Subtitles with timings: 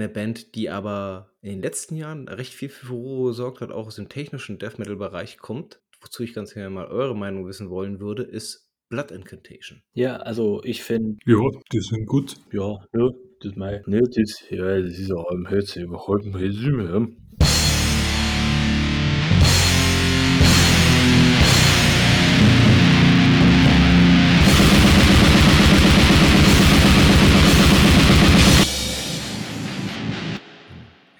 [0.00, 3.86] eine Band, die aber in den letzten Jahren recht viel für Furore gesorgt hat, auch
[3.86, 8.00] aus dem technischen Death Metal-Bereich kommt, wozu ich ganz gerne mal eure Meinung wissen wollen
[8.00, 9.82] würde, ist Blood Incantation.
[9.94, 11.38] Ja, also ich finde, Ja,
[11.72, 12.36] die sind gut.
[12.52, 16.34] ja, ne, das mein, ne, das, ja, das ist auch am Herzen überhaupt nicht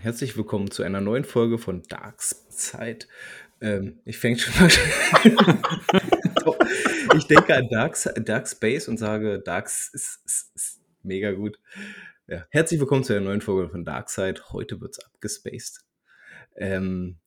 [0.03, 3.07] Herzlich willkommen zu einer neuen Folge von Darks Zeit.
[3.61, 4.71] Ähm, ich fange schon mal.
[7.18, 11.61] ich denke an Dark, Dark Space und sage, Darks ist, ist, ist mega gut.
[12.29, 12.46] Ja.
[12.49, 14.41] Herzlich willkommen zu einer neuen Folge von Darkside.
[14.53, 15.85] Heute wird's abgespaced.
[16.57, 17.19] Ähm,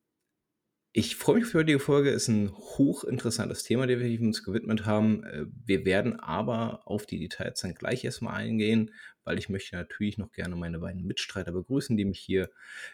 [0.95, 2.11] ich freue mich auf die heutige Folge.
[2.11, 5.23] Ist ein hochinteressantes Thema, dem wir uns gewidmet haben.
[5.23, 8.91] Äh, Wir werden aber auf die Details dann gleich erstmal eingehen,
[9.23, 12.51] weil ich möchte natürlich noch gerne meine beiden Mitstreiter begrüßen, die mich hier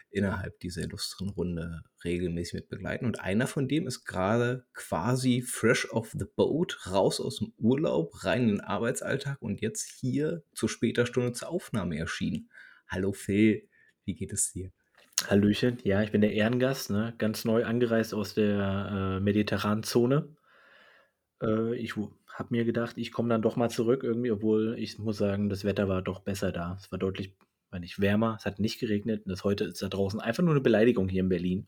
[0.08, 3.04] innerhalb dieser illustren Runde regelmäßig mit begleiten.
[3.04, 8.24] Und einer von dem ist gerade quasi fresh off the boat, raus aus dem Urlaub,
[8.24, 12.48] rein in den Arbeitsalltag und jetzt hier zu später Stunde zur Aufnahme erschienen.
[12.88, 13.68] Hallo Phil,
[14.06, 14.72] wie geht es dir?
[15.28, 20.28] Hallöchen, ja, ich bin der Ehrengast, ne, ganz neu angereist aus der äh, mediterranen Zone.
[21.42, 25.18] Äh, ich habe mir gedacht, ich komme dann doch mal zurück irgendwie, obwohl ich muss
[25.18, 26.76] sagen, das Wetter war doch besser da.
[26.80, 27.34] Es war deutlich,
[27.70, 30.52] wenn nicht wärmer, es hat nicht geregnet und das heute ist da draußen einfach nur
[30.52, 31.66] eine Beleidigung hier in Berlin.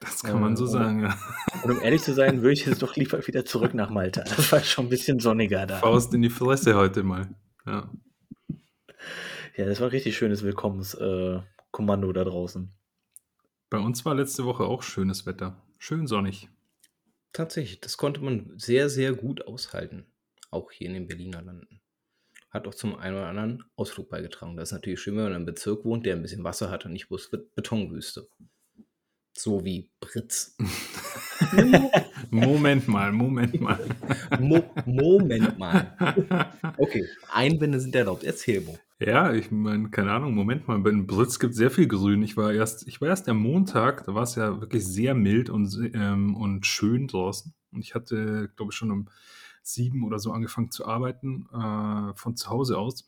[0.00, 1.16] Das kann man Äh, so und- sagen, ja.
[1.62, 4.22] Und um ehrlich zu sein, würde ich jetzt doch lieber wieder zurück nach Malta.
[4.24, 5.78] Das war schon ein bisschen sonniger da.
[5.78, 7.28] Faust in die Fresse heute mal.
[7.66, 7.90] Ja.
[9.56, 11.42] Ja, das war ein richtig schönes Willkommenskommando äh,
[11.76, 12.72] Kommando da draußen.
[13.68, 15.62] Bei uns war letzte Woche auch schönes Wetter.
[15.76, 16.48] Schön sonnig.
[17.34, 20.06] Tatsächlich, das konnte man sehr, sehr gut aushalten.
[20.50, 21.82] Auch hier in den Berliner Landen.
[22.48, 24.56] Hat auch zum einen oder anderen Ausflug beigetragen.
[24.56, 26.86] Das ist natürlich schön, wenn man in einem Bezirk wohnt, der ein bisschen Wasser hat
[26.86, 28.26] und nicht bloß Bet- Betonwüste.
[29.36, 30.56] So wie Britz.
[32.30, 33.78] Moment mal, Moment mal.
[34.40, 35.94] Mo Moment mal.
[36.78, 38.24] Okay, Einwände sind erlaubt.
[38.24, 38.78] Erzähl, Mo.
[38.98, 42.22] Ja, ich meine, keine Ahnung, Moment mal, in Britz gibt es sehr viel Grün.
[42.22, 45.50] Ich war erst, ich war erst am Montag, da war es ja wirklich sehr mild
[45.50, 47.52] und, ähm, und schön draußen.
[47.72, 49.08] Und ich hatte, glaube ich, schon um
[49.62, 53.06] sieben oder so angefangen zu arbeiten, äh, von zu Hause aus.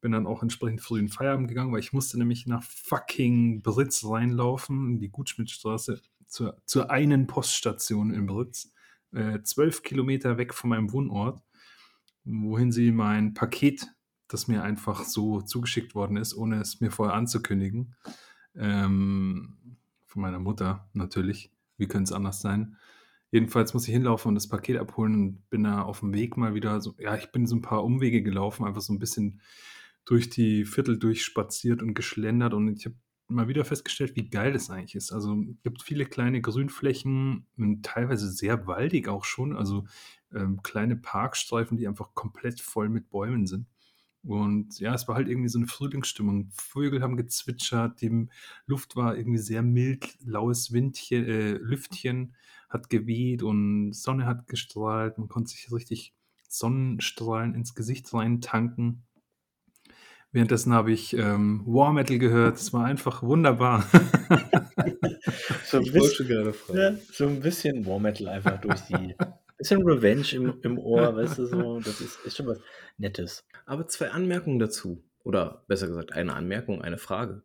[0.00, 4.04] Bin dann auch entsprechend früh in Feierabend gegangen, weil ich musste nämlich nach fucking Britz
[4.04, 8.72] reinlaufen, in die Gutschmidtstraße, zur, zur einen Poststation in Britz,
[9.12, 11.40] äh, zwölf Kilometer weg von meinem Wohnort,
[12.24, 13.86] wohin sie mein Paket
[14.28, 17.94] das mir einfach so zugeschickt worden ist, ohne es mir vorher anzukündigen.
[18.54, 21.52] Ähm, von meiner Mutter natürlich.
[21.76, 22.76] Wie könnte es anders sein?
[23.30, 26.54] Jedenfalls muss ich hinlaufen und das Paket abholen und bin da auf dem Weg mal
[26.54, 29.40] wieder so, ja, ich bin so ein paar Umwege gelaufen, einfach so ein bisschen
[30.04, 32.96] durch die Viertel durchspaziert und geschlendert und ich habe
[33.28, 35.12] mal wieder festgestellt, wie geil das eigentlich ist.
[35.12, 37.46] Also es gibt viele kleine Grünflächen,
[37.82, 39.86] teilweise sehr waldig auch schon, also
[40.34, 43.66] ähm, kleine Parkstreifen, die einfach komplett voll mit Bäumen sind.
[44.24, 46.50] Und ja, es war halt irgendwie so eine Frühlingsstimmung.
[46.52, 48.28] Vögel haben gezwitschert, die
[48.66, 52.34] Luft war irgendwie sehr mild, laues Windchen, äh, Lüftchen
[52.68, 55.18] hat geweht und Sonne hat gestrahlt.
[55.18, 56.14] Man konnte sich richtig
[56.48, 59.04] Sonnenstrahlen ins Gesicht rein tanken.
[60.30, 62.56] Währenddessen habe ich ähm, War Metal gehört.
[62.56, 63.86] Es war einfach wunderbar.
[65.64, 66.78] So ein bisschen, schon gerade fragen.
[66.78, 69.14] ja, so ein bisschen War Metal einfach durch die.
[69.58, 71.80] Bisschen Revenge im, im Ohr, weißt du, so.
[71.80, 72.60] Das ist, ist schon was
[72.96, 73.44] Nettes.
[73.66, 75.04] Aber zwei Anmerkungen dazu.
[75.24, 77.42] Oder besser gesagt, eine Anmerkung, eine Frage.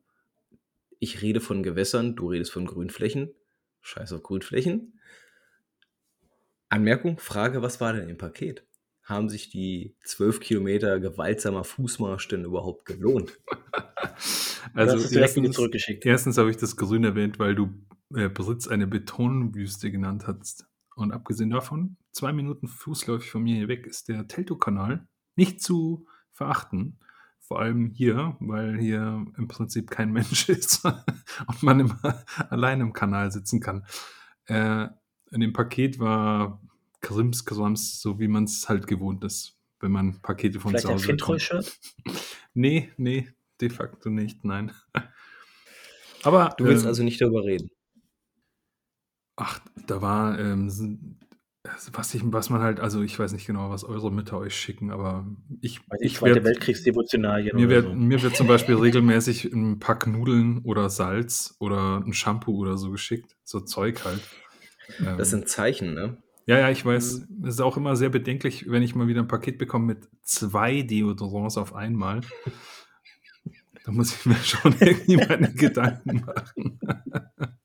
[1.00, 3.34] Ich rede von Gewässern, du redest von Grünflächen.
[3.82, 5.00] Scheiß auf Grünflächen.
[6.70, 8.66] Anmerkung, Frage, was war denn im Paket?
[9.04, 13.40] Haben sich die zwölf Kilometer gewaltsamer Fußmarsch denn überhaupt gelohnt?
[14.74, 16.06] Also, erstens, zurückgeschickt.
[16.06, 17.70] erstens habe ich das Grün erwähnt, weil du
[18.16, 20.66] äh, Britz eine Betonwüste genannt hast.
[20.96, 26.08] Und abgesehen davon, zwei Minuten fußläufig von mir hier weg ist der Teltow-Kanal nicht zu
[26.32, 27.00] verachten.
[27.40, 32.94] Vor allem hier, weil hier im Prinzip kein Mensch ist und man immer allein im
[32.94, 33.86] Kanal sitzen kann.
[34.46, 34.88] Äh,
[35.32, 36.62] in dem Paket war
[37.02, 40.94] Krimskrams, so wie man es halt gewohnt ist, wenn man Pakete von Vielleicht zu ein
[40.96, 41.42] Hause bekommt.
[41.42, 41.80] Fintreu-Shirt?
[42.56, 43.28] Nee, nee,
[43.62, 44.72] de facto nicht, nein.
[46.24, 47.72] Aber Du willst ähm, also nicht darüber reden.
[49.36, 50.84] Ach, da war ähm, s-
[51.94, 54.92] was ich, was man halt, also ich weiß nicht genau, was eure Mütter euch schicken,
[54.92, 55.26] aber
[55.62, 57.96] ich, Weiß ich Zweite Weltkriegsdevotionalien mir wird, so.
[57.96, 62.92] mir wird zum Beispiel regelmäßig ein Pack Nudeln oder Salz oder ein Shampoo oder so
[62.92, 64.22] geschickt, so Zeug halt.
[65.00, 66.18] Ähm, Das sind Zeichen, ne?
[66.46, 67.26] Ja, ja, ich weiß.
[67.46, 70.82] Es ist auch immer sehr bedenklich, wenn ich mal wieder ein Paket bekomme mit zwei
[70.82, 72.22] Deodorants auf einmal.
[73.84, 76.80] Da muss ich mir schon irgendwie meine Gedanken machen.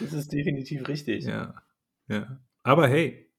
[0.00, 1.24] Das ist definitiv richtig.
[1.24, 1.54] Ja,
[2.08, 2.40] ja.
[2.62, 3.30] Aber hey,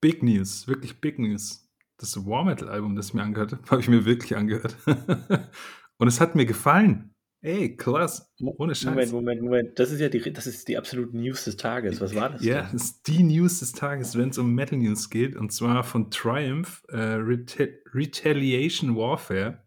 [0.00, 1.62] Big News, wirklich Big News.
[1.98, 4.76] Das War Metal Album, das ich mir angehört habe, habe ich mir wirklich angehört.
[5.98, 7.14] Und es hat mir gefallen.
[7.42, 8.26] Ey, klasse.
[8.40, 8.86] Ohne Scheiß.
[8.86, 9.78] Moment, Moment, Moment.
[9.78, 12.00] Das ist ja die, das ist die absolute News des Tages.
[12.00, 12.42] Was war das?
[12.42, 12.72] Ja, denn?
[12.72, 15.36] das ist die News des Tages, wenn es um Metal News geht.
[15.36, 17.64] Und zwar von Triumph, äh, Reta
[17.94, 19.62] Retaliation Warfare.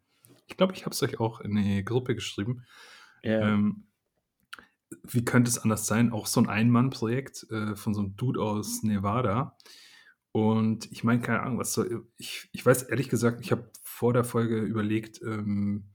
[0.47, 2.65] Ich glaube, ich habe es euch auch in die Gruppe geschrieben.
[3.23, 3.53] Ja.
[3.53, 3.85] Ähm,
[5.03, 6.11] wie könnte es anders sein?
[6.11, 9.57] Auch so ein Ein-Mann-Projekt äh, von so einem Dude aus Nevada.
[10.31, 12.07] Und ich meine, keine Ahnung, was soll.
[12.17, 15.85] Ich, ich weiß ehrlich gesagt, ich habe vor der Folge überlegt, ähm,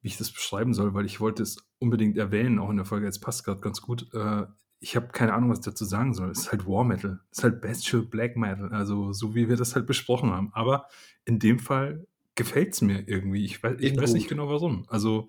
[0.00, 3.06] wie ich das beschreiben soll, weil ich wollte es unbedingt erwähnen, auch in der Folge.
[3.06, 4.08] Jetzt passt gerade ganz gut.
[4.14, 4.46] Äh,
[4.78, 6.30] ich habe keine Ahnung, was ich dazu sagen soll.
[6.30, 7.20] Es ist halt War Metal.
[7.30, 8.72] Es ist halt Bestial Black Metal.
[8.72, 10.50] Also, so wie wir das halt besprochen haben.
[10.52, 10.86] Aber
[11.24, 13.44] in dem Fall gefällt es mir irgendwie.
[13.44, 14.86] Ich weiß, ich weiß nicht genau warum.
[14.88, 15.28] Also,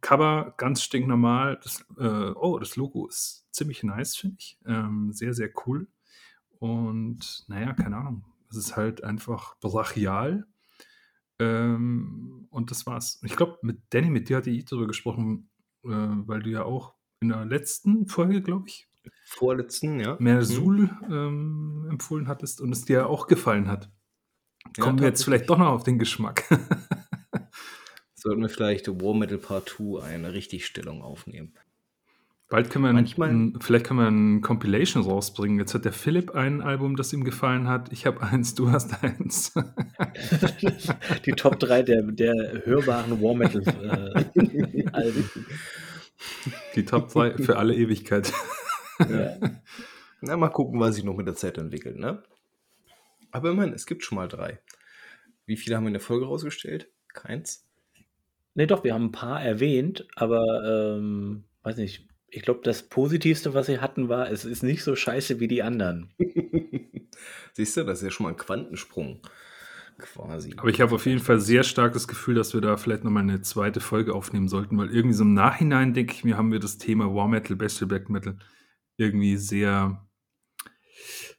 [0.00, 1.58] Cover ganz stinknormal.
[1.62, 4.58] Das, äh, oh, das Logo ist ziemlich nice, finde ich.
[4.66, 5.88] Ähm, sehr, sehr cool.
[6.58, 8.24] Und naja, keine Ahnung.
[8.50, 10.46] Es ist halt einfach brachial.
[11.38, 13.20] Ähm, und das war's.
[13.24, 15.50] Ich glaube, mit Danny, mit dir hatte ich darüber gesprochen,
[15.84, 18.90] äh, weil du ja auch in der letzten Folge, glaube ich,
[19.24, 20.16] Vorletzten, ja.
[20.18, 23.90] Mersul ähm, empfohlen hattest und es dir auch gefallen hat.
[24.76, 26.44] Ja, Kommen wir jetzt vielleicht doch noch auf den Geschmack.
[28.20, 31.54] Sollten wir vielleicht War Metal Part 2 eine Richtigstellung aufnehmen.
[32.50, 35.58] Bald können wir, Manchmal- ein, vielleicht können wir ein Compilation rausbringen.
[35.58, 37.90] Jetzt hat der Philipp ein Album, das ihm gefallen hat.
[37.92, 39.54] Ich habe eins, du hast eins.
[41.24, 45.30] die Top 3 der, der hörbaren War Metal äh, Alben.
[46.74, 48.30] Die Top 3 für alle Ewigkeit.
[48.98, 49.38] Ja.
[50.20, 52.22] Na, mal gucken, was sich noch mit der Zeit entwickelt, ne?
[53.30, 54.58] Aber immerhin, es gibt schon mal drei.
[55.46, 56.90] Wie viele haben wir in der Folge rausgestellt?
[57.14, 57.64] Keins.
[58.54, 62.06] Nee, doch, wir haben ein paar erwähnt, aber ähm, weiß nicht.
[62.32, 65.62] Ich glaube, das Positivste, was sie hatten, war, es ist nicht so scheiße wie die
[65.62, 66.12] anderen.
[67.52, 69.20] Siehst du, das ist ja schon mal ein Quantensprung.
[69.98, 70.54] Quasi.
[70.56, 73.22] Aber ich habe auf jeden Fall sehr stark das Gefühl, dass wir da vielleicht nochmal
[73.22, 76.58] eine zweite Folge aufnehmen sollten, weil irgendwie so im Nachhinein, denke ich mir, haben wir
[76.60, 78.38] das Thema War Metal, Bestial Black Metal
[78.96, 80.06] irgendwie sehr,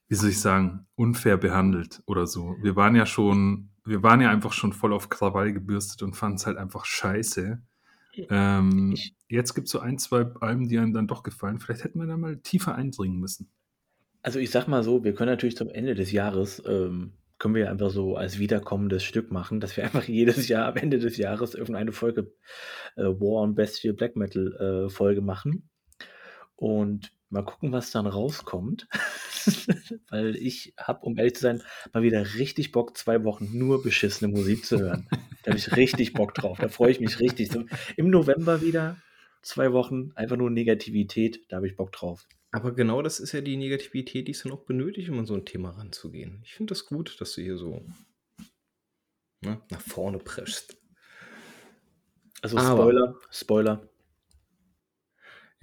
[0.08, 2.56] wie soll ich sagen, unfair behandelt oder so.
[2.62, 6.38] Wir waren ja schon, wir waren ja einfach schon voll auf Krawall gebürstet und fanden
[6.38, 7.62] es halt einfach scheiße.
[8.30, 8.98] Ähm,
[9.28, 11.60] jetzt gibt es so ein, zwei Alben, die einem dann doch gefallen.
[11.60, 13.50] Vielleicht hätten wir da mal tiefer eindringen müssen.
[14.22, 17.72] Also ich sag mal so, wir können natürlich zum Ende des Jahres, ähm, können wir
[17.72, 21.56] einfach so als wiederkommendes Stück machen, dass wir einfach jedes Jahr am Ende des Jahres
[21.56, 22.32] irgendeine Folge
[22.96, 25.70] äh, War on Bestial Black Metal äh, Folge machen.
[26.56, 28.88] Und mal gucken, was dann rauskommt.
[30.10, 31.64] Weil ich habe, um ehrlich zu sein,
[31.94, 35.08] mal wieder richtig Bock, zwei Wochen nur beschissene Musik zu hören.
[35.44, 36.60] Da habe ich richtig Bock drauf.
[36.60, 37.52] Da freue ich mich richtig.
[37.52, 38.98] So, Im November wieder
[39.42, 42.28] zwei Wochen, einfach nur Negativität, da habe ich Bock drauf.
[42.52, 45.34] Aber genau das ist ja die Negativität, die es dann auch benötigt, um an so
[45.34, 46.42] ein Thema ranzugehen.
[46.44, 47.82] Ich finde das gut, dass du hier so
[49.42, 50.78] ne, nach vorne preschst.
[52.42, 53.90] Also Aber- Spoiler, Spoiler.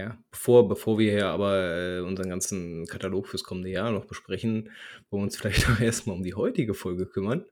[0.00, 4.71] Ja, bevor, bevor wir hier aber äh, unseren ganzen Katalog fürs kommende Jahr noch besprechen,
[5.11, 7.45] wollen wir uns vielleicht auch erstmal um die heutige Folge kümmern.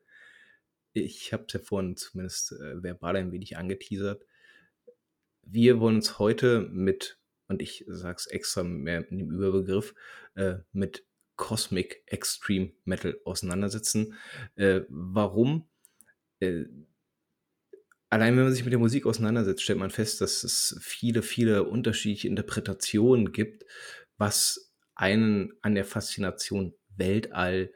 [0.93, 4.25] Ich habe es ja vorhin zumindest äh, verbal ein wenig angeteasert.
[5.43, 9.95] Wir wollen uns heute mit, und ich sage es extra mehr in dem Überbegriff,
[10.35, 14.15] äh, mit Cosmic Extreme Metal auseinandersetzen.
[14.57, 15.69] Warum?
[18.09, 21.65] Allein wenn man sich mit der Musik auseinandersetzt, stellt man fest, dass es viele, viele
[21.65, 23.65] unterschiedliche Interpretationen gibt,
[24.17, 27.73] was einen an der Faszination Weltall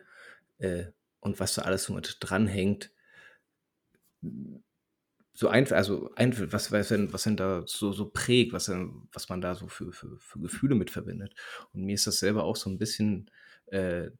[0.58, 0.86] äh,
[1.20, 2.92] und was da alles so mit dranhängt,
[5.32, 9.08] so einfach, also einfach, was, was, denn, was denn da so, so prägt, was, denn,
[9.12, 11.34] was man da so für, für, für Gefühle mit verbindet.
[11.72, 13.30] Und mir ist das selber auch so ein bisschen
[13.66, 14.10] äh,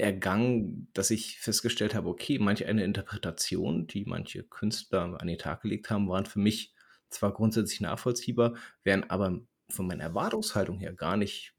[0.00, 5.62] ergangen, dass ich festgestellt habe, okay, manche eine Interpretation, die manche Künstler an den Tag
[5.62, 6.74] gelegt haben, waren für mich
[7.08, 11.54] zwar grundsätzlich nachvollziehbar, wären aber von meiner Erwartungshaltung her gar nicht,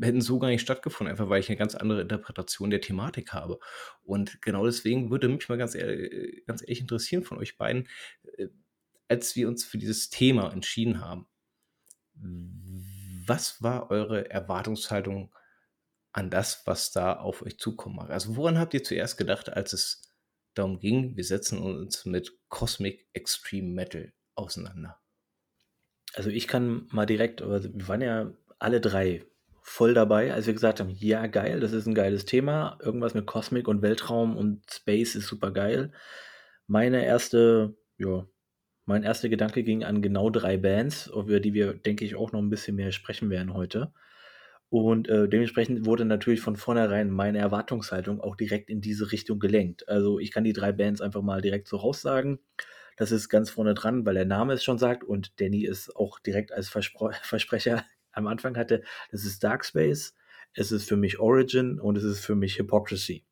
[0.00, 3.58] hätten so gar nicht stattgefunden, einfach weil ich eine ganz andere Interpretation der Thematik habe.
[4.02, 7.88] Und genau deswegen würde mich mal ganz ehrlich, ganz ehrlich interessieren von euch beiden,
[8.36, 8.48] äh,
[9.08, 11.26] als wir uns für dieses Thema entschieden haben,
[13.26, 15.34] was war eure Erwartungshaltung
[16.12, 18.10] an das, was da auf euch zukommen mag?
[18.10, 20.02] Also woran habt ihr zuerst gedacht, als es
[20.54, 24.98] darum ging, wir setzen uns mit Cosmic Extreme Metal auseinander?
[26.14, 29.24] Also ich kann mal direkt, wir waren ja alle drei
[29.62, 33.26] voll dabei, als wir gesagt haben, ja geil, das ist ein geiles Thema, irgendwas mit
[33.26, 35.92] Kosmik und Weltraum und Space ist super geil.
[36.66, 38.26] meine erste, ja,
[38.84, 42.40] mein erster Gedanke ging an genau drei Bands, über die wir, denke ich, auch noch
[42.40, 43.92] ein bisschen mehr sprechen werden heute.
[44.70, 49.88] Und äh, dementsprechend wurde natürlich von vornherein meine Erwartungshaltung auch direkt in diese Richtung gelenkt.
[49.88, 52.38] Also ich kann die drei Bands einfach mal direkt so raussagen.
[52.96, 56.20] Das ist ganz vorne dran, weil der Name es schon sagt und Danny es auch
[56.20, 58.82] direkt als Verspro Versprecher am Anfang hatte.
[59.10, 60.14] Das ist Dark Space,
[60.54, 63.24] es ist für mich Origin und es ist für mich Hypocrisy.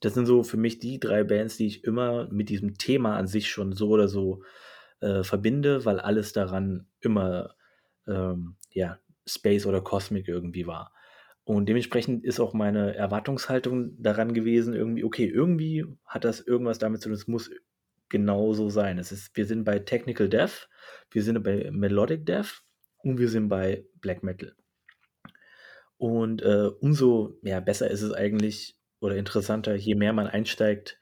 [0.00, 3.28] Das sind so für mich die drei Bands, die ich immer mit diesem Thema an
[3.28, 4.42] sich schon so oder so
[5.00, 7.54] äh, verbinde, weil alles daran immer
[8.08, 10.92] ähm, ja, Space oder Cosmic irgendwie war.
[11.44, 17.00] Und dementsprechend ist auch meine Erwartungshaltung daran gewesen, irgendwie, okay, irgendwie hat das irgendwas damit
[17.00, 17.50] zu tun, es muss
[18.08, 18.98] genau so sein.
[18.98, 20.68] Es ist, wir sind bei Technical Death,
[21.10, 22.62] wir sind bei Melodic Death
[22.98, 24.54] und wir sind bei Black Metal.
[25.96, 30.98] Und äh, umso ja, besser ist es eigentlich oder interessanter, je mehr man einsteigt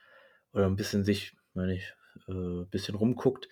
[0.53, 1.95] oder ein bisschen sich, meine ich,
[2.29, 3.49] äh, bisschen rumguckt,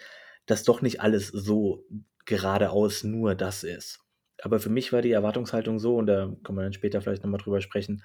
[0.46, 1.84] dass doch nicht alles so
[2.24, 4.00] geradeaus nur das ist.
[4.42, 7.40] Aber für mich war die Erwartungshaltung so, und da kann man dann später vielleicht nochmal
[7.40, 8.04] drüber sprechen,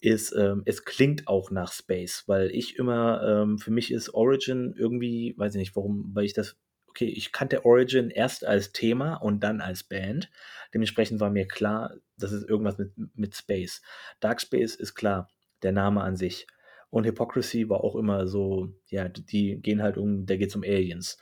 [0.00, 4.74] ist, ähm, es klingt auch nach Space, weil ich immer, ähm, für mich ist Origin
[4.76, 6.56] irgendwie, weiß ich nicht warum, weil ich das,
[6.88, 10.30] okay, ich kannte Origin erst als Thema und dann als Band.
[10.74, 13.82] Dementsprechend war mir klar, das ist irgendwas mit, mit Space.
[14.20, 15.28] Dark Space ist klar,
[15.62, 16.46] der Name an sich.
[16.90, 20.62] Und Hypocrisy war auch immer so, ja, die gehen halt um, da geht es um
[20.62, 21.18] Aliens.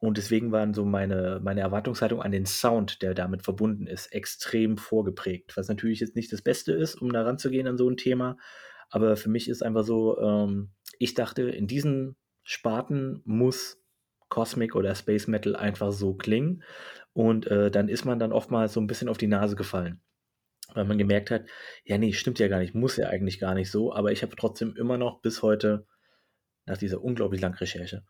[0.00, 4.76] Und deswegen waren so meine, meine Erwartungshaltung an den Sound, der damit verbunden ist, extrem
[4.76, 5.56] vorgeprägt.
[5.56, 8.36] Was natürlich jetzt nicht das Beste ist, um da ranzugehen an so ein Thema.
[8.90, 13.80] Aber für mich ist einfach so, ähm, ich dachte, in diesen Sparten muss
[14.28, 16.62] Cosmic oder Space Metal einfach so klingen.
[17.12, 20.02] Und äh, dann ist man dann oftmals so ein bisschen auf die Nase gefallen.
[20.74, 21.46] Weil man gemerkt hat,
[21.84, 23.94] ja, nee, stimmt ja gar nicht, muss ja eigentlich gar nicht so.
[23.94, 25.86] Aber ich habe trotzdem immer noch bis heute,
[26.66, 28.04] nach dieser unglaublich langen Recherche,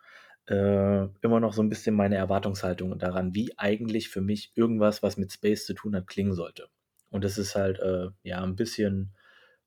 [0.46, 5.16] äh, immer noch so ein bisschen meine Erwartungshaltung daran, wie eigentlich für mich irgendwas, was
[5.16, 6.68] mit Space zu tun hat, klingen sollte.
[7.10, 9.14] Und das ist halt, äh, ja, ein bisschen,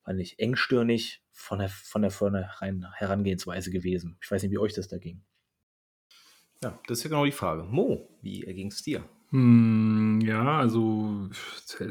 [0.04, 4.18] fand ich, engstirnig von der, von der vornherein Herangehensweise gewesen.
[4.22, 5.22] Ich weiß nicht, wie euch das da ging.
[6.62, 7.62] Ja, das ist ja genau die Frage.
[7.62, 9.08] Mo, wie erging es dir?
[9.30, 11.28] Hm, ja, also,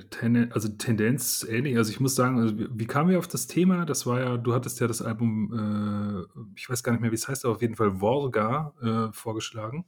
[0.09, 1.77] ten, also Tendenz ähnlich.
[1.77, 3.85] Also ich muss sagen, also wie, kamen wir auf das Thema?
[3.85, 7.15] Das war ja, du hattest ja das Album, äh, ich weiß gar nicht mehr, wie
[7.15, 9.85] es heißt, aber auf jeden Fall Vorga äh, vorgeschlagen.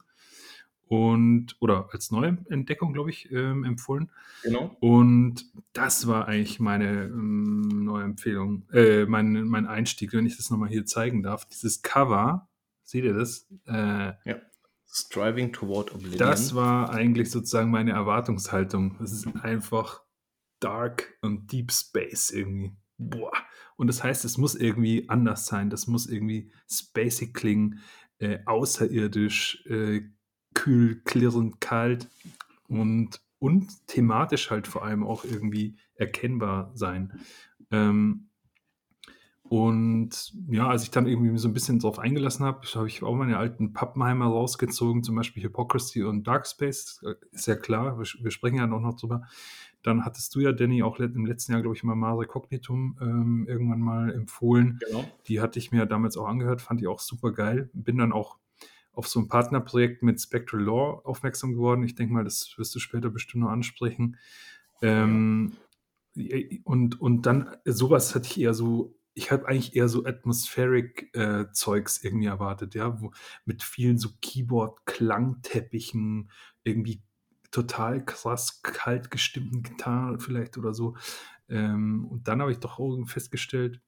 [0.86, 4.10] Und, oder als Neuentdeckung, glaube ich, ähm, empfohlen.
[4.42, 4.76] Genau.
[4.80, 10.50] Und das war eigentlich meine ähm, neue Empfehlung, äh, mein, mein Einstieg, wenn ich das
[10.50, 11.46] nochmal hier zeigen darf.
[11.46, 12.48] Dieses Cover,
[12.84, 13.46] seht ihr das?
[13.66, 14.36] Äh, Ja.
[14.92, 16.18] Striving Toward Oblivion.
[16.18, 18.96] das war eigentlich sozusagen meine Erwartungshaltung.
[19.02, 20.02] Es ist einfach
[20.58, 22.76] dark und Deep Space irgendwie.
[22.98, 23.32] Boah.
[23.76, 25.70] Und das heißt, es muss irgendwie anders sein.
[25.70, 27.80] Das muss irgendwie spacig klingen,
[28.18, 30.02] äh, außerirdisch, äh,
[30.54, 32.08] kühl, klirrend, kalt
[32.68, 37.20] und, und thematisch halt vor allem auch irgendwie erkennbar sein.
[37.70, 38.29] Ähm,
[39.50, 43.16] und ja, als ich dann irgendwie so ein bisschen drauf eingelassen habe, habe ich auch
[43.16, 47.04] meine alten Pappenheimer rausgezogen, zum Beispiel Hypocrisy und Dark Space.
[47.32, 49.26] Ist ja klar, wir, wir sprechen ja noch, noch drüber.
[49.82, 53.46] Dann hattest du ja, Danny, auch im letzten Jahr, glaube ich, mal Mare Cognitum ähm,
[53.48, 54.78] irgendwann mal empfohlen.
[54.86, 55.04] Genau.
[55.26, 57.70] Die hatte ich mir damals auch angehört, fand ich auch super geil.
[57.72, 58.38] Bin dann auch
[58.92, 61.82] auf so ein Partnerprojekt mit Spectral Law aufmerksam geworden.
[61.82, 64.16] Ich denke mal, das wirst du später bestimmt noch ansprechen.
[64.80, 65.54] Ähm,
[66.62, 71.46] und, und dann sowas hatte ich eher so, ich habe eigentlich eher so atmospheric äh,
[71.52, 73.12] Zeugs irgendwie erwartet, ja, wo,
[73.44, 76.30] mit vielen so Keyboard-Klangteppichen,
[76.62, 77.02] irgendwie
[77.50, 80.96] total krass kalt gestimmten Gitarren vielleicht oder so.
[81.48, 83.80] Ähm, und dann habe ich doch irgendwie festgestellt,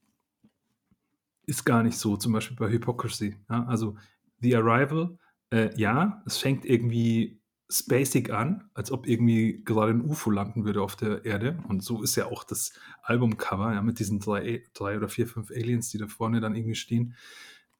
[1.46, 3.36] ist gar nicht so, zum Beispiel bei Hypocrisy.
[3.48, 3.64] Ja?
[3.66, 3.96] Also
[4.40, 5.18] The Arrival,
[5.50, 7.40] äh, ja, es fängt irgendwie
[7.72, 11.58] spacig an, als ob irgendwie gerade ein UFO landen würde auf der Erde.
[11.68, 15.50] Und so ist ja auch das Albumcover, ja, mit diesen drei, drei oder vier, fünf
[15.50, 17.14] Aliens, die da vorne dann irgendwie stehen.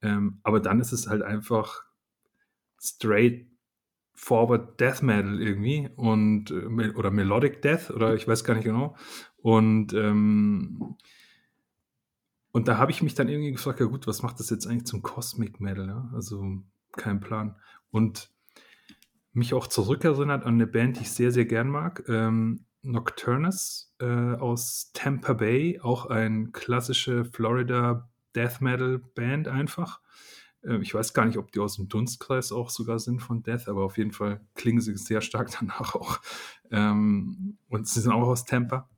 [0.01, 1.85] Ähm, aber dann ist es halt einfach
[2.81, 3.47] straight
[4.15, 8.97] forward Death Metal irgendwie und äh, oder Melodic Death oder ich weiß gar nicht genau.
[9.37, 10.97] Und ähm,
[12.53, 14.85] und da habe ich mich dann irgendwie gefragt, ja gut, was macht das jetzt eigentlich
[14.85, 15.89] zum Cosmic Metal?
[15.89, 16.11] Ja?
[16.15, 17.57] Also kein Plan.
[17.91, 18.31] Und
[19.33, 22.05] mich auch zurückerinnert an eine Band, die ich sehr, sehr gern mag.
[22.09, 30.01] Ähm, Nocturnus äh, aus Tampa Bay, auch ein klassische Florida Death Metal Band einfach.
[30.65, 33.69] Ähm, ich weiß gar nicht, ob die aus dem Dunstkreis auch sogar sind von Death,
[33.69, 36.21] aber auf jeden Fall klingen sie sehr stark danach auch.
[36.71, 38.89] Ähm, und sie sind auch aus Tampa.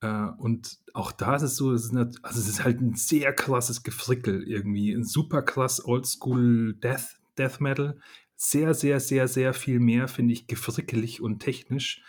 [0.00, 3.32] Äh, und auch da ist es so, es ist, also es ist halt ein sehr
[3.32, 4.92] krasses Gefrickel irgendwie.
[4.92, 7.98] Ein super krass Oldschool Death, Death Metal.
[8.36, 12.02] Sehr, sehr, sehr, sehr viel mehr, finde ich, gefrickelig und technisch.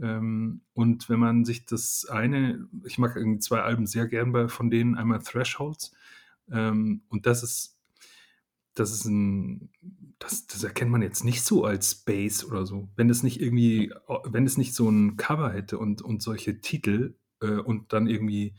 [0.00, 4.48] Ähm, und wenn man sich das eine, ich mag irgendwie zwei Alben sehr gern bei,
[4.48, 5.92] von denen, einmal Thresholds.
[6.50, 7.78] Ähm, und das ist,
[8.74, 9.70] das ist ein,
[10.18, 12.88] das, das erkennt man jetzt nicht so als Bass oder so.
[12.96, 13.92] Wenn es nicht irgendwie,
[14.24, 18.54] wenn es nicht so ein Cover hätte und, und solche Titel, äh, und dann irgendwie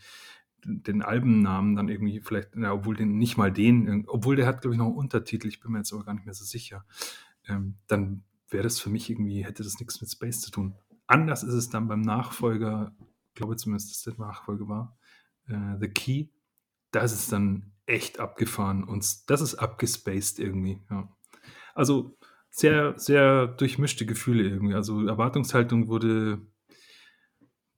[0.64, 4.76] den Albennamen dann irgendwie vielleicht, na, obwohl den nicht mal den, obwohl der hat, glaube
[4.76, 6.86] ich, noch einen Untertitel, ich bin mir jetzt aber gar nicht mehr so sicher,
[7.48, 10.76] ähm, dann wäre das für mich irgendwie, hätte das nichts mit Space zu tun.
[11.06, 12.94] Anders ist es dann beim Nachfolger,
[13.34, 14.98] glaube zumindest, dass der Nachfolger war,
[15.48, 16.28] äh, The Key.
[16.92, 21.10] Da ist es dann echt abgefahren und das ist abgespaced irgendwie, ja.
[21.76, 22.18] Also
[22.50, 24.74] sehr, sehr durchmischte Gefühle irgendwie.
[24.74, 26.42] Also Erwartungshaltung wurde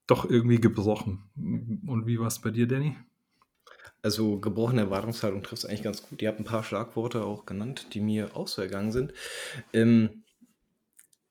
[0.09, 1.23] doch irgendwie gebrochen.
[1.35, 2.95] Und wie war es bei dir, Danny?
[4.01, 6.21] Also gebrochene Erwartungshaltung trifft es eigentlich ganz gut.
[6.21, 9.13] Ihr habt ein paar Schlagworte auch genannt, die mir auch so ergangen sind.
[9.73, 10.23] Ähm,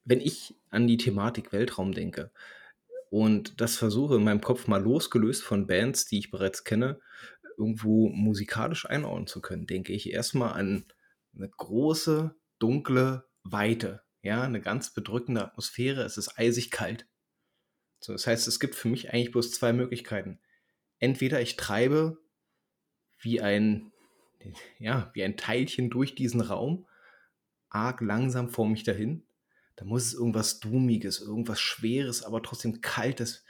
[0.05, 2.31] wenn ich an die Thematik Weltraum denke
[3.11, 7.01] und das versuche in meinem Kopf mal losgelöst von Bands, die ich bereits kenne,
[7.57, 10.85] irgendwo musikalisch einordnen zu können, denke ich erstmal an
[11.35, 14.03] eine große, dunkle Weite.
[14.23, 16.03] Ja, eine ganz bedrückende Atmosphäre.
[16.03, 17.07] Es ist eisig kalt.
[18.01, 20.39] So, das heißt, es gibt für mich eigentlich bloß zwei Möglichkeiten.
[20.99, 22.19] Entweder ich treibe
[23.21, 23.93] wie ein,
[24.79, 26.87] ja, wie ein Teilchen durch diesen Raum,
[27.71, 29.25] arg langsam vor mich dahin.
[29.77, 33.45] Da muss es irgendwas Dummiges, irgendwas Schweres, aber trotzdem Kaltes,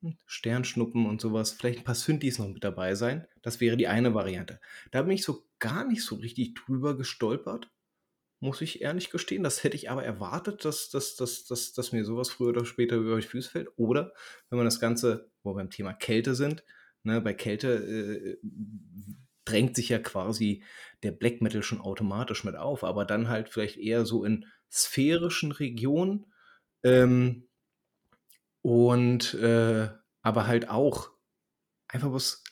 [0.00, 3.26] hm, Sternschnuppen und sowas, vielleicht ein paar Synthes noch mit dabei sein.
[3.42, 4.60] Das wäre die eine Variante.
[4.90, 7.70] Da bin ich so gar nicht so richtig drüber gestolpert
[8.40, 9.42] muss ich ehrlich gestehen.
[9.42, 12.96] Das hätte ich aber erwartet, dass, dass, dass, dass, dass mir sowas früher oder später
[12.96, 13.68] über die Füße fällt.
[13.76, 14.12] Oder
[14.48, 16.62] wenn man das Ganze, wo wir beim Thema Kälte sind,
[17.02, 18.38] ne, bei Kälte äh,
[19.44, 20.62] drängt sich ja quasi
[21.02, 25.52] der Black Metal schon automatisch mit auf, aber dann halt vielleicht eher so in sphärischen
[25.52, 26.26] Regionen
[26.82, 27.48] ähm,
[28.62, 29.88] und äh,
[30.22, 31.10] aber halt auch
[31.88, 32.44] einfach was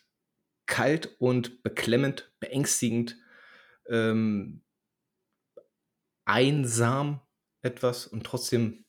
[0.66, 3.18] kalt und beklemmend, beängstigend
[3.88, 4.62] ähm,
[6.26, 7.20] einsam
[7.62, 8.84] etwas und trotzdem,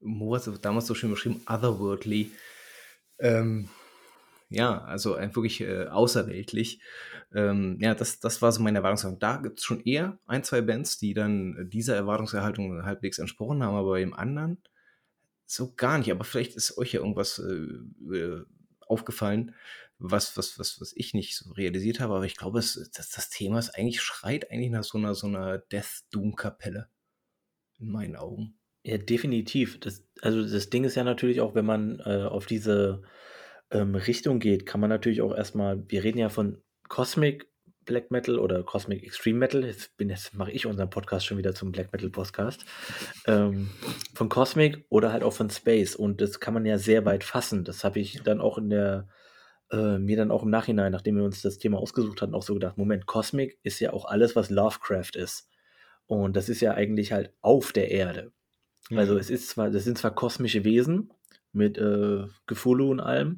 [0.00, 2.30] Moritz hat damals so schön beschrieben, otherworldly.
[3.18, 3.70] Ähm,
[4.48, 6.80] ja, also wirklich äh, außerweltlich.
[7.34, 9.18] Ähm, ja, das, das war so meine Erwartungshaltung.
[9.18, 13.74] Da gibt es schon eher ein, zwei Bands, die dann dieser Erwartungserhaltung halbwegs entsprochen haben,
[13.74, 14.58] aber im anderen
[15.46, 16.10] so gar nicht.
[16.12, 18.44] Aber vielleicht ist euch ja irgendwas äh, äh
[18.88, 19.52] aufgefallen,
[19.98, 23.30] was, was, was, was ich nicht so realisiert habe, aber ich glaube, es, das, das
[23.30, 26.88] Thema ist eigentlich, schreit eigentlich nach so einer, so einer Death-Doom-Kapelle.
[27.78, 28.58] In meinen Augen.
[28.82, 29.80] Ja, definitiv.
[29.80, 33.02] Das, also das Ding ist ja natürlich auch, wenn man äh, auf diese
[33.70, 37.48] ähm, Richtung geht, kann man natürlich auch erstmal, wir reden ja von Cosmic
[37.84, 39.64] Black Metal oder Cosmic Extreme Metal.
[39.64, 42.64] Jetzt, jetzt mache ich unseren Podcast schon wieder zum Black Metal Podcast.
[43.26, 43.70] Ähm,
[44.14, 45.94] von Cosmic oder halt auch von Space.
[45.96, 47.64] Und das kann man ja sehr weit fassen.
[47.64, 49.08] Das habe ich dann auch in der
[49.70, 52.54] äh, mir dann auch im Nachhinein, nachdem wir uns das Thema ausgesucht hatten, auch so
[52.54, 55.48] gedacht, Moment, Cosmic ist ja auch alles, was Lovecraft ist.
[56.06, 58.32] Und das ist ja eigentlich halt auf der Erde.
[58.90, 58.98] Also mhm.
[58.98, 61.12] Also es ist zwar, das sind zwar kosmische Wesen
[61.52, 63.36] mit äh, Gefulu und allem,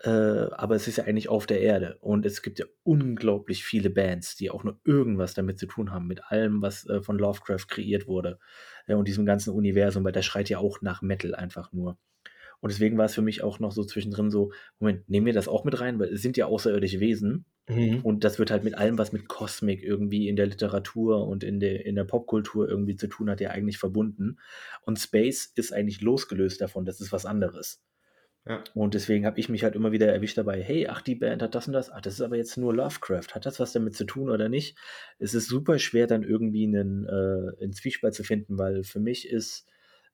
[0.00, 1.98] äh, aber es ist ja eigentlich auf der Erde.
[2.00, 6.06] Und es gibt ja unglaublich viele Bands, die auch nur irgendwas damit zu tun haben,
[6.06, 8.38] mit allem, was äh, von Lovecraft kreiert wurde.
[8.86, 11.98] Ja, und diesem ganzen Universum, weil der schreit ja auch nach Metal einfach nur.
[12.60, 15.48] Und deswegen war es für mich auch noch so zwischendrin so, Moment, nehmen wir das
[15.48, 17.44] auch mit rein, weil es sind ja außerirdische Wesen.
[17.68, 18.00] Mhm.
[18.02, 21.60] Und das wird halt mit allem, was mit Kosmik irgendwie in der Literatur und in
[21.60, 24.38] der, in der Popkultur irgendwie zu tun hat, ja eigentlich verbunden.
[24.82, 27.82] Und Space ist eigentlich losgelöst davon, das ist was anderes.
[28.46, 28.64] Ja.
[28.74, 31.54] Und deswegen habe ich mich halt immer wieder erwischt dabei, hey, ach, die Band hat
[31.54, 33.34] das und das, ach, das ist aber jetzt nur Lovecraft.
[33.34, 34.78] Hat das was damit zu tun oder nicht?
[35.18, 39.28] Es ist super schwer, dann irgendwie einen, äh, einen Zwiespalt zu finden, weil für mich
[39.28, 39.66] ist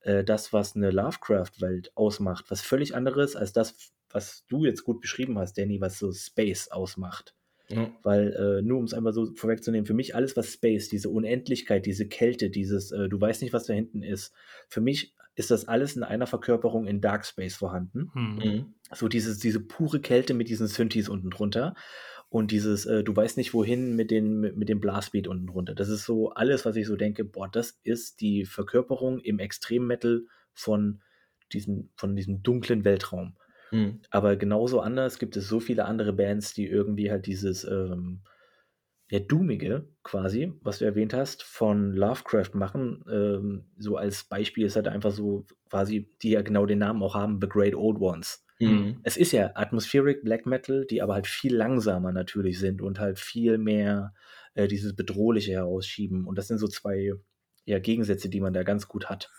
[0.05, 5.01] äh, das, was eine Lovecraft-Welt ausmacht, was völlig anderes als das, was du jetzt gut
[5.01, 7.35] beschrieben hast, Danny, was so Space ausmacht.
[7.69, 7.91] Ja.
[8.03, 11.87] Weil, äh, nur um es einmal so vorwegzunehmen, für mich alles, was Space, diese Unendlichkeit,
[11.87, 14.35] diese Kälte, dieses, äh, du weißt nicht, was da hinten ist,
[14.69, 18.11] für mich ist das alles in einer Verkörperung in Dark Space vorhanden.
[18.13, 18.37] Hm.
[18.37, 18.75] Mhm.
[18.93, 21.75] So dieses, diese pure Kälte mit diesen Synthes unten drunter.
[22.35, 25.73] Und dieses, äh, du weißt nicht wohin mit, den, mit, dem Blastbeat unten runter.
[25.73, 30.25] Das ist so alles, was ich so denke, boah, das ist die Verkörperung im Extrem-Metal
[30.53, 31.01] von
[31.53, 33.37] diesem, von diesem dunklen Weltraum.
[33.71, 34.01] Mhm.
[34.11, 38.23] Aber genauso anders gibt es so viele andere Bands, die irgendwie halt dieses, ähm,
[39.13, 43.05] ja, Doomige quasi, was du erwähnt hast, von Lovecraft machen.
[43.09, 47.15] Ähm, so als Beispiel ist halt einfach so quasi, die ja genau den Namen auch
[47.15, 48.44] haben, The Great Old Ones.
[48.61, 49.01] Mhm.
[49.03, 53.19] Es ist ja Atmospheric Black Metal, die aber halt viel langsamer natürlich sind und halt
[53.19, 54.15] viel mehr
[54.55, 56.27] äh, dieses Bedrohliche herausschieben.
[56.27, 57.13] Und das sind so zwei
[57.65, 59.31] ja, Gegensätze, die man da ganz gut hat.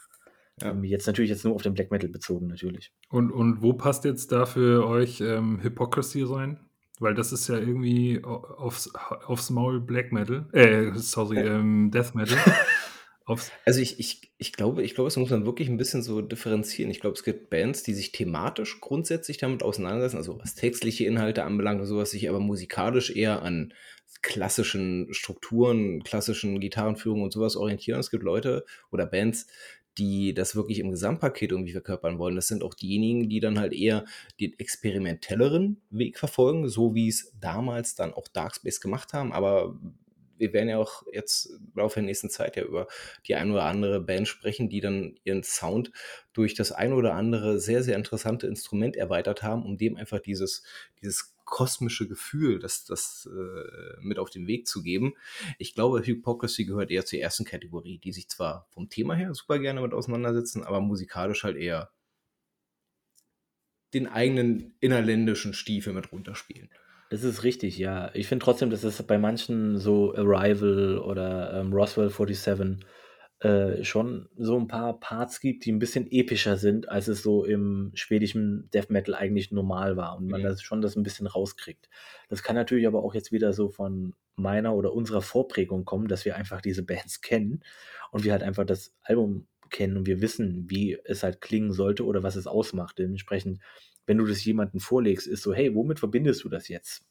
[0.61, 0.71] Ja.
[0.71, 2.91] Ähm, jetzt natürlich jetzt nur auf den Black Metal bezogen, natürlich.
[3.09, 6.59] Und, und wo passt jetzt da für euch ähm, Hypocrisy rein?
[6.99, 12.37] Weil das ist ja irgendwie aufs, aufs Maul Black Metal, äh, sorry, ähm, Death Metal.
[13.25, 16.21] Aufs also ich, ich, ich glaube, ich glaube, es muss man wirklich ein bisschen so
[16.21, 16.91] differenzieren.
[16.91, 21.43] Ich glaube, es gibt Bands, die sich thematisch grundsätzlich damit auseinandersetzen, also was textliche Inhalte
[21.43, 23.73] anbelangt und sowas, sich aber musikalisch eher an
[24.21, 27.99] klassischen Strukturen, klassischen Gitarrenführungen und sowas orientieren.
[27.99, 29.47] Es gibt Leute oder Bands,
[29.97, 32.35] die das wirklich im Gesamtpaket irgendwie verkörpern wollen.
[32.35, 34.05] Das sind auch diejenigen, die dann halt eher
[34.39, 39.31] den experimentelleren Weg verfolgen, so wie es damals dann auch Darkspace gemacht haben.
[39.31, 39.79] Aber
[40.37, 42.87] wir werden ja auch jetzt im Laufe der nächsten Zeit ja über
[43.27, 45.91] die ein oder andere Band sprechen, die dann ihren Sound
[46.33, 50.63] durch das ein oder andere sehr, sehr interessante Instrument erweitert haben, um dem einfach dieses,
[51.01, 55.13] dieses kosmische Gefühl, das, das äh, mit auf den Weg zu geben.
[55.59, 59.59] Ich glaube, Hypocrisy gehört eher zur ersten Kategorie, die sich zwar vom Thema her super
[59.59, 61.91] gerne mit auseinandersetzen, aber musikalisch halt eher
[63.93, 66.69] den eigenen innerländischen Stiefel mit runterspielen.
[67.09, 68.09] Das ist richtig, ja.
[68.13, 72.85] Ich finde trotzdem, dass es bei manchen so Arrival oder ähm, Roswell 47
[73.39, 77.43] äh, schon so ein paar Parts gibt, die ein bisschen epischer sind, als es so
[77.43, 80.45] im schwedischen Death Metal eigentlich normal war und man mhm.
[80.45, 81.89] das schon das ein bisschen rauskriegt.
[82.29, 86.25] Das kann natürlich aber auch jetzt wieder so von meiner oder unserer Vorprägung kommen, dass
[86.25, 87.61] wir einfach diese Bands kennen
[88.11, 92.05] und wir halt einfach das Album kennen und wir wissen, wie es halt klingen sollte
[92.05, 92.97] oder was es ausmacht.
[92.99, 93.59] Dementsprechend
[94.05, 97.03] wenn du das jemandem vorlegst, ist so, hey, womit verbindest du das jetzt?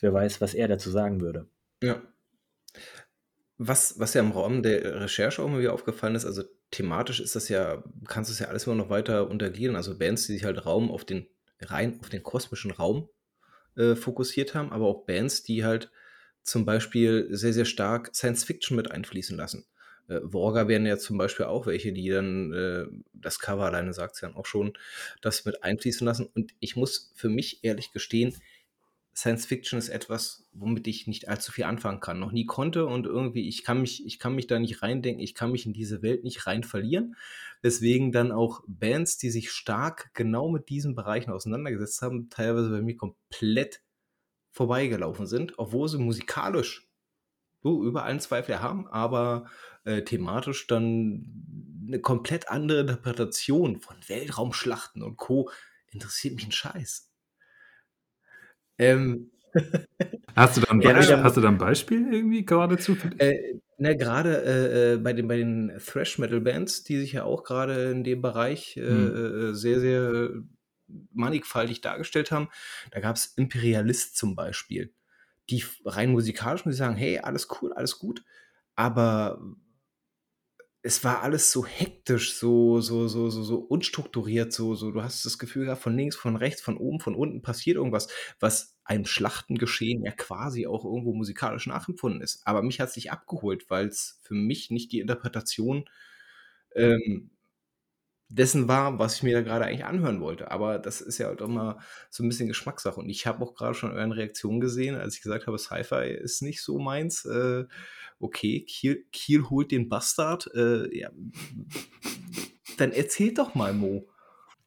[0.00, 1.46] Wer weiß, was er dazu sagen würde.
[1.82, 2.02] Ja.
[3.56, 7.36] Was, was ja im Raum der Recherche auch mal wieder aufgefallen ist, also thematisch ist
[7.36, 9.76] das ja, kannst du es ja alles immer noch weiter untergliedern.
[9.76, 11.28] Also Bands, die sich halt Raum auf den,
[11.60, 13.08] rein auf den kosmischen Raum
[13.76, 15.90] äh, fokussiert haben, aber auch Bands, die halt
[16.42, 19.66] zum Beispiel sehr, sehr stark Science Fiction mit einfließen lassen.
[20.08, 24.16] Äh, Worga wären ja zum Beispiel auch welche, die dann, äh, das Cover alleine sagt
[24.16, 24.72] es ja auch schon,
[25.22, 26.28] das mit einfließen lassen.
[26.34, 28.36] Und ich muss für mich ehrlich gestehen,
[29.16, 33.06] Science Fiction ist etwas, womit ich nicht allzu viel anfangen kann, noch nie konnte und
[33.06, 36.02] irgendwie, ich kann mich, ich kann mich da nicht reindenken, ich kann mich in diese
[36.02, 37.14] Welt nicht rein verlieren.
[37.62, 42.82] Deswegen dann auch Bands, die sich stark genau mit diesen Bereichen auseinandergesetzt haben, teilweise bei
[42.82, 43.82] mir komplett
[44.50, 46.88] vorbeigelaufen sind, obwohl sie musikalisch
[47.64, 49.46] so über allen Zweifel haben, aber
[49.84, 55.50] äh, thematisch dann eine komplett andere Interpretation von Weltraumschlachten und Co.
[55.90, 57.10] interessiert mich ein Scheiß.
[58.78, 59.30] Ähm,
[60.36, 62.96] hast, du da ein Beispiel, hast du da ein Beispiel irgendwie geradezu?
[63.18, 67.90] Äh, ne, gerade äh, äh, bei, den, bei den Thrash-Metal-Bands, die sich ja auch gerade
[67.90, 69.54] in dem Bereich äh, hm.
[69.54, 70.30] sehr, sehr
[71.12, 72.48] mannigfaltig dargestellt haben,
[72.90, 74.92] da gab es Imperialist zum Beispiel,
[75.50, 78.24] die rein musikalisch muss ich sagen, hey, alles cool, alles gut,
[78.74, 79.38] aber
[80.82, 85.24] es war alles so hektisch, so, so, so, so, so unstrukturiert, so, so, du hast
[85.24, 89.06] das Gefühl gehabt, von links, von rechts, von oben, von unten passiert irgendwas, was einem
[89.06, 92.42] Schlachtengeschehen ja quasi auch irgendwo musikalisch nachempfunden ist.
[92.46, 95.86] Aber mich hat es nicht abgeholt, weil es für mich nicht die Interpretation
[96.74, 97.30] ähm,
[98.28, 100.50] dessen war, was ich mir da gerade eigentlich anhören wollte.
[100.50, 101.78] Aber das ist ja halt immer
[102.10, 102.98] so ein bisschen Geschmackssache.
[102.98, 106.42] Und ich habe auch gerade schon euren Reaktionen gesehen, als ich gesagt habe, Sci-Fi ist
[106.42, 107.24] nicht so meins.
[107.24, 107.64] Äh,
[108.18, 110.50] okay, Kiel, Kiel holt den Bastard.
[110.54, 111.10] Äh, ja.
[112.78, 114.08] Dann erzählt doch mal, Mo.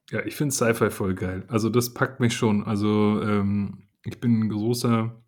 [0.09, 1.43] Ja, ich finde Sci-Fi voll geil.
[1.47, 2.63] Also das packt mich schon.
[2.63, 5.21] Also ähm, ich bin ein großer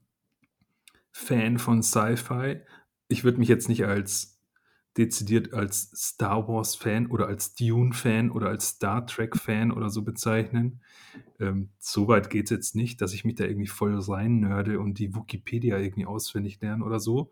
[1.12, 2.62] Fan von Sci-Fi.
[3.10, 4.39] Ich würde mich jetzt nicht als
[4.98, 10.82] dezidiert als Star Wars-Fan oder als Dune-Fan oder als Star Trek-Fan oder so bezeichnen.
[11.40, 14.80] Ähm, so weit geht es jetzt nicht, dass ich mich da irgendwie voll rein nörde
[14.80, 17.32] und die Wikipedia irgendwie auswendig lerne oder so.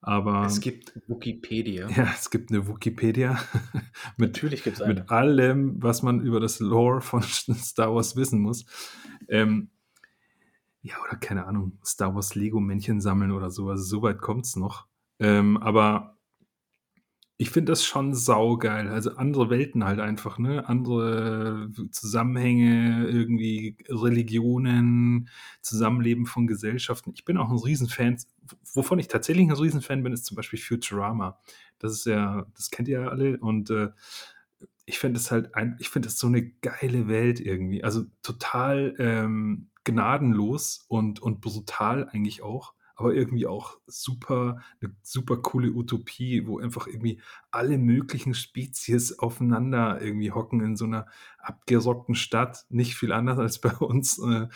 [0.00, 1.88] Aber es gibt Wikipedia.
[1.96, 3.38] Ja, es gibt eine Wikipedia.
[4.16, 4.94] mit, Natürlich gibt es eine.
[4.94, 8.64] Mit allem, was man über das Lore von Star Wars wissen muss.
[9.28, 9.70] Ähm,
[10.82, 13.68] ja, oder keine Ahnung, Star Wars Lego-Männchen sammeln oder so.
[13.68, 14.86] Also so weit kommt es noch.
[15.18, 16.17] Ähm, aber
[17.40, 18.88] ich finde das schon saugeil.
[18.88, 20.68] Also andere Welten halt einfach, ne?
[20.68, 25.28] Andere Zusammenhänge, irgendwie Religionen,
[25.62, 27.12] Zusammenleben von Gesellschaften.
[27.14, 28.16] Ich bin auch ein Riesenfan.
[28.74, 31.38] Wovon ich tatsächlich ein Riesenfan bin, ist zum Beispiel Futurama.
[31.78, 33.38] Das ist ja, das kennt ihr ja alle.
[33.38, 33.90] Und äh,
[34.84, 37.84] ich finde es halt ein, ich finde das so eine geile Welt irgendwie.
[37.84, 45.36] Also total ähm, gnadenlos und, und brutal eigentlich auch aber irgendwie auch super, eine super
[45.36, 47.20] coole Utopie, wo einfach irgendwie
[47.52, 51.06] alle möglichen Spezies aufeinander irgendwie hocken in so einer
[51.38, 52.66] abgerockten Stadt.
[52.70, 54.18] Nicht viel anders als bei uns.
[54.18, 54.48] Äh,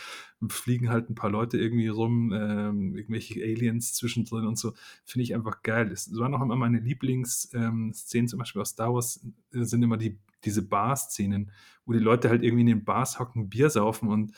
[0.49, 4.73] fliegen halt ein paar Leute irgendwie rum, äh, irgendwelche Aliens zwischendrin und so.
[5.05, 5.93] Finde ich einfach geil.
[5.93, 9.99] Es waren auch immer meine Lieblingsszenen, ähm, zum Beispiel aus Star Wars, äh, sind immer
[9.99, 11.53] die, diese Bar-Szenen,
[11.87, 14.33] wo die Leute halt irgendwie in den Bars hocken, Bier saufen und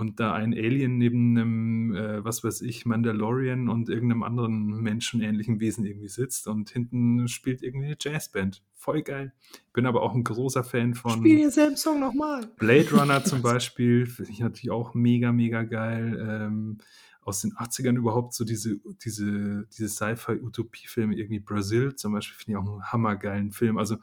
[0.00, 5.60] und da ein Alien neben einem, äh, was weiß ich, Mandalorian und irgendeinem anderen menschenähnlichen
[5.60, 8.62] Wesen irgendwie sitzt und hinten spielt irgendwie eine Jazzband.
[8.74, 9.32] Voll geil.
[9.72, 11.18] Bin aber auch ein großer Fan von.
[11.18, 12.46] Spiel denselben Song nochmal.
[12.58, 16.18] Blade Runner zum Beispiel, finde ich natürlich auch mega, mega geil.
[16.28, 16.78] Ähm,
[17.22, 22.56] aus den 80ern überhaupt so diese, diese, diese Sci-Fi-Utopie-Filme, irgendwie Brasil zum Beispiel, finde ich
[22.56, 23.76] auch einen hammergeilen Film.
[23.76, 23.98] Also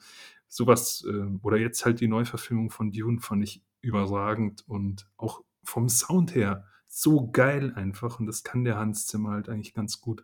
[0.47, 5.89] sowas, äh, oder jetzt halt die Neuverfilmung von Dune fand ich überragend und auch vom
[5.89, 8.19] Sound her so geil einfach.
[8.19, 10.23] Und das kann der Hans Zimmer halt eigentlich ganz gut.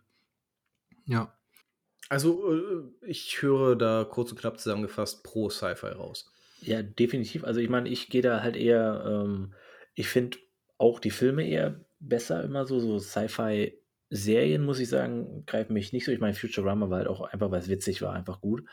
[1.04, 1.36] Ja.
[2.08, 6.32] Also, äh, ich höre da kurz und knapp zusammengefasst pro Sci-Fi raus.
[6.60, 7.44] Ja, definitiv.
[7.44, 9.54] Also, ich meine, ich gehe da halt eher, ähm,
[9.94, 10.38] ich finde
[10.78, 16.06] auch die Filme eher besser immer so, so Sci-Fi-Serien, muss ich sagen, greifen mich nicht
[16.06, 16.12] so.
[16.12, 18.64] Ich meine, Futurama war halt auch einfach, weil es witzig war, einfach gut.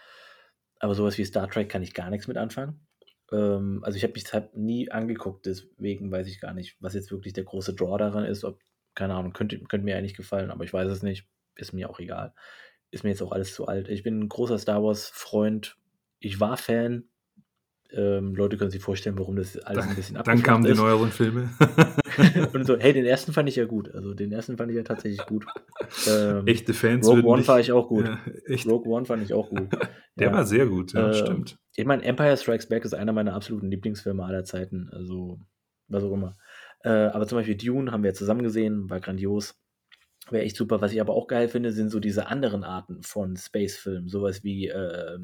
[0.80, 2.88] Aber sowas wie Star Trek kann ich gar nichts mit anfangen.
[3.32, 7.12] Ähm, also ich habe mich halt nie angeguckt, deswegen weiß ich gar nicht, was jetzt
[7.12, 8.44] wirklich der große Draw daran ist.
[8.44, 8.60] Ob,
[8.96, 11.28] keine Ahnung, könnte, könnte mir eigentlich gefallen, aber ich weiß es nicht.
[11.56, 12.34] Ist mir auch egal.
[12.92, 13.90] Ist mir jetzt auch alles zu alt.
[13.90, 15.78] Ich bin ein großer Star Wars-Freund.
[16.20, 17.10] Ich war Fan,
[17.94, 21.50] ähm, Leute können sich vorstellen, warum das alles ein bisschen Dann kamen die neueren Filme.
[22.54, 23.94] und so, hey, den ersten fand ich ja gut.
[23.94, 25.46] Also den ersten fand ich ja tatsächlich gut.
[26.08, 27.06] Ähm, echte Fans.
[27.06, 28.06] Rogue One fand ich auch gut.
[28.06, 28.20] Ja,
[28.66, 29.68] Rogue One fand ich auch gut.
[30.18, 30.34] Der ja.
[30.34, 31.58] war sehr gut, ja, äh, stimmt.
[31.76, 34.90] Ich meine, Empire Strikes Back ist einer meiner absoluten Lieblingsfilme aller Zeiten.
[34.92, 35.40] Also,
[35.88, 36.38] was auch immer.
[36.84, 39.56] Äh, aber zum Beispiel Dune haben wir zusammen gesehen, war grandios.
[40.30, 40.82] Wäre echt super.
[40.82, 44.08] Was ich aber auch geil finde, sind so diese anderen Arten von Space-Filmen.
[44.10, 45.18] Sowas wie äh,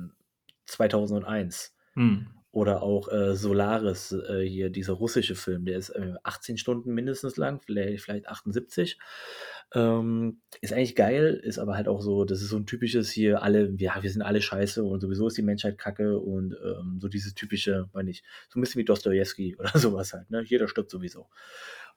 [0.65, 1.75] 2001.
[1.93, 6.93] Hm oder auch äh, Solaris, äh, hier dieser russische Film, der ist äh, 18 Stunden
[6.93, 8.97] mindestens lang, vielleicht, vielleicht 78.
[9.73, 13.43] Ähm, ist eigentlich geil, ist aber halt auch so, das ist so ein typisches hier,
[13.43, 17.09] alle, ja, wir sind alle scheiße und sowieso ist die Menschheit kacke und ähm, so
[17.09, 20.41] dieses typische, meine ich, so ein bisschen wie Dostoevsky oder sowas halt, ne?
[20.45, 21.27] Jeder stirbt sowieso.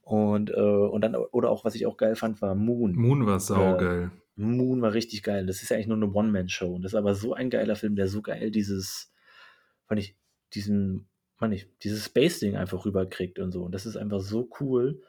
[0.03, 2.97] Und, äh, und dann, oder auch, was ich auch geil fand, war Moon.
[2.97, 4.11] Moon war saugeil.
[4.37, 5.47] Äh, Moon war richtig geil.
[5.47, 6.75] Das ist ja eigentlich nur eine One-Man-Show.
[6.75, 9.13] Und das ist aber so ein geiler Film, der so geil dieses,
[9.87, 10.17] fand ich,
[10.55, 11.09] diesen,
[11.39, 13.63] man nicht, dieses Space-Ding einfach rüberkriegt und so.
[13.65, 15.03] Und das ist einfach so cool.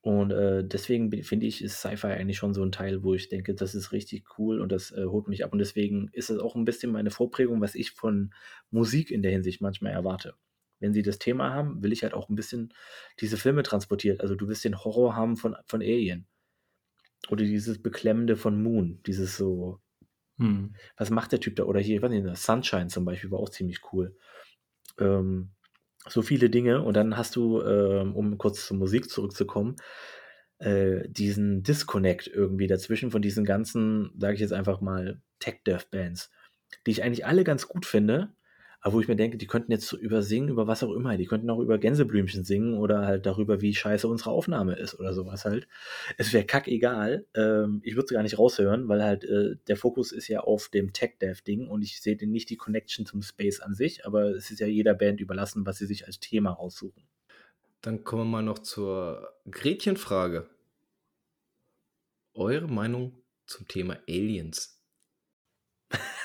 [0.00, 3.54] Und äh, deswegen finde ich, ist Sci-Fi eigentlich schon so ein Teil, wo ich denke,
[3.54, 5.52] das ist richtig cool und das äh, holt mich ab.
[5.52, 8.32] Und deswegen ist es auch ein bisschen meine Vorprägung, was ich von
[8.70, 10.34] Musik in der Hinsicht manchmal erwarte.
[10.80, 12.72] Wenn sie das Thema haben, will ich halt auch ein bisschen
[13.20, 14.20] diese Filme transportiert.
[14.20, 16.26] Also du willst den Horror haben von, von Alien.
[17.28, 19.00] Oder dieses Beklemmende von Moon.
[19.04, 19.80] Dieses so,
[20.38, 20.76] hm.
[20.96, 21.64] was macht der Typ da?
[21.64, 24.16] Oder hier, ich weiß nicht, Sunshine zum Beispiel war auch ziemlich cool
[24.98, 25.50] ähm,
[26.08, 26.82] so viele Dinge.
[26.82, 29.76] Und dann hast du, ähm, um kurz zur Musik zurückzukommen,
[30.58, 36.30] äh, diesen Disconnect irgendwie dazwischen von diesen ganzen, sage ich jetzt einfach mal, Tech-Death-Bands,
[36.86, 38.32] die ich eigentlich alle ganz gut finde,
[38.88, 41.14] aber wo ich mir denke, die könnten jetzt so übersingen, über was auch immer.
[41.18, 45.12] Die könnten auch über Gänseblümchen singen oder halt darüber, wie scheiße unsere Aufnahme ist oder
[45.12, 45.68] sowas halt.
[46.16, 47.26] Es wäre kackegal.
[47.34, 50.70] Ähm, ich würde es gar nicht raushören, weil halt äh, der Fokus ist ja auf
[50.70, 54.60] dem Tech-Dev-Ding und ich sehe nicht die Connection zum Space an sich, aber es ist
[54.60, 57.02] ja jeder Band überlassen, was sie sich als Thema aussuchen.
[57.82, 60.48] Dann kommen wir mal noch zur Gretchenfrage.
[62.32, 64.82] Eure Meinung zum Thema Aliens?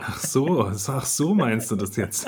[0.00, 2.26] Ach so, ach so meinst du das jetzt?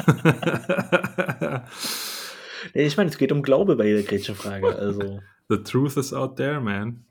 [2.74, 4.74] ich meine, es geht um Glaube bei jeder Gretchenfrage.
[4.76, 5.20] Also.
[5.48, 7.04] The truth is out there, man.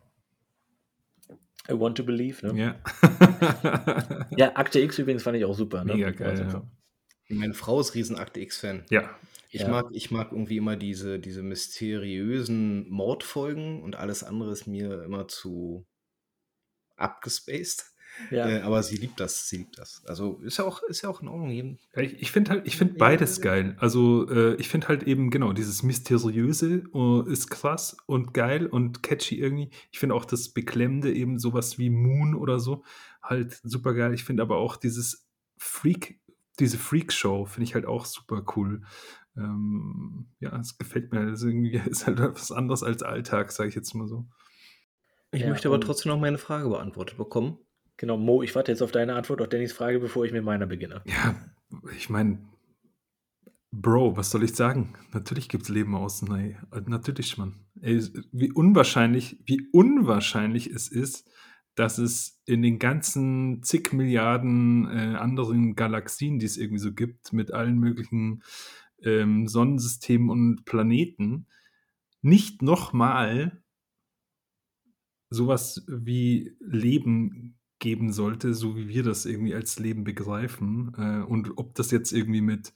[1.69, 2.59] I want to believe, ne?
[2.59, 4.27] Ja.
[4.37, 5.83] ja, Akte X übrigens fand ich auch super.
[5.85, 5.93] Ne?
[5.95, 6.37] Mega geil.
[6.51, 6.67] Ja.
[7.29, 8.85] Meine Frau ist riesen Akte X-Fan.
[8.89, 9.09] Ja.
[9.49, 9.69] Ich, Ja.
[9.69, 15.27] mag, ich mag irgendwie immer diese, diese mysteriösen Mordfolgen und alles andere ist mir immer
[15.27, 15.85] zu
[16.97, 17.92] abgespaced.
[18.29, 18.47] Ja.
[18.47, 20.03] Äh, aber sie liebt das, sie liebt das.
[20.05, 21.77] Also ist ja auch, ist ja auch in Ordnung.
[21.95, 23.75] Ich, ich finde halt, ich finde beides geil.
[23.79, 29.03] Also äh, ich finde halt eben genau dieses mysteriöse äh, ist krass und geil und
[29.03, 29.69] catchy irgendwie.
[29.91, 32.83] Ich finde auch das Beklemmende eben sowas wie Moon oder so
[33.23, 34.13] halt super geil.
[34.13, 36.19] Ich finde aber auch dieses Freak,
[36.59, 38.83] diese Freak-Show finde ich halt auch super cool.
[39.35, 41.25] Ähm, ja, es gefällt mir.
[41.25, 44.27] Das ist, irgendwie, ist halt was anderes als Alltag, sage ich jetzt mal so.
[45.31, 47.57] ich Ja, möchte aber trotzdem noch meine Frage beantwortet bekommen.
[48.03, 50.65] Genau, Mo, ich warte jetzt auf deine Antwort auf Dannys Frage, bevor ich mit meiner
[50.65, 51.01] beginne.
[51.05, 51.35] Ja,
[51.95, 52.37] ich meine,
[53.71, 54.93] Bro, was soll ich sagen?
[55.13, 56.29] Natürlich gibt es Leben außen.
[56.35, 56.57] Ey.
[56.85, 57.65] Natürlich, Mann.
[57.75, 61.31] Wie unwahrscheinlich, wie unwahrscheinlich es ist,
[61.75, 67.31] dass es in den ganzen zig Milliarden äh, anderen Galaxien, die es irgendwie so gibt,
[67.31, 68.43] mit allen möglichen
[69.01, 71.47] ähm, Sonnensystemen und Planeten,
[72.21, 73.63] nicht nochmal
[75.29, 80.93] sowas wie Leben geben sollte, so wie wir das irgendwie als Leben begreifen.
[80.97, 82.73] Äh, und ob das jetzt irgendwie mit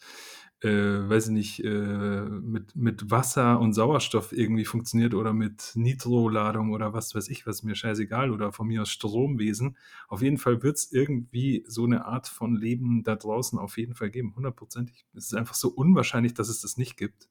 [0.61, 6.71] äh, weiß ich nicht, äh, mit, mit Wasser und Sauerstoff irgendwie funktioniert oder mit Nitroladung
[6.71, 9.77] oder was weiß ich, was mir scheißegal oder von mir aus Stromwesen.
[10.07, 13.93] Auf jeden Fall wird es irgendwie so eine Art von Leben da draußen auf jeden
[13.93, 15.05] Fall geben, hundertprozentig.
[15.15, 17.29] Es ist einfach so unwahrscheinlich, dass es das nicht gibt.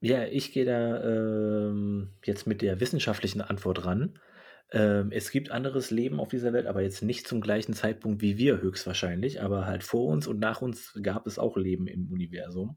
[0.00, 4.20] Ja, ich gehe da ähm, jetzt mit der wissenschaftlichen Antwort ran.
[4.74, 8.38] Ähm, es gibt anderes Leben auf dieser Welt, aber jetzt nicht zum gleichen Zeitpunkt wie
[8.38, 12.76] wir höchstwahrscheinlich, aber halt vor uns und nach uns gab es auch Leben im Universum.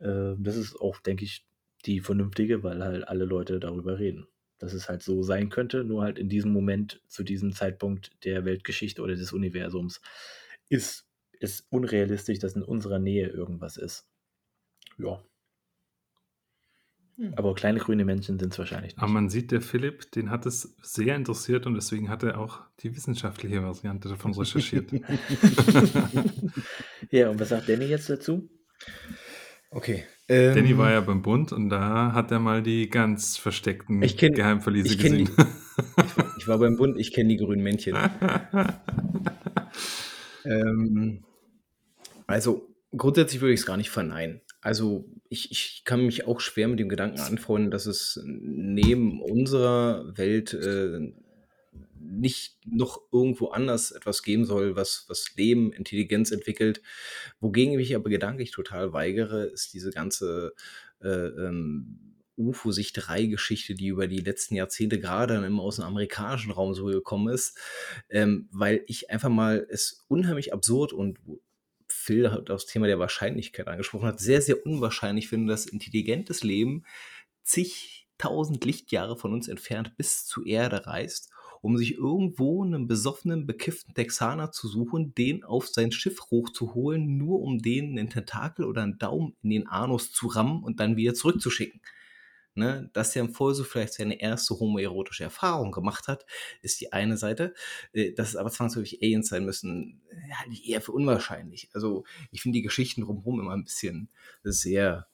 [0.00, 1.46] Ähm, das ist auch, denke ich,
[1.84, 4.26] die vernünftige, weil halt alle Leute darüber reden.
[4.56, 8.46] Dass es halt so sein könnte, nur halt in diesem Moment, zu diesem Zeitpunkt der
[8.46, 10.00] Weltgeschichte oder des Universums,
[10.70, 11.06] ist
[11.40, 14.08] es unrealistisch, dass in unserer Nähe irgendwas ist.
[14.96, 15.22] Ja.
[17.34, 19.02] Aber kleine grüne Männchen sind es wahrscheinlich nicht.
[19.02, 22.60] Aber man sieht, der Philipp, den hat es sehr interessiert und deswegen hat er auch
[22.80, 24.92] die wissenschaftliche Variante davon recherchiert.
[27.10, 28.50] ja, und was sagt Danny jetzt dazu?
[29.70, 30.04] Okay.
[30.28, 34.18] Ähm, Danny war ja beim Bund und da hat er mal die ganz versteckten ich
[34.18, 35.16] kenn, Geheimverliese ich gesehen.
[35.16, 37.96] Die, ich, war, ich, war, beim Bund, ich kenne die grünen Männchen.
[40.44, 41.24] ähm,
[42.26, 44.40] also grundsätzlich würde ich es gar nicht verneinen.
[44.66, 50.18] Also ich, ich kann mich auch schwer mit dem Gedanken anfreunden, dass es neben unserer
[50.18, 51.12] Welt äh,
[52.00, 56.82] nicht noch irgendwo anders etwas geben soll, was, was Leben, Intelligenz entwickelt.
[57.38, 60.52] Wogegen ich mich aber gedanklich total weigere, ist diese ganze
[61.00, 66.74] äh, ähm, UFO-Sicht-3-Geschichte, die über die letzten Jahrzehnte gerade dann immer aus dem amerikanischen Raum
[66.74, 67.56] so gekommen ist,
[68.10, 71.20] ähm, weil ich einfach mal es unheimlich absurd und
[72.06, 76.84] Phil hat das Thema der Wahrscheinlichkeit angesprochen hat, sehr, sehr unwahrscheinlich finde, dass intelligentes Leben
[77.42, 83.92] zigtausend Lichtjahre von uns entfernt bis zur Erde reist, um sich irgendwo einen besoffenen, bekifften
[83.92, 88.98] Texaner zu suchen, den auf sein Schiff hochzuholen, nur um den einen Tentakel oder einen
[88.98, 91.80] Daumen in den Anus zu rammen und dann wieder zurückzuschicken
[92.56, 96.26] ne, dass im Vorsuch vielleicht seine erste homoerotische Erfahrung gemacht hat,
[96.62, 97.54] ist die eine Seite.
[97.92, 101.68] Äh, dass es aber zwangsläufig Aliens sein müssen, halte ich eher für unwahrscheinlich.
[101.72, 104.08] Also ich finde die Geschichten drumherum immer ein bisschen
[104.42, 105.06] sehr,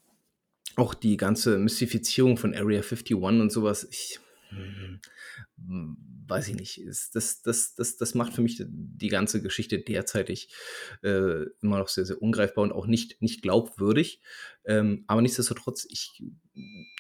[0.77, 4.21] auch die ganze Mystifizierung von Area 51 und sowas, ich,
[6.27, 10.53] weiß ich nicht, das, das, das, das macht für mich die ganze Geschichte derzeitig
[11.03, 14.21] äh, immer noch sehr, sehr ungreifbar und auch nicht, nicht glaubwürdig.
[14.65, 16.23] Ähm, aber nichtsdestotrotz, ich,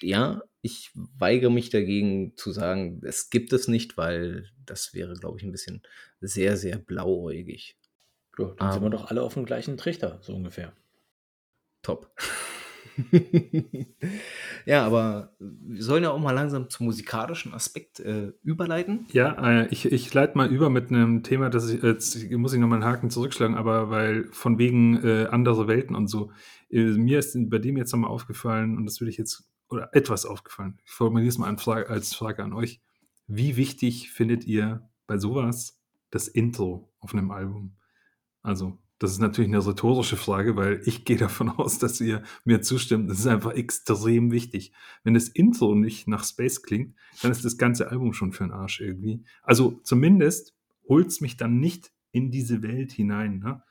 [0.00, 5.38] ja, ich weigere mich dagegen zu sagen, es gibt es nicht, weil das wäre, glaube
[5.38, 5.82] ich, ein bisschen
[6.20, 7.76] sehr, sehr blauäugig.
[8.38, 10.74] Ja, dann aber, sind wir doch alle auf dem gleichen Trichter, so ungefähr.
[11.82, 12.14] Top.
[14.66, 19.07] ja, aber wir sollen ja auch mal langsam zum musikalischen Aspekt äh, überleiten.
[19.12, 22.61] Ja, äh, ich, ich leite mal über mit einem Thema, das ich, jetzt muss ich
[22.61, 26.33] nochmal einen Haken zurückschlagen, aber weil von wegen äh, andere Welten und so.
[26.70, 30.26] Äh, mir ist bei dem jetzt nochmal aufgefallen, und das würde ich jetzt, oder etwas
[30.26, 30.78] aufgefallen.
[30.85, 32.81] Ich formuliere es mal Frage, als Frage an euch.
[33.26, 37.76] Wie wichtig findet ihr bei sowas das Intro auf einem Album?
[38.42, 42.62] Also, das ist natürlich eine rhetorische Frage, weil ich gehe davon aus, dass ihr mir
[42.62, 43.10] zustimmt.
[43.10, 44.72] Das ist einfach extrem wichtig.
[45.02, 48.52] Wenn das Intro nicht nach Space klingt, dann ist das ganze Album schon für den
[48.52, 49.24] Arsch irgendwie.
[49.42, 50.54] Also zumindest
[50.88, 53.40] holt es mich dann nicht in diese Welt hinein.
[53.40, 53.62] Ne?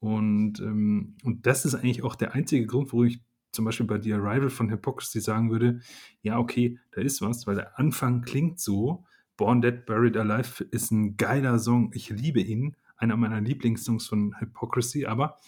[0.00, 3.20] Und, ähm, und das ist eigentlich auch der einzige Grund, warum ich
[3.52, 5.80] zum Beispiel bei The Arrival von Hypocrisy sagen würde,
[6.22, 9.04] ja, okay, da ist was, weil der Anfang klingt so,
[9.36, 14.38] Born Dead, Buried Alive ist ein geiler Song, ich liebe ihn, einer meiner Lieblingssongs von
[14.38, 15.38] Hypocrisy, aber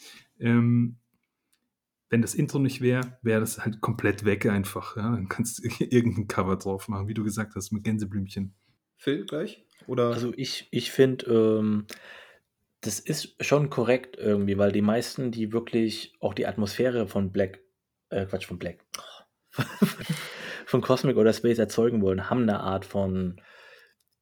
[0.41, 0.99] ähm,
[2.11, 4.97] wenn das Intro nicht wäre, wäre das halt komplett weg einfach.
[4.97, 5.11] Ja?
[5.13, 8.55] Dann kannst du irgendein Cover drauf machen, wie du gesagt hast, mit Gänseblümchen.
[8.97, 9.65] Phil gleich?
[9.87, 10.11] Oder?
[10.11, 11.87] Also ich, ich finde, ähm,
[12.81, 17.61] das ist schon korrekt irgendwie, weil die meisten, die wirklich auch die Atmosphäre von Black,
[18.11, 18.85] äh, Quatsch, von Black,
[20.67, 23.41] von Cosmic oder Space erzeugen wollen, haben eine Art von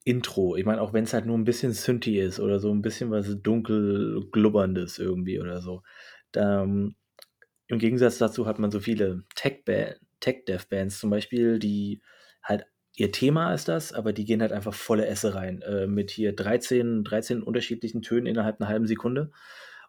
[0.05, 0.57] Intro.
[0.57, 3.11] Ich meine, auch wenn es halt nur ein bisschen Synthi ist oder so ein bisschen
[3.11, 5.83] was dunkel glubberndes irgendwie oder so.
[6.35, 6.97] Ähm,
[7.69, 12.03] Im Gegensatz dazu hat man so viele Tech-Dev-Bands zum Beispiel, die
[12.43, 15.63] halt ihr Thema ist das, aber die gehen halt einfach volle Esse rein.
[15.63, 19.31] Äh, mit hier 13, 13 unterschiedlichen Tönen innerhalb einer halben Sekunde.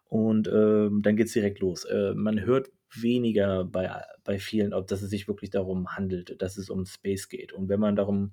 [0.04, 1.84] Und ähm, dann geht es direkt los.
[1.84, 3.90] Äh, man hört weniger bei,
[4.22, 7.52] bei vielen, ob dass es sich wirklich darum handelt, dass es um Space geht.
[7.52, 8.32] Und wenn man darum,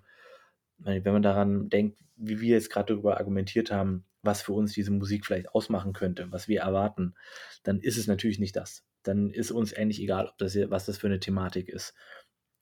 [0.84, 4.91] wenn man daran denkt, wie wir jetzt gerade darüber argumentiert haben, was für uns diese
[4.91, 7.15] Musik vielleicht ausmachen könnte, was wir erwarten,
[7.63, 8.86] dann ist es natürlich nicht das.
[9.03, 11.95] Dann ist uns eigentlich egal, ob das hier, was das für eine Thematik ist.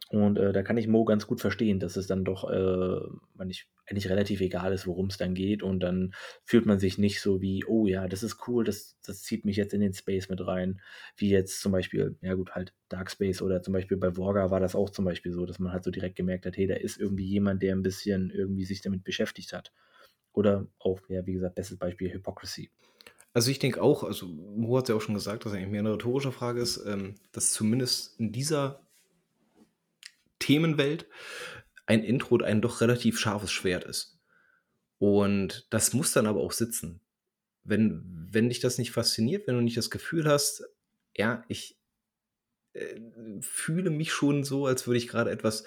[0.10, 3.00] Und äh, da kann ich Mo ganz gut verstehen, dass es dann doch äh,
[3.38, 5.62] eigentlich, eigentlich relativ egal ist, worum es dann geht.
[5.62, 9.22] Und dann fühlt man sich nicht so wie, oh ja, das ist cool, das, das
[9.22, 10.82] zieht mich jetzt in den Space mit rein.
[11.16, 14.60] Wie jetzt zum Beispiel, ja gut, halt Dark Space oder zum Beispiel bei Vorga war
[14.60, 17.00] das auch zum Beispiel so, dass man halt so direkt gemerkt hat, hey, da ist
[17.00, 19.72] irgendwie jemand, der ein bisschen irgendwie sich damit beschäftigt hat.
[20.34, 22.72] Oder auch, ja, wie gesagt, bestes Beispiel Hypocrisy.
[23.34, 25.94] Also ich denke auch, also Mo hat ja auch schon gesagt, dass eigentlich mehr eine
[25.94, 28.82] rhetorische Frage ist, ähm, dass zumindest in dieser
[30.50, 31.08] Themenwelt
[31.86, 34.20] ein Intro ein doch relativ scharfes Schwert ist.
[34.98, 37.02] Und das muss dann aber auch sitzen.
[37.64, 40.64] Wenn, wenn dich das nicht fasziniert, wenn du nicht das Gefühl hast,
[41.16, 41.80] ja, ich
[42.74, 43.00] äh,
[43.42, 45.66] fühle mich schon so, als würde ich gerade etwas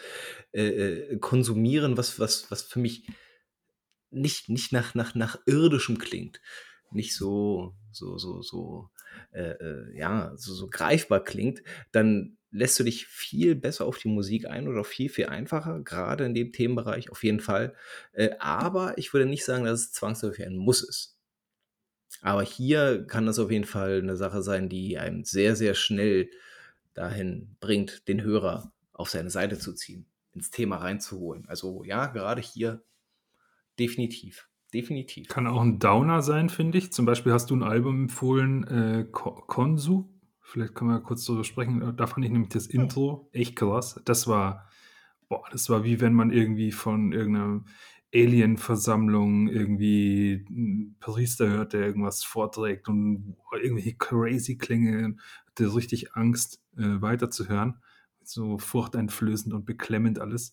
[0.50, 3.06] äh, äh, konsumieren, was, was, was für mich
[4.10, 6.40] nicht, nicht nach, nach, nach irdischem klingt.
[6.90, 8.90] Nicht so, so, so, so,
[9.30, 11.62] äh, äh ja, so, so greifbar klingt,
[11.92, 16.26] dann lässt du dich viel besser auf die Musik ein oder viel, viel einfacher, gerade
[16.26, 17.74] in dem Themenbereich auf jeden Fall.
[18.12, 21.18] Äh, aber ich würde nicht sagen, dass es zwangsläufig ein Muss ist.
[22.20, 26.30] Aber hier kann das auf jeden Fall eine Sache sein, die einem sehr, sehr schnell
[26.94, 31.46] dahin bringt, den Hörer auf seine Seite zu ziehen, ins Thema reinzuholen.
[31.48, 32.84] Also ja, gerade hier
[33.78, 34.48] definitiv.
[34.74, 35.28] Definitiv.
[35.28, 36.92] Kann auch ein Downer sein, finde ich.
[36.92, 40.11] Zum Beispiel hast du ein Album empfohlen, äh, Konsu
[40.42, 41.96] Vielleicht können wir kurz darüber sprechen.
[41.96, 44.00] Da fand ich nämlich das Intro echt krass.
[44.04, 44.68] Das war,
[45.28, 47.64] boah, das war wie wenn man irgendwie von irgendeiner
[48.14, 55.16] Alien-Versammlung irgendwie einen Priester hört, der irgendwas vorträgt und irgendwelche crazy Klänge,
[55.46, 57.78] hatte richtig Angst, äh, weiterzuhören.
[58.22, 60.52] So furchteinflößend und beklemmend alles.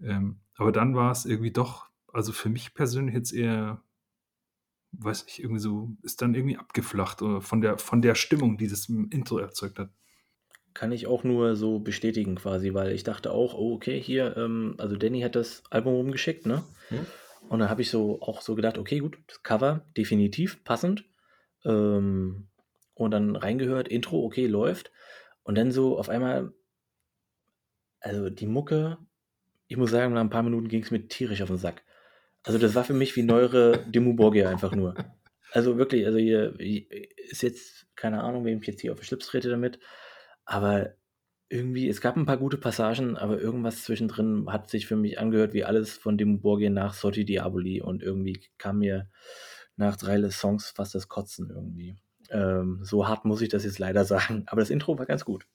[0.00, 3.82] Ähm, aber dann war es irgendwie doch, also für mich persönlich jetzt eher
[4.98, 8.68] weiß nicht, irgendwie so, ist dann irgendwie abgeflacht oder von der, von der Stimmung, die
[8.68, 9.90] das Intro erzeugt hat.
[10.74, 14.74] Kann ich auch nur so bestätigen quasi, weil ich dachte auch, oh, okay, hier, ähm,
[14.78, 16.62] also Danny hat das Album rumgeschickt, ne?
[16.88, 17.06] Hm.
[17.48, 21.04] Und dann habe ich so auch so gedacht, okay, gut, das Cover definitiv passend.
[21.64, 22.48] Ähm,
[22.94, 24.90] und dann reingehört, Intro, okay, läuft.
[25.42, 26.52] Und dann so auf einmal,
[28.00, 28.98] also die Mucke,
[29.68, 31.82] ich muss sagen, nach ein paar Minuten ging es mir tierisch auf den Sack.
[32.46, 34.94] Also das war für mich wie neuere Demu Borgia einfach nur.
[35.50, 39.26] Also wirklich, also hier ist jetzt keine Ahnung, wem ich jetzt hier auf den Schlips
[39.26, 39.80] trete damit,
[40.44, 40.94] aber
[41.48, 45.54] irgendwie, es gab ein paar gute Passagen, aber irgendwas zwischendrin hat sich für mich angehört
[45.54, 49.08] wie alles von Demu Borgia nach Sotti Diaboli und irgendwie kam mir
[49.74, 51.96] nach drei Songs fast das Kotzen irgendwie.
[52.30, 55.46] Ähm, so hart muss ich das jetzt leider sagen, aber das Intro war ganz gut.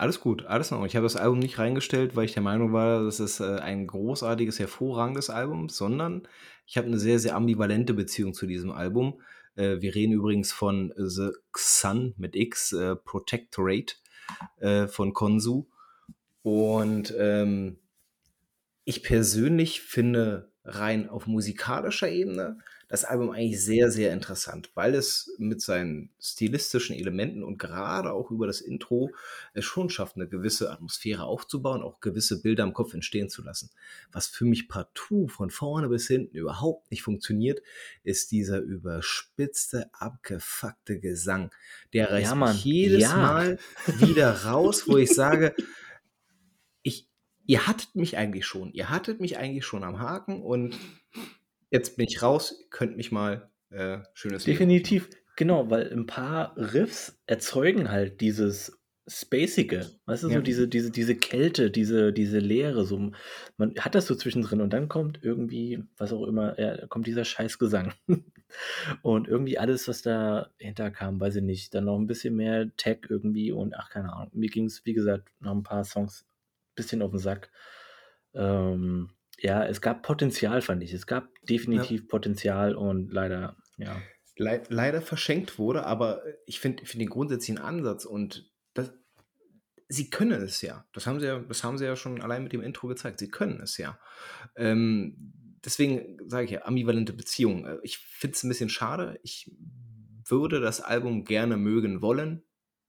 [0.00, 0.86] Alles gut, alles noch.
[0.86, 3.86] Ich habe das Album nicht reingestellt, weil ich der Meinung war, das ist äh, ein
[3.86, 6.26] großartiges, hervorragendes Album, sondern
[6.66, 9.20] ich habe eine sehr, sehr ambivalente Beziehung zu diesem Album.
[9.56, 13.96] Äh, wir reden übrigens von The Sun mit X, äh, Protectorate
[14.88, 15.66] von Konsu.
[16.42, 17.78] Und ähm,
[18.84, 22.58] ich persönlich finde rein auf musikalischer Ebene
[22.90, 28.32] das Album eigentlich sehr, sehr interessant, weil es mit seinen stilistischen Elementen und gerade auch
[28.32, 29.12] über das Intro
[29.54, 33.70] es schon schafft, eine gewisse Atmosphäre aufzubauen, auch gewisse Bilder im Kopf entstehen zu lassen.
[34.10, 37.62] Was für mich partout von vorne bis hinten überhaupt nicht funktioniert,
[38.02, 41.52] ist dieser überspitzte, abgefuckte Gesang.
[41.92, 43.16] Der reißt ja, mich jedes ja.
[43.16, 45.54] Mal wieder raus, wo ich sage,
[46.82, 47.08] ich,
[47.46, 50.76] ihr hattet mich eigentlich schon, ihr hattet mich eigentlich schon am Haken und
[51.70, 55.16] jetzt bin ich raus, könnt mich mal äh, schönes Definitiv, Leben.
[55.36, 60.34] genau, weil ein paar Riffs erzeugen halt dieses Spacige, weißt du, ja.
[60.34, 63.10] so diese, diese, diese Kälte, diese, diese Leere, so,
[63.56, 67.24] man hat das so zwischendrin und dann kommt irgendwie, was auch immer, ja, kommt dieser
[67.24, 67.92] Scheißgesang.
[69.02, 73.08] und irgendwie alles, was dahinter kam, weiß ich nicht, dann noch ein bisschen mehr Tag
[73.10, 74.30] irgendwie und ach, keine Ahnung.
[74.32, 77.50] Mir ging es, wie gesagt, noch ein paar Songs ein bisschen auf den Sack.
[78.34, 79.10] Ähm,
[79.42, 80.92] ja, es gab Potenzial, fand ich.
[80.92, 82.06] Es gab definitiv ja.
[82.08, 84.00] Potenzial und leider, ja.
[84.36, 88.92] Le leider verschenkt wurde, aber ich finde find den grundsätzlichen Ansatz und das,
[89.88, 90.86] sie können es ja.
[90.92, 93.18] Das haben sie ja, das haben sie ja schon allein mit dem Intro gezeigt.
[93.18, 93.98] Sie können es ja.
[94.56, 97.66] Ähm, deswegen sage ich ja, ambivalente Beziehung.
[97.66, 99.18] Äh, ich finde es ein bisschen schade.
[99.22, 99.50] Ich
[100.26, 102.44] würde das Album gerne mögen wollen,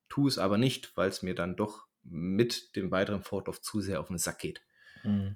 [0.10, 4.00] tue es aber nicht, weil es mir dann doch mit dem weiteren Fortlauf zu sehr
[4.00, 4.62] auf den Sack geht.
[5.04, 5.36] Mhm.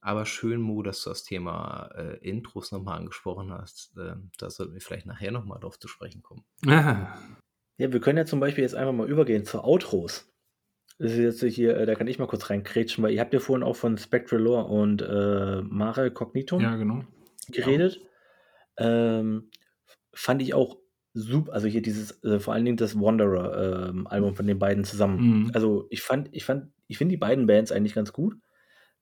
[0.00, 3.96] Aber schön, Mo, dass du das Thema äh, Intros nochmal angesprochen hast.
[3.98, 6.44] Äh, da sollten wir vielleicht nachher nochmal drauf zu sprechen kommen.
[7.78, 10.30] Ja, wir können ja zum Beispiel jetzt einfach mal übergehen zu Outros.
[10.98, 13.40] Das ist jetzt hier, äh, da kann ich mal kurz reinkrätschen, weil ihr habt ja
[13.40, 17.04] vorhin auch von Spectral Lore und äh, Mare Cognitum Ja, genau.
[17.48, 18.02] geredet.
[18.76, 19.48] Ähm,
[20.12, 20.76] fand ich auch
[21.14, 25.44] super, also hier dieses, äh, vor allen Dingen das Wanderer-Album von den beiden zusammen.
[25.44, 25.50] Mhm.
[25.54, 28.36] Also ich fand, ich fand, ich finde die beiden Bands eigentlich ganz gut,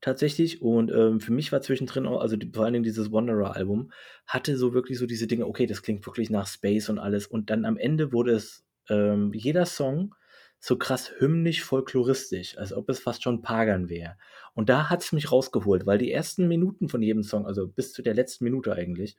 [0.01, 0.63] tatsächlich.
[0.63, 3.93] Und ähm, für mich war zwischendrin auch, also die, vor allen Dingen dieses Wanderer-Album,
[4.27, 7.27] hatte so wirklich so diese Dinge, okay, das klingt wirklich nach Space und alles.
[7.27, 10.15] Und dann am Ende wurde es ähm, jeder Song
[10.61, 14.17] so krass hymnisch folkloristisch, als ob es fast schon Pagan wäre.
[14.55, 17.93] Und da hat es mich rausgeholt, weil die ersten Minuten von jedem Song, also bis
[17.93, 19.17] zu der letzten Minute eigentlich,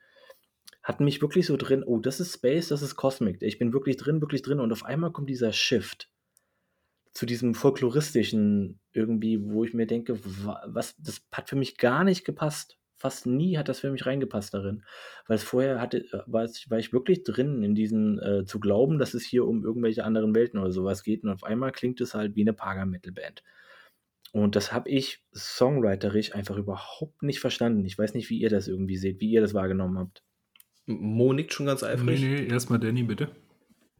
[0.82, 3.42] hatten mich wirklich so drin, oh, das ist Space, das ist Cosmic.
[3.42, 4.60] Ich bin wirklich drin, wirklich drin.
[4.60, 6.10] Und auf einmal kommt dieser Shift
[7.12, 12.24] zu diesem folkloristischen irgendwie, wo ich mir denke, was, das hat für mich gar nicht
[12.24, 12.78] gepasst.
[12.96, 14.84] Fast nie hat das für mich reingepasst darin.
[15.26, 18.60] Weil es vorher hatte, äh, war, es, war ich wirklich drin in diesen, äh, zu
[18.60, 21.24] glauben, dass es hier um irgendwelche anderen Welten oder sowas geht.
[21.24, 23.42] Und auf einmal klingt es halt wie eine Pagan-Metal-Band.
[24.32, 27.84] Und das habe ich songwriterisch einfach überhaupt nicht verstanden.
[27.84, 30.22] Ich weiß nicht, wie ihr das irgendwie seht, wie ihr das wahrgenommen habt.
[30.86, 32.20] Mo nickt schon ganz eifrig.
[32.20, 33.34] Nee, nee, erstmal Danny, bitte.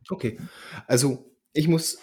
[0.08, 0.38] Okay.
[0.86, 1.98] Also, ich muss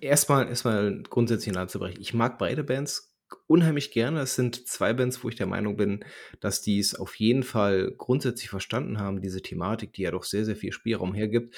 [0.00, 2.00] erstmal erstmal grundsätzlich anzubrechen.
[2.00, 3.14] Ich mag beide Bands
[3.46, 4.20] unheimlich gerne.
[4.20, 6.04] Es sind zwei Bands, wo ich der Meinung bin,
[6.40, 10.44] dass die es auf jeden Fall grundsätzlich verstanden haben, diese Thematik, die ja doch sehr,
[10.44, 11.54] sehr viel Spielraum hergibt,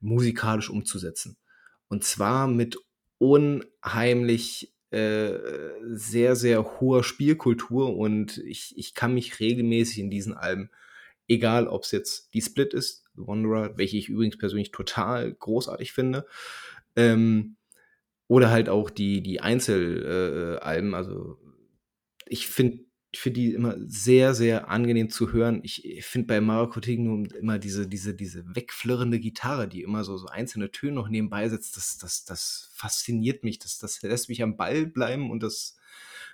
[0.00, 1.36] musikalisch umzusetzen.
[1.88, 2.78] Und zwar mit
[3.18, 5.32] unheimlich äh,
[5.92, 10.70] sehr, sehr hoher Spielkultur und ich, ich kann mich regelmäßig in diesen Alben
[11.28, 16.26] egal ob es jetzt die Split ist, Wanderer, welche ich übrigens persönlich total großartig finde,
[16.98, 17.56] ähm,
[18.26, 20.92] oder halt auch die, die Einzelalben.
[20.92, 21.38] Äh, also
[22.26, 22.84] ich finde
[23.16, 25.60] für die immer sehr, sehr angenehm zu hören.
[25.62, 30.18] Ich, ich finde bei Mario Coutinho immer diese, diese, diese wegflirrende Gitarre, die immer so,
[30.18, 34.42] so einzelne Töne noch nebenbei setzt, das, das, das fasziniert mich, das, das lässt mich
[34.42, 35.77] am Ball bleiben und das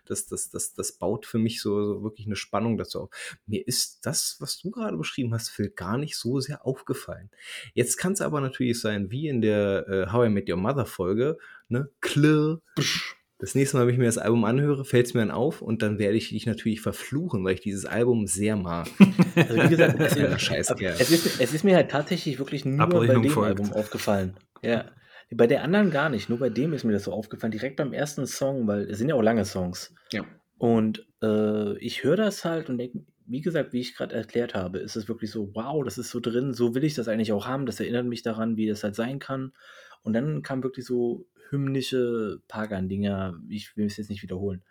[0.07, 3.39] das, das, das, das baut für mich so, so wirklich eine Spannung dazu auf.
[3.47, 7.31] Mir ist das, was du gerade beschrieben hast, Phil, gar nicht so sehr aufgefallen.
[7.75, 10.87] Jetzt kann es aber natürlich sein, wie in der äh, How I Met Your Mother
[10.87, 11.39] Folge,
[11.69, 12.61] ne, klirr,
[13.39, 15.83] das nächste Mal, wenn ich mir das Album anhöre, fällt es mir dann auf und
[15.83, 18.89] dann werde ich dich natürlich verfluchen, weil ich dieses Album sehr mag.
[19.37, 23.29] Also wie gesagt, es, es, ist, es ist mir halt tatsächlich wirklich nur bei dem
[23.29, 23.59] folgt.
[23.59, 24.37] Album aufgefallen.
[24.63, 24.85] Ja.
[25.31, 26.29] Bei der anderen gar nicht.
[26.29, 27.51] Nur bei dem ist mir das so aufgefallen.
[27.51, 29.95] Direkt beim ersten Song, weil es sind ja auch lange Songs.
[30.13, 30.25] Ja.
[30.59, 34.79] Und äh, ich höre das halt und denke, wie gesagt, wie ich gerade erklärt habe,
[34.79, 37.47] ist es wirklich so, wow, das ist so drin, so will ich das eigentlich auch
[37.47, 37.67] haben.
[37.67, 39.53] Das erinnert mich daran, wie das halt sein kann.
[40.03, 44.63] Und dann kam wirklich so hymnische Pagan-Dinger, ich will es jetzt nicht wiederholen.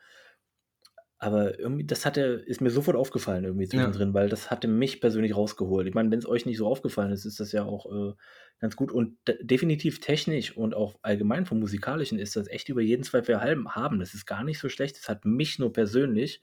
[1.24, 4.14] Aber irgendwie, das hatte, ist mir sofort aufgefallen irgendwie zwischendrin, ja.
[4.14, 5.88] weil das hatte mich persönlich rausgeholt.
[5.88, 8.14] Ich meine, wenn es euch nicht so aufgefallen ist, ist das ja auch äh,
[8.60, 8.92] ganz gut.
[8.92, 14.00] Und definitiv technisch und auch allgemein vom Musikalischen ist das echt über jeden Zweifel haben.
[14.00, 14.98] Das ist gar nicht so schlecht.
[14.98, 16.42] Das hat mich nur persönlich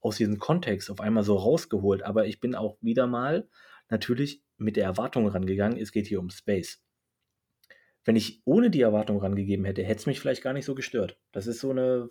[0.00, 2.02] aus diesem Kontext auf einmal so rausgeholt.
[2.02, 3.46] Aber ich bin auch wieder mal
[3.90, 6.82] natürlich mit der Erwartung rangegangen, es geht hier um Space.
[8.04, 11.18] Wenn ich ohne die Erwartung rangegeben hätte, hätte es mich vielleicht gar nicht so gestört.
[11.32, 12.08] Das ist so eine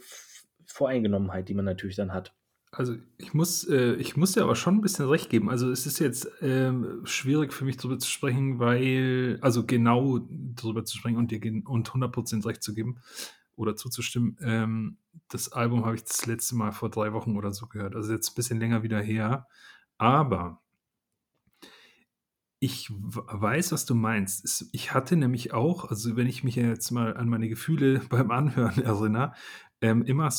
[0.72, 2.34] Voreingenommenheit, die man natürlich dann hat.
[2.74, 5.49] Also ich muss, äh, ich muss dir aber schon ein bisschen recht geben.
[5.49, 10.86] Also es ist jetzt ähm, schwierig für mich darüber zu sprechen, weil, also genau darüber
[10.86, 13.01] zu sprechen und dir und 100% recht zu geben
[13.57, 14.38] oder zuzustimmen.
[14.41, 14.97] Ähm,
[15.28, 17.95] das Album habe ich das letzte Mal vor drei Wochen oder so gehört.
[17.95, 19.47] Also jetzt ein bisschen länger wieder her.
[19.97, 20.61] Aber
[22.63, 24.69] ich weiß, was du meinst.
[24.72, 28.82] Ich hatte nämlich auch, also wenn ich mich jetzt mal an meine Gefühle beim Anhören
[28.82, 29.34] erinnere,
[29.82, 30.32] ähm, immer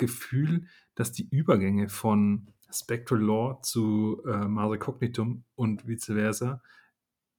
[0.00, 6.62] Gefühl, dass die Übergänge von Spectral Law zu äh, Mare Cognitum und vice versa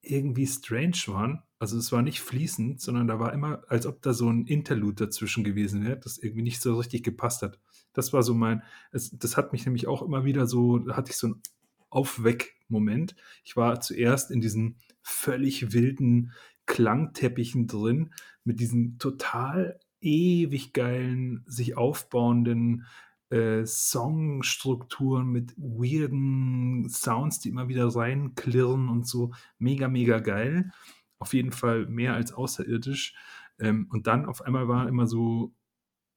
[0.02, 1.44] irgendwie strange waren.
[1.60, 5.06] Also es war nicht fließend, sondern da war immer, als ob da so ein Interlude
[5.06, 7.60] dazwischen gewesen wäre, das irgendwie nicht so richtig gepasst hat.
[7.94, 11.12] Das war so mein, es, das hat mich nämlich auch immer wieder so, da hatte
[11.12, 11.42] ich so einen
[11.90, 13.16] Aufweck-Moment.
[13.44, 16.32] Ich war zuerst in diesen völlig wilden
[16.66, 22.86] Klangteppichen drin, mit diesen total ewig geilen, sich aufbauenden
[23.30, 29.32] äh, Songstrukturen mit weirden Sounds, die immer wieder reinklirren und so.
[29.58, 30.72] Mega, mega geil.
[31.18, 33.16] Auf jeden Fall mehr als außerirdisch.
[33.60, 35.54] Ähm, und dann auf einmal war immer so,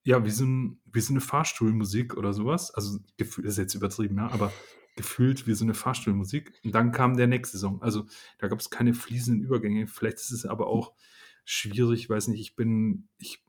[0.05, 2.73] ja, wie so, ein, wie so eine Fahrstuhlmusik oder sowas.
[2.73, 4.53] Also, das ist jetzt übertrieben, ja, aber
[4.97, 6.53] gefühlt wie so eine Fahrstuhlmusik.
[6.65, 7.81] Und dann kam der nächste Song.
[7.83, 8.07] Also,
[8.39, 9.87] da gab es keine fließenden Übergänge.
[9.87, 10.93] Vielleicht ist es aber auch
[11.45, 13.45] schwierig, weiß nicht, ich bin, ich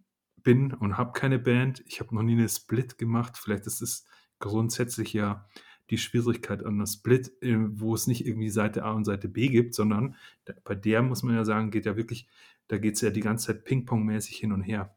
[0.46, 1.84] bin und habe keine Band.
[1.86, 3.38] Ich habe noch nie eine Split gemacht.
[3.38, 4.06] Vielleicht ist es
[4.40, 5.46] grundsätzlich ja
[5.90, 9.50] die Schwierigkeit an der Split, äh, wo es nicht irgendwie Seite A und Seite B
[9.50, 10.16] gibt, sondern
[10.64, 12.28] bei der muss man ja sagen, geht ja wirklich,
[12.68, 14.96] da geht es ja die ganze Zeit Ping-Pong-mäßig hin und her.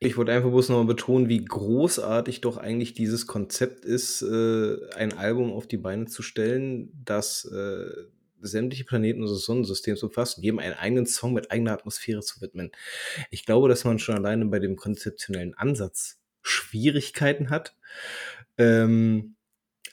[0.00, 5.16] Ich wollte einfach bloß nochmal betonen, wie großartig doch eigentlich dieses Konzept ist, äh, ein
[5.16, 7.86] Album auf die Beine zu stellen, das äh,
[8.42, 12.72] sämtliche Planeten unseres Sonnensystems umfasst und jedem einen eigenen Song mit eigener Atmosphäre zu widmen.
[13.30, 17.76] Ich glaube, dass man schon alleine bei dem konzeptionellen Ansatz Schwierigkeiten hat.
[18.58, 19.36] Ähm,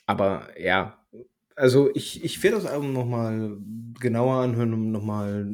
[0.06, 1.06] aber ja,
[1.54, 3.56] also ich, ich werde das Album nochmal
[4.00, 5.46] genauer anhören, um nochmal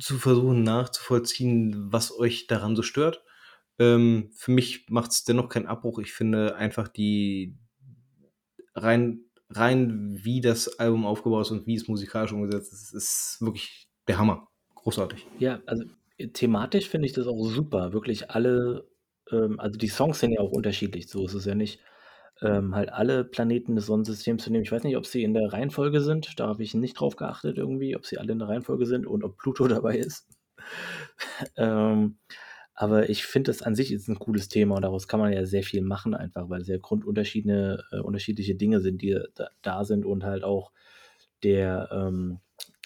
[0.00, 3.24] zu versuchen nachzuvollziehen, was euch daran so stört.
[3.78, 5.98] Ähm, für mich macht es dennoch keinen Abbruch.
[5.98, 7.56] Ich finde einfach die
[8.74, 9.24] rein,
[9.56, 14.18] rein wie das Album aufgebaut ist und wie es musikalisch umgesetzt ist, ist wirklich der
[14.18, 14.48] Hammer.
[14.74, 15.26] Großartig.
[15.38, 15.84] Ja, also
[16.18, 17.92] äh, thematisch finde ich das auch super.
[17.92, 18.88] Wirklich alle,
[19.30, 21.80] ähm, also die Songs sind ja auch unterschiedlich, so ist es ja nicht.
[22.40, 24.64] Ähm, halt alle Planeten des Sonnensystems zu nehmen.
[24.64, 26.40] Ich weiß nicht, ob sie in der Reihenfolge sind.
[26.40, 29.22] Da habe ich nicht drauf geachtet irgendwie, ob sie alle in der Reihenfolge sind und
[29.22, 30.26] ob Pluto dabei ist.
[31.56, 32.18] ähm,
[32.82, 35.46] aber ich finde, das an sich ist ein cooles Thema und daraus kann man ja
[35.46, 40.04] sehr viel machen, einfach weil sehr grundunterschiedliche äh, unterschiedliche Dinge sind, die da, da, sind
[40.04, 40.72] und halt auch
[41.44, 42.40] der, ähm,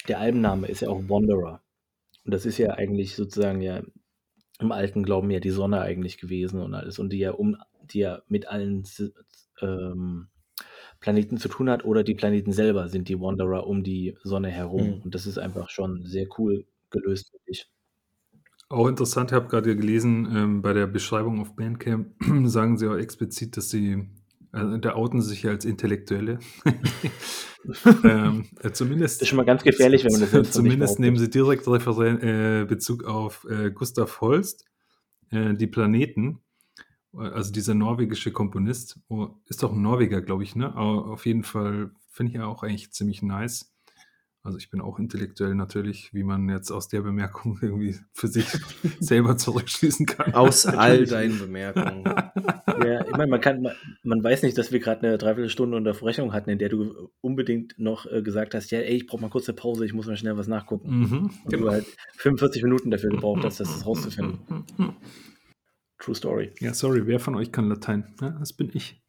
[0.07, 1.63] der Albenname ist ja auch Wanderer.
[2.27, 3.85] Und das ist ja eigentlich sozusagen ja
[4.61, 7.57] im alten Glauben ja die Sonne eigentlich gewesen und alles und die ja um,
[7.91, 8.85] die ja mit allen
[9.63, 10.29] ähm,
[11.01, 14.97] Planeten zu tun hat oder die Planeten selber sind die Wanderer um die Sonne herum.
[14.97, 15.03] Mhm.
[15.05, 17.71] Und das ist einfach schon sehr cool gelöst, finde ich.
[18.69, 22.15] Auch interessant, ich habe gerade gelesen, ähm, bei der Beschreibung auf Bandcamp
[22.47, 24.09] sagen sie auch explizit, dass sie,
[24.53, 26.41] äh, da outen sie sich als Intellektuelle.
[28.05, 31.17] ähm, äh, zumindest, das ist schon mal ganz gefährlich, wenn man das jetzt Zumindest nehmen
[31.17, 34.65] sie direkt Referen äh, Bezug auf äh, Gustav Holst,
[35.31, 36.41] äh, die Planeten,
[37.13, 40.75] also dieser norwegische Komponist, oh, ist doch ein Norweger, glaube ich, ne?
[40.75, 43.76] Aber auf jeden Fall finde ich ja auch eigentlich ziemlich nice.
[44.47, 48.47] Also ich bin auch intellektuell natürlich, wie man jetzt aus der Bemerkung irgendwie für sich
[49.01, 50.35] selber zurückschließen kann.
[50.35, 52.05] Aus all deinen Bemerkungen.
[52.05, 53.75] ja, ich meine, man kann, man,
[54.05, 58.07] man weiß nicht, dass wir gerade eine Dreiviertelstunde Unterbrechung hatten, in der du unbedingt noch
[58.07, 60.37] äh, gesagt hast, ja, ey, ich brauche mal kurz eine Pause, ich muss mal schnell
[60.37, 61.01] was nachgucken.
[61.01, 61.65] Mhm, genau.
[61.65, 61.87] du halt
[62.19, 64.39] 45 Minuten dafür gebraucht hast, das rauszufinden.
[65.99, 66.53] True Story.
[66.61, 68.15] Ja, sorry, wer von euch kann Latein?
[68.21, 69.03] Ja, das bin ich.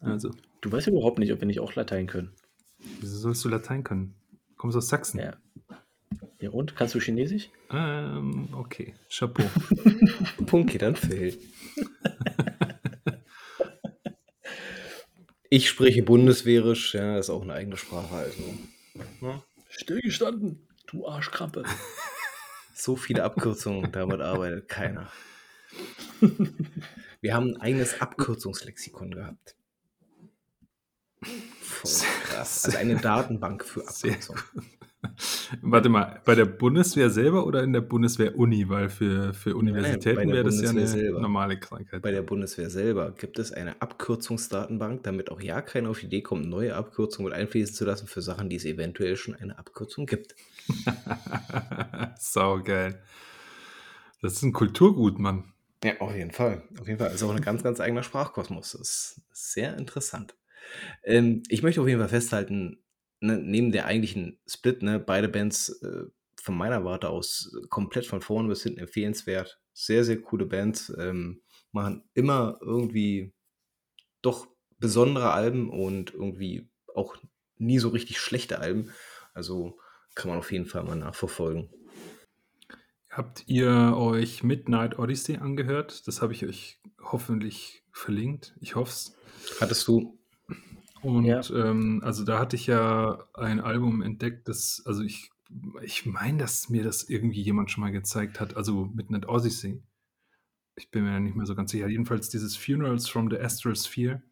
[0.00, 0.30] Also.
[0.60, 2.30] Du weißt überhaupt nicht, ob wir nicht auch Latein können.
[3.00, 4.14] Wieso sollst du Latein können?
[4.64, 5.20] Kommst aus Sachsen?
[5.20, 5.36] Ja.
[6.40, 6.74] Ja, und?
[6.74, 7.50] Kannst du Chinesisch?
[7.70, 8.94] Ähm, okay.
[9.10, 9.44] Chapeau.
[10.46, 11.38] Punkt dann fehlt.
[15.50, 18.42] ich spreche Bundeswehrisch, ja, das ist auch eine eigene Sprache, also.
[19.20, 19.42] Ja.
[19.68, 21.64] Stillgestanden, du Arschkrampe.
[22.74, 25.12] so viele Abkürzungen, damit arbeitet keiner.
[27.20, 29.56] Wir haben ein eigenes Abkürzungslexikon gehabt.
[31.84, 32.64] Voll krass.
[32.64, 34.42] Also eine Datenbank für Abkürzungen.
[35.62, 38.68] Warte mal, bei der Bundeswehr selber oder in der Bundeswehr-Uni?
[38.68, 41.20] Weil für, für Universitäten wäre das ja eine selber.
[41.20, 42.02] normale Krankheit.
[42.02, 46.22] Bei der Bundeswehr selber gibt es eine Abkürzungsdatenbank, damit auch ja keiner auf die Idee
[46.22, 50.06] kommt, neue Abkürzungen mit einfließen zu lassen für Sachen, die es eventuell schon eine Abkürzung
[50.06, 50.34] gibt.
[52.18, 53.02] Sau geil.
[54.22, 55.52] Das ist ein Kulturgut, Mann.
[55.82, 56.62] Ja, auf jeden Fall.
[56.80, 57.08] Auf jeden Fall.
[57.08, 58.72] Das ist auch ein ganz, ganz eigener Sprachkosmos.
[58.72, 60.34] Das ist sehr interessant.
[61.02, 62.84] Ähm, ich möchte auf jeden Fall festhalten,
[63.20, 66.04] ne, neben der eigentlichen Split, ne, beide Bands äh,
[66.40, 69.60] von meiner Warte aus komplett von vorne bis hinten empfehlenswert.
[69.72, 70.92] Sehr, sehr coole Bands.
[70.98, 71.42] Ähm,
[71.72, 73.32] machen immer irgendwie
[74.22, 74.46] doch
[74.78, 77.16] besondere Alben und irgendwie auch
[77.56, 78.90] nie so richtig schlechte Alben.
[79.32, 79.78] Also
[80.14, 81.70] kann man auf jeden Fall mal nachverfolgen.
[83.10, 86.06] Habt ihr euch Midnight Odyssey angehört?
[86.08, 88.56] Das habe ich euch hoffentlich verlinkt.
[88.60, 89.16] Ich hoffe es.
[89.60, 90.18] Hattest du?
[91.04, 91.42] Und ja.
[91.50, 95.30] ähm, also da hatte ich ja ein Album entdeckt, das, also ich,
[95.82, 99.82] ich meine, dass mir das irgendwie jemand schon mal gezeigt hat, also Midnight Odyssey.
[100.76, 101.88] Ich bin mir ja nicht mehr so ganz sicher.
[101.88, 104.22] Jedenfalls dieses Funerals from the Astral Sphere.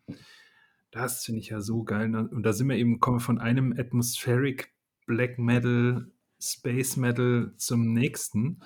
[0.91, 2.09] Das finde ich ja so geil.
[2.09, 2.27] Ne?
[2.29, 4.73] Und da sind wir eben, kommen von einem Atmospheric
[5.07, 6.11] Black Metal,
[6.41, 8.61] Space Metal zum nächsten.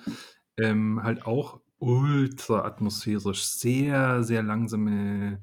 [0.57, 5.41] Ähm, halt auch ultra atmosphärisch, sehr, sehr langsame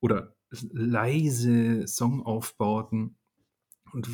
[0.00, 3.16] oder leise Songaufbauten
[3.92, 4.08] und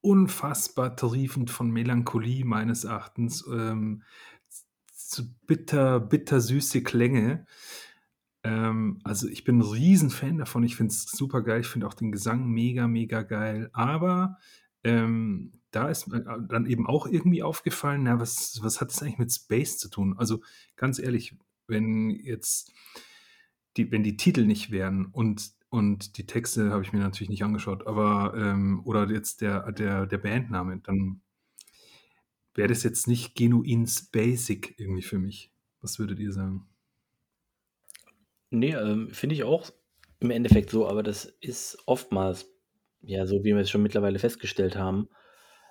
[0.00, 4.02] unfassbar triefend von Melancholie meines Erachtens, ähm,
[4.94, 7.46] zu bitter, bitter süße Klänge.
[8.44, 10.62] Ähm, also ich bin ein Riesenfan davon.
[10.64, 11.60] Ich finde es super geil.
[11.60, 13.70] Ich finde auch den Gesang mega, mega geil.
[13.72, 14.38] Aber
[14.84, 19.18] ähm, da ist mir dann eben auch irgendwie aufgefallen, na, was, was hat das eigentlich
[19.18, 20.14] mit Space zu tun?
[20.16, 20.40] Also
[20.76, 22.72] ganz ehrlich, wenn jetzt
[23.78, 27.44] die, wenn die Titel nicht wären und und die Texte habe ich mir natürlich nicht
[27.44, 31.20] angeschaut, aber ähm, oder jetzt der, der, der Bandname, dann
[32.54, 35.52] wäre das jetzt nicht genuin basic irgendwie für mich.
[35.80, 36.66] Was würdet ihr sagen?
[38.50, 39.70] Nee, ähm, finde ich auch
[40.20, 42.50] im Endeffekt so, aber das ist oftmals,
[43.02, 45.08] ja, so wie wir es schon mittlerweile festgestellt haben.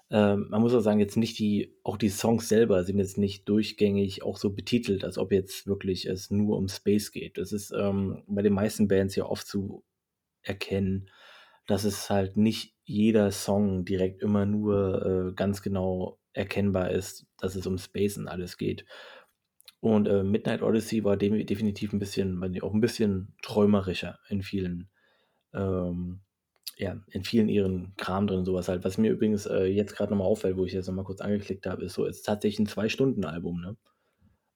[0.10, 3.48] Ähm, man muss auch sagen, jetzt nicht die, auch die Songs selber sind jetzt nicht
[3.50, 7.38] durchgängig auch so betitelt, als ob jetzt wirklich es nur um Space geht.
[7.38, 9.84] Das ist ähm, bei den meisten Bands ja oft zu
[10.42, 11.10] erkennen,
[11.68, 17.56] dass es halt nicht jeder Song direkt immer nur äh, ganz genau erkennbar ist, dass
[17.56, 18.86] es um Space und alles geht.
[19.80, 24.90] Und äh, Midnight Odyssey war definitiv ein bisschen, auch ein bisschen träumerischer in vielen,
[25.54, 26.22] ähm,
[26.76, 28.84] ja, in vielen ihren Kram drin, sowas halt.
[28.84, 31.86] Was mir übrigens äh, jetzt gerade nochmal auffällt, wo ich jetzt nochmal kurz angeklickt habe,
[31.86, 33.78] ist so, es ist tatsächlich ein Zwei-Stunden-Album, ne?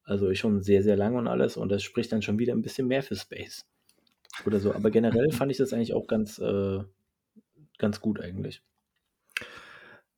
[0.03, 2.61] Also ist schon sehr, sehr lang und alles und das spricht dann schon wieder ein
[2.61, 3.65] bisschen mehr für Space.
[4.45, 4.73] Oder so.
[4.73, 6.79] Aber generell fand ich das eigentlich auch ganz, äh,
[7.77, 8.61] ganz gut eigentlich.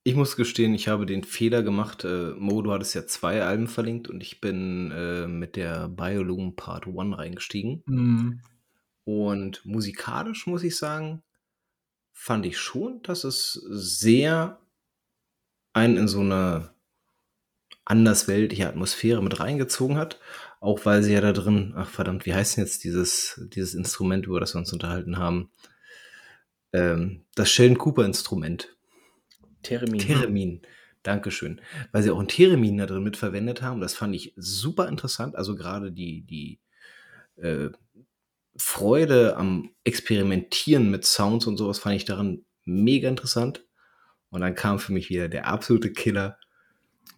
[0.05, 2.03] Ich muss gestehen, ich habe den Fehler gemacht.
[2.03, 6.51] Äh, Mo, du hattest ja zwei Alben verlinkt und ich bin äh, mit der Biolume
[6.51, 7.83] Part 1 reingestiegen.
[7.85, 8.41] Mhm.
[9.05, 11.23] Und musikalisch muss ich sagen,
[12.13, 14.59] fand ich schon, dass es sehr
[15.73, 16.73] einen in so eine
[17.85, 20.19] andersweltliche Atmosphäre mit reingezogen hat.
[20.61, 24.25] Auch weil sie ja da drin, ach verdammt, wie heißt denn jetzt dieses, dieses Instrument,
[24.25, 25.51] über das wir uns unterhalten haben?
[26.71, 28.69] Ähm, das Sheldon Cooper Instrument.
[29.63, 29.99] Theremin.
[29.99, 30.61] Theremin.
[31.03, 31.59] Dankeschön.
[31.91, 33.81] Weil sie auch ein Theremin da drin mitverwendet haben.
[33.81, 35.35] Das fand ich super interessant.
[35.35, 36.61] Also gerade die, die
[37.35, 37.69] äh,
[38.55, 43.65] Freude am Experimentieren mit Sounds und sowas fand ich daran mega interessant.
[44.29, 46.37] Und dann kam für mich wieder der absolute Killer.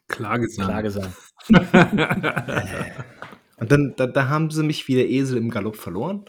[0.08, 0.68] Klagesang.
[0.68, 1.14] Klagesang.
[3.58, 6.26] Und dann da, da haben sie mich wie der Esel im Galopp verloren.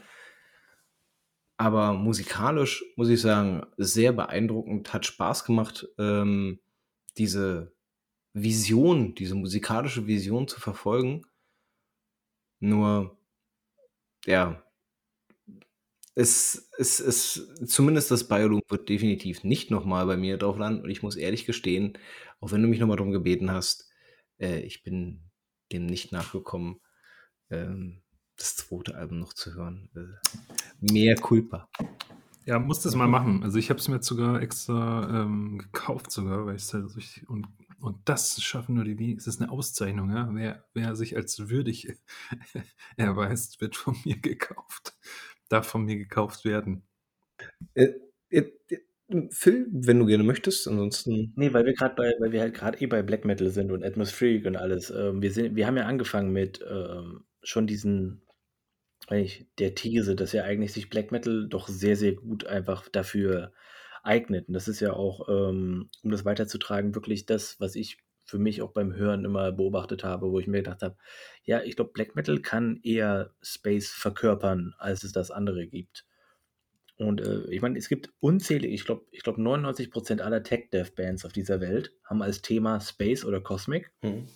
[1.56, 6.60] Aber musikalisch muss ich sagen, sehr beeindruckend, hat Spaß gemacht, ähm,
[7.16, 7.72] diese
[8.34, 11.22] Vision, diese musikalische Vision zu verfolgen.
[12.60, 13.18] Nur,
[14.26, 14.62] ja,
[16.16, 20.82] es, es, es, zumindest das Bioloom wird definitiv nicht nochmal bei mir drauf landen.
[20.82, 21.98] Und ich muss ehrlich gestehen,
[22.40, 23.90] auch wenn du mich nochmal darum gebeten hast,
[24.40, 25.30] äh, ich bin
[25.72, 26.80] dem nicht nachgekommen.
[27.50, 28.02] Ähm,
[28.38, 29.90] das zweite Album noch zu hören.
[29.94, 30.40] Äh,
[30.80, 31.68] mehr Culpa.
[32.46, 33.42] Ja, muss das mal machen.
[33.42, 36.96] Also ich habe es mir jetzt sogar extra ähm, gekauft sogar, weil ich es halt
[36.96, 37.46] richtig und,
[37.78, 39.28] und das schaffen nur die wenigsten.
[39.28, 40.30] Es ist eine Auszeichnung, ja.
[40.32, 41.94] Wer, wer sich als würdig
[42.96, 44.96] erweist, wird von mir gekauft.
[45.48, 46.82] Darf von mir gekauft werden.
[47.74, 47.92] Äh,
[48.30, 48.80] äh, äh
[49.30, 51.32] Phil, wenn du gerne möchtest, ansonsten.
[51.36, 53.84] Nee, weil wir gerade bei, weil wir halt gerade eh bei Black Metal sind und
[53.84, 54.90] Atmospheric und alles.
[54.90, 58.26] Ähm, wir, sind, wir haben ja angefangen mit ähm, schon diesen
[59.08, 63.52] eigentlich der These, dass ja eigentlich sich Black Metal doch sehr, sehr gut einfach dafür
[64.02, 64.48] eignet.
[64.48, 68.62] Und das ist ja auch, ähm, um das weiterzutragen, wirklich das, was ich für mich
[68.62, 70.96] auch beim Hören immer beobachtet habe, wo ich mir gedacht habe,
[71.44, 76.04] ja, ich glaube, Black Metal kann eher Space verkörpern, als es das andere gibt.
[76.96, 81.32] Und äh, ich meine, es gibt unzählige, ich glaube, ich glaube 99% aller Tech-Dev-Bands auf
[81.32, 83.92] dieser Welt haben als Thema Space oder Cosmic.
[84.02, 84.28] Mhm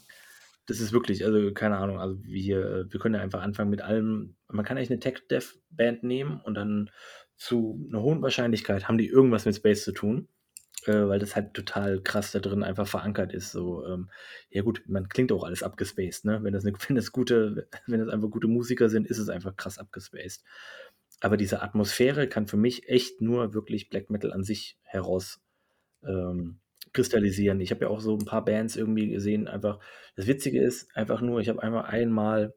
[0.70, 4.36] das ist wirklich, also keine Ahnung, also wir, wir können ja einfach anfangen mit allem.
[4.47, 6.91] Man kann eigentlich eine Tech-Dev-Band nehmen und dann
[7.36, 10.28] zu einer hohen Wahrscheinlichkeit haben die irgendwas mit Space zu tun,
[10.87, 13.53] äh, weil das halt total krass da drin einfach verankert ist.
[13.53, 14.11] So, ähm,
[14.51, 16.41] ja gut, man klingt auch alles abgespaced, ne?
[16.43, 19.57] Wenn das, eine, wenn das gute, wenn das einfach gute Musiker sind, ist es einfach
[19.57, 20.45] krass abgespaced.
[21.21, 25.41] Aber diese Atmosphäre kann für mich echt nur wirklich Black Metal an sich heraus
[26.03, 26.61] ähm,
[26.93, 27.61] kristallisieren.
[27.61, 29.81] Ich habe ja auch so ein paar Bands irgendwie gesehen, einfach
[30.16, 32.55] das Witzige ist einfach nur, ich habe einmal einmal,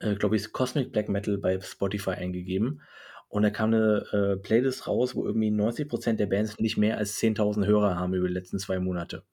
[0.00, 2.80] äh, glaube ich, Cosmic Black Metal bei Spotify eingegeben
[3.28, 7.18] und da kam eine äh, Playlist raus, wo irgendwie 90% der Bands nicht mehr als
[7.20, 9.24] 10.000 Hörer haben über die letzten zwei Monate.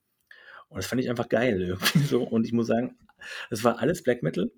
[0.68, 2.96] Und das fand ich einfach geil irgendwie so und ich muss sagen,
[3.50, 4.50] es war alles Black Metal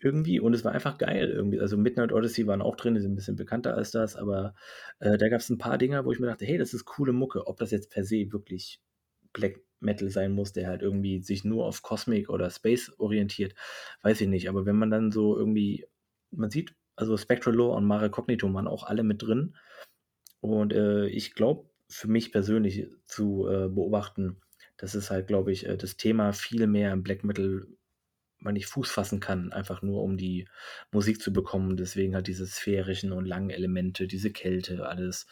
[0.00, 1.60] irgendwie und es war einfach geil irgendwie.
[1.60, 4.54] Also Midnight Odyssey waren auch drin, die sind ein bisschen bekannter als das, aber
[5.00, 7.12] äh, da gab es ein paar Dinger, wo ich mir dachte, hey, das ist coole
[7.12, 7.46] Mucke.
[7.46, 8.82] Ob das jetzt per se wirklich
[9.32, 13.54] Black Metal sein muss, der halt irgendwie sich nur auf Cosmic oder Space orientiert,
[14.02, 14.48] weiß ich nicht.
[14.48, 15.86] Aber wenn man dann so irgendwie,
[16.30, 19.56] man sieht, also Spectral Law und Mare Cognitum waren auch alle mit drin.
[20.40, 24.40] Und äh, ich glaube, für mich persönlich zu äh, beobachten,
[24.76, 27.66] dass es halt, glaube ich, äh, das Thema viel mehr im Black Metal
[28.38, 30.46] man nicht Fuß fassen kann, einfach nur um die
[30.92, 31.76] Musik zu bekommen.
[31.76, 35.26] Deswegen halt diese sphärischen und langen Elemente, diese Kälte, alles.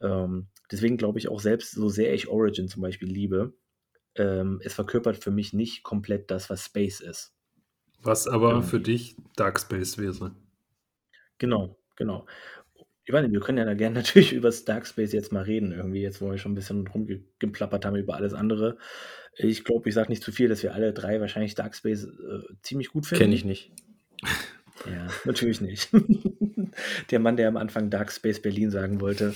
[0.00, 3.54] Ähm, deswegen glaube ich auch selbst, so sehr ich Origin zum Beispiel liebe,
[4.16, 7.34] ähm, es verkörpert für mich nicht komplett das, was Space ist.
[8.00, 8.68] Was aber Irgendwie.
[8.68, 10.34] für dich Dark Space wäre.
[11.38, 12.26] Genau, genau.
[13.06, 16.02] Ich meine, wir können ja da gerne natürlich über Dark Space jetzt mal reden irgendwie,
[16.02, 18.78] jetzt wo wir schon ein bisschen rumgeplappert haben über alles andere.
[19.36, 22.54] Ich glaube, ich sage nicht zu viel, dass wir alle drei wahrscheinlich Dark Space äh,
[22.62, 23.24] ziemlich gut finden.
[23.24, 23.72] Kenne ich nicht.
[24.90, 25.88] Ja, natürlich nicht.
[27.10, 29.32] der Mann, der am Anfang Dark Space Berlin sagen wollte.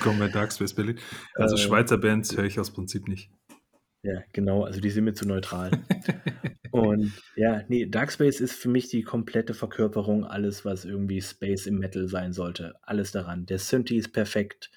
[0.00, 0.98] Kommen wir Dark Space Berlin.
[1.34, 3.30] Also äh, Schweizer Bands höre ich aus Prinzip nicht.
[4.02, 5.70] Ja, genau, also die sind mir zu neutral.
[6.72, 11.78] Und ja, nee, Darkspace ist für mich die komplette Verkörperung alles, was irgendwie Space im
[11.78, 12.74] Metal sein sollte.
[12.82, 13.46] Alles daran.
[13.46, 14.70] Der Synthi ist perfekt.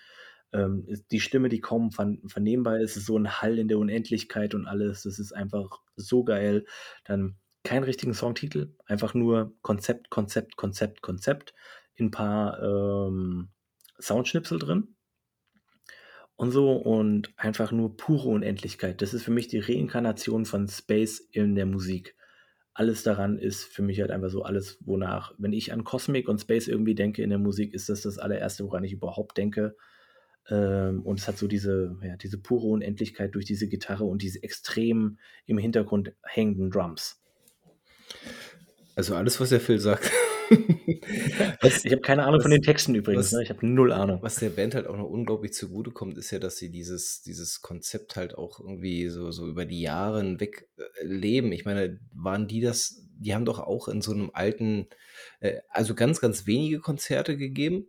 [0.52, 4.68] Ähm, die Stimme, die kaum vernehmbar ist, ist so ein Hall in der Unendlichkeit und
[4.68, 5.04] alles.
[5.04, 6.66] Das ist einfach so geil.
[7.06, 11.54] Dann keinen richtigen Songtitel, einfach nur Konzept, Konzept, Konzept, Konzept.
[11.96, 13.50] In ein paar ähm,
[14.00, 14.95] Soundschnipsel drin
[16.36, 19.02] und so und einfach nur pure Unendlichkeit.
[19.02, 22.16] Das ist für mich die Reinkarnation von Space in der Musik.
[22.74, 26.42] Alles daran ist für mich halt einfach so alles, wonach, wenn ich an Cosmic und
[26.42, 29.78] Space irgendwie denke in der Musik, ist das das allererste, woran ich überhaupt denke.
[30.50, 34.44] Ähm, und es hat so diese, ja, diese pure Unendlichkeit durch diese Gitarre und diese
[34.44, 37.22] extrem im Hintergrund hängenden Drums.
[38.96, 40.12] Also alles, was der Phil sagt.
[41.84, 43.28] ich habe keine Ahnung was, von den Texten übrigens.
[43.28, 43.44] Was, ne?
[43.44, 44.20] Ich habe null Ahnung.
[44.22, 48.16] Was der Band halt auch noch unglaublich zugutekommt, ist ja, dass sie dieses, dieses Konzept
[48.16, 51.52] halt auch irgendwie so, so über die Jahre hinweg äh, leben.
[51.52, 54.88] Ich meine, waren die das, die haben doch auch in so einem alten,
[55.40, 57.88] äh, also ganz, ganz wenige Konzerte gegeben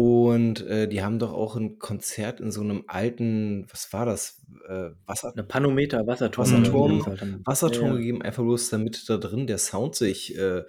[0.00, 4.40] und äh, die haben doch auch ein Konzert in so einem alten, was war das?
[4.66, 6.46] Äh, Wasser Eine Panometer, Wasserturm.
[6.46, 7.98] Wasserturm, Wasserturm ja, ja.
[7.98, 10.62] gegeben, einfach bloß damit da drin der Sound sich äh,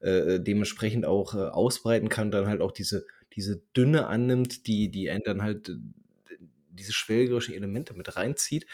[0.00, 3.04] äh, dementsprechend auch äh, ausbreiten kann, dann halt auch diese,
[3.34, 5.74] diese Dünne annimmt, die, die einen dann halt äh,
[6.70, 8.64] diese schwelgerischen Elemente mit reinzieht.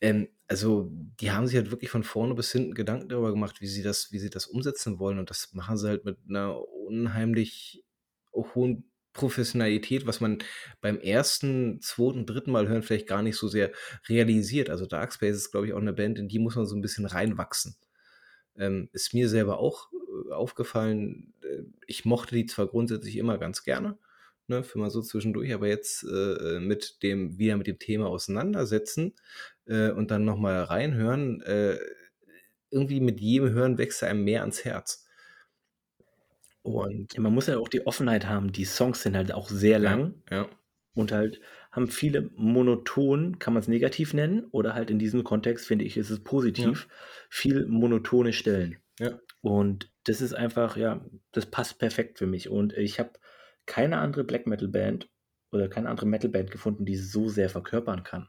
[0.00, 0.90] Ähm, also
[1.20, 4.10] die haben sich halt wirklich von vorne bis hinten Gedanken darüber gemacht, wie sie das,
[4.10, 5.18] wie sie das umsetzen wollen.
[5.18, 7.84] Und das machen sie halt mit einer unheimlich
[8.32, 10.38] hohen Professionalität, was man
[10.80, 13.72] beim ersten, zweiten, dritten Mal hören vielleicht gar nicht so sehr
[14.08, 14.70] realisiert.
[14.70, 17.06] Also Darkspace ist, glaube ich, auch eine Band, in die muss man so ein bisschen
[17.06, 17.76] reinwachsen.
[18.56, 21.34] Ähm, ist mir selber auch äh, aufgefallen.
[21.42, 23.98] Äh, ich mochte die zwar grundsätzlich immer ganz gerne,
[24.48, 29.14] ne, für mal so zwischendurch, aber jetzt äh, mit dem, wieder mit dem Thema auseinandersetzen
[29.66, 31.78] äh, und dann nochmal reinhören, äh,
[32.70, 35.06] irgendwie mit jedem Hören wächst einem mehr ans Herz.
[36.62, 38.52] Und man muss ja auch die Offenheit haben.
[38.52, 40.48] Die Songs sind halt auch sehr lang ja.
[40.94, 41.40] und halt
[41.70, 45.96] haben viele monoton, kann man es negativ nennen, oder halt in diesem Kontext finde ich,
[45.96, 46.94] ist es positiv, ja.
[47.28, 48.78] viel monotone Stellen.
[48.98, 49.18] Ja.
[49.40, 52.50] Und das ist einfach, ja, das passt perfekt für mich.
[52.50, 53.12] Und ich habe
[53.66, 55.08] keine andere Black Metal Band
[55.52, 58.28] oder keine andere Metal Band gefunden, die es so sehr verkörpern kann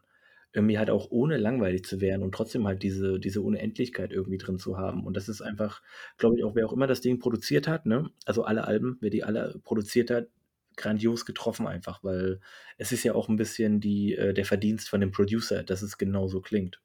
[0.53, 4.59] irgendwie halt auch ohne langweilig zu werden und trotzdem halt diese, diese Unendlichkeit irgendwie drin
[4.59, 5.05] zu haben.
[5.05, 5.81] Und das ist einfach,
[6.17, 8.09] glaube ich, auch wer auch immer das Ding produziert hat, ne?
[8.25, 10.27] Also alle Alben, wer die alle produziert hat,
[10.75, 12.39] grandios getroffen einfach, weil
[12.77, 15.97] es ist ja auch ein bisschen die, äh, der Verdienst von dem Producer, dass es
[15.97, 16.81] genau so klingt.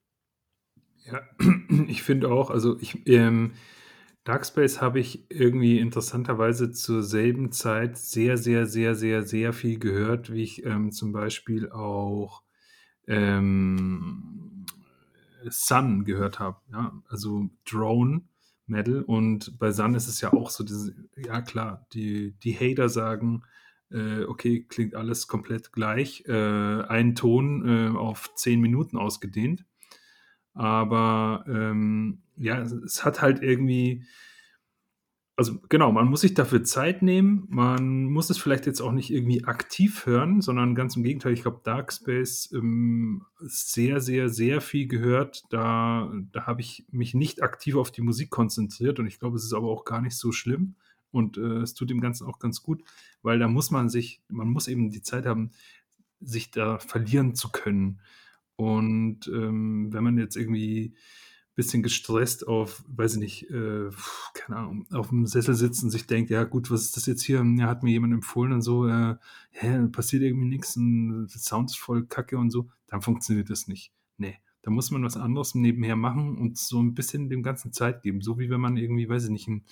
[1.05, 1.23] Ja,
[1.89, 3.53] ich finde auch, also ich, ähm,
[4.25, 10.33] Darkspace habe ich irgendwie interessanterweise zur selben Zeit sehr, sehr, sehr, sehr, sehr viel gehört,
[10.33, 12.43] wie ich ähm, zum Beispiel auch
[13.07, 14.65] ähm,
[15.49, 16.61] Sun gehört habe.
[16.73, 16.93] Ja?
[17.09, 18.23] Also Drone
[18.67, 19.03] Metal.
[19.03, 23.43] Und bei Sun ist es ja auch so, diese, ja klar, die, die Hater sagen,
[23.91, 26.25] äh, okay, klingt alles komplett gleich.
[26.27, 29.65] Äh, ein Ton äh, auf zehn Minuten ausgedehnt.
[30.55, 34.05] Aber ähm, ja, es hat halt irgendwie
[35.37, 37.47] also genau, man muss sich dafür Zeit nehmen.
[37.51, 41.34] Man muss es vielleicht jetzt auch nicht irgendwie aktiv hören, sondern ganz im Gegenteil.
[41.34, 45.45] Ich glaube, Darkspace ähm, sehr, sehr, sehr viel gehört.
[45.51, 49.45] Da, da habe ich mich nicht aktiv auf die Musik konzentriert und ich glaube, es
[49.45, 50.76] ist aber auch gar nicht so schlimm
[51.11, 52.82] und äh, es tut dem Ganzen auch ganz gut,
[53.20, 55.51] weil da muss man sich, man muss eben die Zeit haben,
[56.20, 58.01] sich da verlieren zu können.
[58.57, 60.95] Und ähm, wenn man jetzt irgendwie
[61.57, 63.89] bisschen gestresst auf, weiß ich nicht, äh,
[64.35, 67.23] keine Ahnung, auf dem Sessel sitzt und sich denkt, ja gut, was ist das jetzt
[67.23, 67.43] hier?
[67.57, 69.17] Ja, hat mir jemand empfohlen und so, äh,
[69.51, 73.91] hä, passiert irgendwie nichts und Sound ist voll kacke und so, dann funktioniert das nicht.
[74.19, 78.03] Nee, da muss man was anderes nebenher machen und so ein bisschen dem Ganzen Zeit
[78.03, 78.21] geben.
[78.21, 79.65] So wie wenn man irgendwie, weiß ich nicht, ein,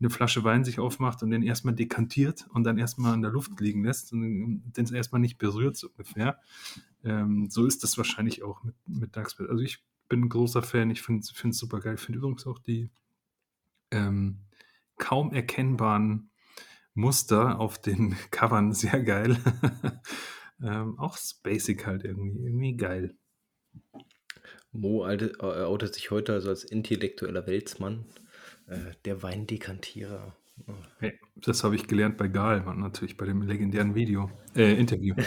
[0.00, 3.58] eine Flasche Wein sich aufmacht und den erstmal dekantiert und dann erstmal in der Luft
[3.60, 6.38] liegen lässt und den erstmal nicht berührt, so ungefähr.
[7.02, 9.48] Ähm, so ist das wahrscheinlich auch mit, mit Darkspell.
[9.48, 10.90] Also ich bin ein großer Fan.
[10.90, 11.94] Ich finde es super geil.
[11.94, 12.90] Ich finde übrigens auch die
[13.90, 14.40] ähm,
[14.96, 16.30] kaum erkennbaren
[16.94, 19.36] Muster auf den Covern sehr geil.
[20.62, 23.16] ähm, auch basic halt irgendwie, irgendwie geil.
[24.72, 28.06] Mo outet sich heute also als intellektueller Weltsmann,
[28.66, 30.34] äh, der Weindekantierer.
[30.98, 35.14] Hey, das habe ich gelernt bei Gahlmann natürlich, bei dem legendären Video, äh, Interview.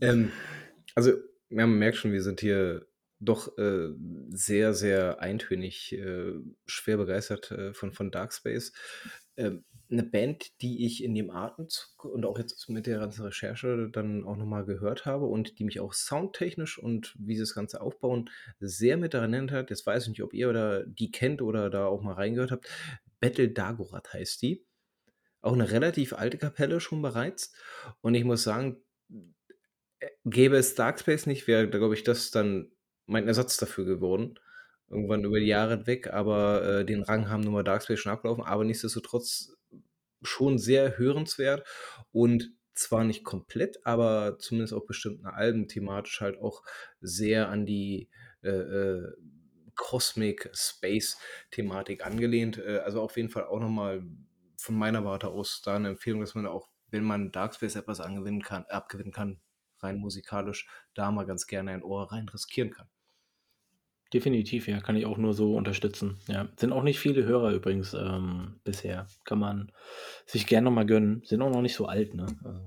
[0.00, 0.30] ähm,
[0.94, 1.12] also,
[1.50, 2.86] ja, man merkt schon, wir sind hier
[3.18, 3.88] doch äh,
[4.28, 6.34] sehr, sehr eintönig, äh,
[6.66, 8.72] schwer begeistert äh, von, von Dark Space.
[9.36, 13.88] Ähm, eine Band, die ich in dem Atemzug und auch jetzt mit der ganzen Recherche
[13.90, 17.80] dann auch nochmal gehört habe und die mich auch soundtechnisch und wie sie das Ganze
[17.80, 18.28] aufbauen,
[18.58, 19.70] sehr mit daran erinnert hat.
[19.70, 22.68] Jetzt weiß ich nicht, ob ihr oder die kennt oder da auch mal reingehört habt.
[23.20, 24.66] Battle Dagorath heißt die.
[25.40, 27.54] Auch eine relativ alte Kapelle schon bereits.
[28.00, 28.82] Und ich muss sagen,
[30.24, 32.70] gäbe es Darkspace nicht, wäre, glaube ich, das dann
[33.06, 34.38] mein Ersatz dafür geworden.
[34.88, 38.44] Irgendwann über die Jahre hinweg, aber äh, den Rang haben nun mal Darkspace schon abgelaufen,
[38.44, 39.56] aber nichtsdestotrotz
[40.22, 41.66] schon sehr hörenswert
[42.12, 46.62] und zwar nicht komplett, aber zumindest auf bestimmten Alben thematisch halt auch
[47.00, 48.10] sehr an die
[48.42, 49.12] äh, äh,
[49.74, 51.18] Cosmic Space
[51.50, 52.58] Thematik angelehnt.
[52.58, 54.02] Äh, also auf jeden Fall auch nochmal
[54.58, 58.42] von meiner Warte aus da eine Empfehlung, dass man auch, wenn man Darkspace etwas angewinnen
[58.42, 59.40] kann, abgewinnen kann,
[59.80, 62.88] rein musikalisch, da mal ganz gerne ein Ohr rein riskieren kann.
[64.12, 66.18] Definitiv, ja, kann ich auch nur so unterstützen.
[66.28, 69.06] Ja, sind auch nicht viele Hörer übrigens ähm, bisher.
[69.24, 69.72] Kann man
[70.26, 71.22] sich gerne noch mal gönnen.
[71.24, 72.26] Sind auch noch nicht so alt, ne?
[72.44, 72.60] Also,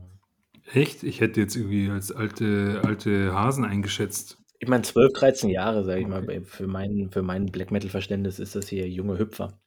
[0.73, 1.03] Echt?
[1.03, 4.37] Ich hätte jetzt irgendwie als alte, alte Hasen eingeschätzt.
[4.59, 8.39] ich meine, 12, 13 Jahre, sage ich mal, bei- für mein, für mein Black Metal-Verständnis
[8.39, 9.57] ist das hier junge Hüpfer.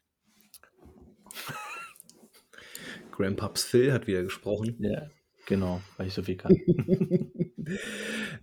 [3.12, 4.76] Grandpaps Phil hat wieder gesprochen.
[4.78, 5.08] Ja,
[5.46, 6.56] genau, weil ich so viel kann.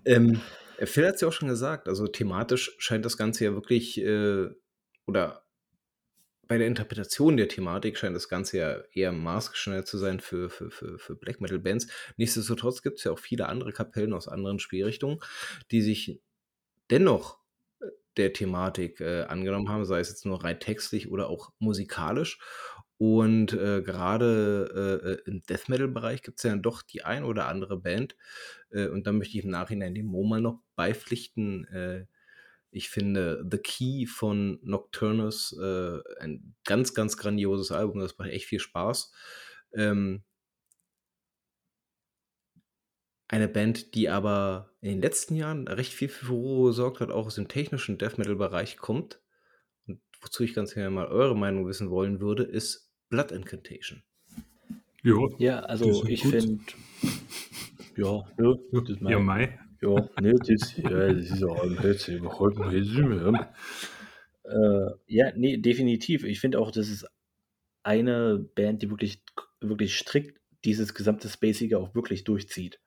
[0.05, 0.41] ähm,
[0.83, 4.49] Phil hat es ja auch schon gesagt, also thematisch scheint das Ganze ja wirklich, äh,
[5.05, 5.43] oder
[6.49, 10.71] bei der Interpretation der Thematik scheint das Ganze ja eher maßgeschneidert zu sein für, für,
[10.71, 11.87] für, für Black Metal Bands.
[12.17, 15.19] Nichtsdestotrotz gibt es ja auch viele andere Kapellen aus anderen Spielrichtungen,
[15.69, 16.19] die sich
[16.89, 17.37] dennoch
[17.81, 17.85] äh,
[18.17, 22.39] der Thematik äh, angenommen haben, sei es jetzt nur rein textlich oder auch musikalisch.
[22.99, 27.47] Und äh, gerade äh, äh im Death Metal-Bereich gibt es ja doch die ein oder
[27.47, 28.17] andere Band.
[28.71, 31.65] Äh, und da möchte ich im Nachhinein dem Mo mal noch beipflichten.
[31.67, 32.07] Äh,
[32.71, 38.01] ich finde The Key von Nocturnus äh, ein ganz, ganz grandioses Album.
[38.01, 39.13] Das macht echt viel Spaß.
[39.73, 40.25] Ähm,
[43.29, 47.27] eine Band, die aber in den letzten Jahren recht viel für Furore gesorgt hat, auch
[47.27, 49.21] aus dem technischen Death Metal-Bereich kommt.
[49.87, 54.03] Und wozu ich ganz gerne mal eure Meinung wissen wollen würde, ist Blood Incantation.
[55.01, 56.59] Jo, Ja, also ich finde,
[57.95, 59.59] ja, ja, das ist Ja, mein, Mai.
[59.81, 63.37] ja, ne, das, ja, das ist auch ein Herz, überhaupt Resümee.
[64.43, 66.23] Äh, ja, nee, definitiv.
[66.23, 67.05] Ich finde auch, das ist
[67.83, 69.23] eine Band, die wirklich,
[69.61, 72.79] wirklich strikt dieses gesamte Spacige auch wirklich durchzieht.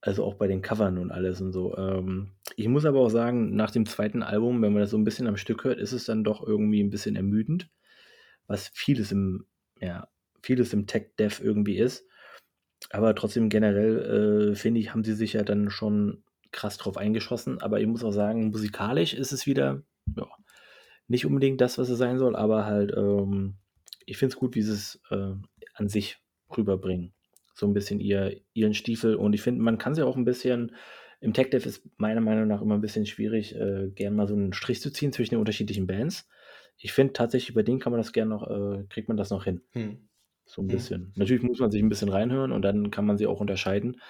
[0.00, 1.76] Also auch bei den Covern und alles und so.
[1.76, 5.04] Ähm, ich muss aber auch sagen, nach dem zweiten Album, wenn man das so ein
[5.04, 7.68] bisschen am Stück hört, ist es dann doch irgendwie ein bisschen ermüdend,
[8.48, 9.46] was vieles im,
[9.80, 10.08] ja,
[10.42, 12.04] vieles im Tech-Dev irgendwie ist.
[12.90, 17.60] Aber trotzdem generell, äh, finde ich, haben sie sich ja dann schon krass drauf eingeschossen.
[17.60, 19.82] Aber ich muss auch sagen, musikalisch ist es wieder,
[20.16, 20.26] ja,
[21.06, 23.54] nicht unbedingt das, was es sein soll, aber halt, ähm,
[24.06, 25.34] ich finde es gut, wie sie es äh,
[25.74, 26.18] an sich
[26.56, 27.12] rüberbringen.
[27.54, 29.16] So ein bisschen ihr, ihren Stiefel.
[29.16, 30.72] Und ich finde, man kann sie auch ein bisschen,
[31.20, 34.52] im Tech-Dev ist meiner Meinung nach immer ein bisschen schwierig, äh, gern mal so einen
[34.52, 36.28] Strich zu ziehen zwischen den unterschiedlichen Bands.
[36.78, 39.44] Ich finde tatsächlich, bei denen kann man das gern noch, äh, kriegt man das noch
[39.44, 39.62] hin.
[39.72, 40.08] Hm.
[40.46, 40.68] So ein Hm.
[40.68, 41.12] bisschen.
[41.16, 44.00] Natürlich muss man sich ein bisschen reinhören und dann kann man sie auch unterscheiden.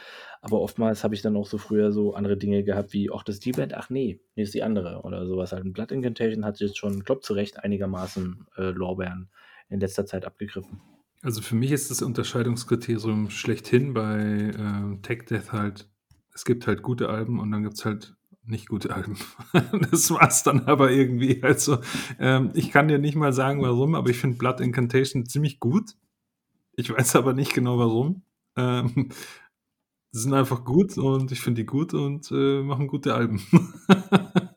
[0.40, 3.36] Aber oftmals habe ich dann auch so früher so andere Dinge gehabt wie, ach, das
[3.36, 5.02] ist die Band, ach nee, nee, ist die andere.
[5.02, 5.64] Oder sowas halt.
[5.64, 9.30] Ein Blood Incantation hat jetzt schon, glaub zu Recht, einigermaßen äh, Lorbeeren
[9.68, 10.80] in letzter Zeit abgegriffen.
[11.22, 14.20] Also für mich ist das Unterscheidungskriterium schlechthin bei
[14.56, 15.88] ähm, Tech Death halt,
[16.32, 18.14] es gibt halt gute Alben und dann gibt es halt
[18.48, 19.16] nicht gute Alben.
[19.90, 21.42] das war's dann aber irgendwie.
[21.42, 21.78] Also
[22.18, 25.96] ähm, ich kann dir nicht mal sagen, warum, aber ich finde Blood Incantation ziemlich gut.
[26.72, 28.22] Ich weiß aber nicht genau warum.
[28.56, 29.10] Ähm,
[30.10, 33.42] sie sind einfach gut und ich finde die gut und äh, machen gute Alben.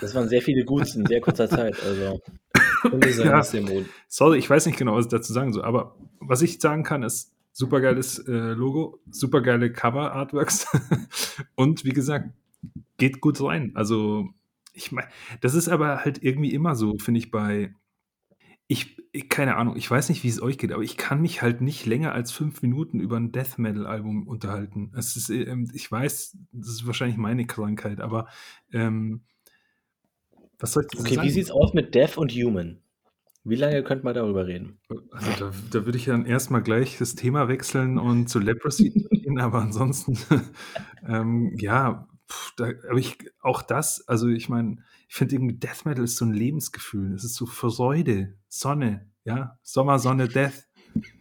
[0.00, 1.76] Das waren sehr viele Gutes in sehr kurzer Zeit.
[1.82, 2.20] Also,
[3.80, 3.84] Ja.
[4.08, 7.02] Sorry, ich weiß nicht genau, was ich dazu sagen soll, aber was ich sagen kann,
[7.02, 10.66] ist supergeiles äh, Logo, supergeile Cover-Artworks
[11.56, 12.30] und wie gesagt,
[13.00, 13.72] geht gut rein.
[13.74, 14.28] Also,
[14.72, 15.08] ich meine,
[15.40, 17.74] das ist aber halt irgendwie immer so, finde ich, bei.
[18.68, 18.96] Ich,
[19.28, 21.86] keine Ahnung, ich weiß nicht, wie es euch geht, aber ich kann mich halt nicht
[21.86, 24.92] länger als fünf Minuten über ein Death Metal-Album unterhalten.
[24.96, 28.28] Es ist, ähm, ich weiß, das ist wahrscheinlich meine Krankheit, aber
[28.72, 29.22] ähm,
[30.60, 31.26] was soll ich okay, sagen?
[31.26, 32.80] wie sieht's aus mit Death und Human?
[33.42, 34.78] Wie lange könnte man darüber reden?
[35.10, 39.40] Also da, da würde ich dann erstmal gleich das Thema wechseln und zu Leprosy gehen,
[39.40, 40.18] aber ansonsten,
[41.08, 44.78] ähm, ja, pff, da, aber ich, auch das, also ich meine,
[45.08, 47.14] ich finde irgendwie Death Metal ist so ein Lebensgefühl.
[47.14, 50.66] Es ist so Freude, Sonne, ja, Sommer, Sonne, Death.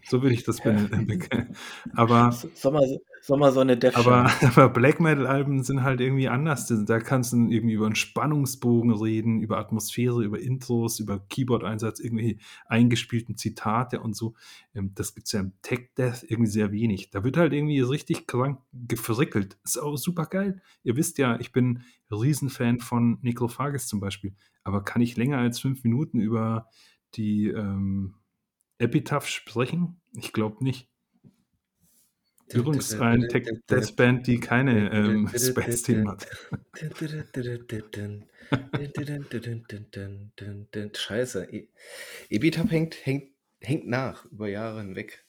[0.08, 1.24] So würde ich das benennen.
[1.96, 2.82] Aber Sommer,
[3.22, 6.68] Sommersonne, Death aber, aber Black Metal-Alben sind halt irgendwie anders.
[6.86, 12.40] Da kannst du irgendwie über einen Spannungsbogen reden, über Atmosphäre, über Intros, über Keyboard-Einsatz, irgendwie
[12.66, 14.36] eingespielten Zitate und so.
[14.74, 17.12] Ähm, das gibt es ja im Tech Death irgendwie sehr wenig.
[17.12, 19.58] Da wird halt irgendwie richtig krank gefrickelt.
[19.64, 20.62] Ist auch super geil.
[20.84, 24.34] Ihr wisst ja, ich bin Riesenfan von Necrophagus zum Beispiel.
[24.64, 26.68] Aber kann ich länger als fünf Minuten über
[27.16, 28.16] die ähm,
[28.78, 30.02] Epitaph sprechen?
[30.14, 30.90] Ich glaube nicht.
[32.54, 36.28] Übrigens ein Tech-Death-Band, die keine ähm, Space-Themen hat.
[40.98, 41.46] Scheiße.
[41.52, 41.68] E-
[42.30, 43.32] Epitaph hängt, hängt,
[43.62, 45.26] hängt nach über Jahre hinweg.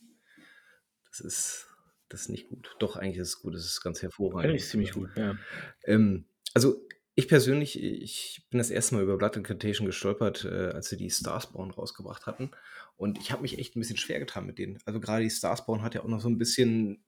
[1.11, 1.67] Das ist,
[2.09, 2.77] das ist nicht gut.
[2.79, 3.55] Doch, eigentlich ist es gut.
[3.55, 4.51] Das ist ganz hervorragend.
[4.51, 5.37] Eigentlich ziemlich gut, ja.
[5.85, 10.89] Ähm, also ich persönlich, ich bin das erste Mal über Blood Incantation gestolpert, äh, als
[10.89, 12.51] sie die Starspawn rausgebracht hatten.
[12.97, 14.79] Und ich habe mich echt ein bisschen schwer getan mit denen.
[14.87, 17.05] Also gerade die Starspawn hat ja auch noch so ein bisschen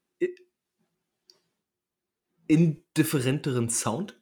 [2.52, 4.20] indifferenteren Sound.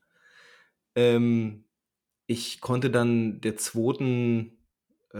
[0.94, 1.64] Ähm,
[2.26, 4.58] ich konnte dann der zweiten,
[5.12, 5.18] äh,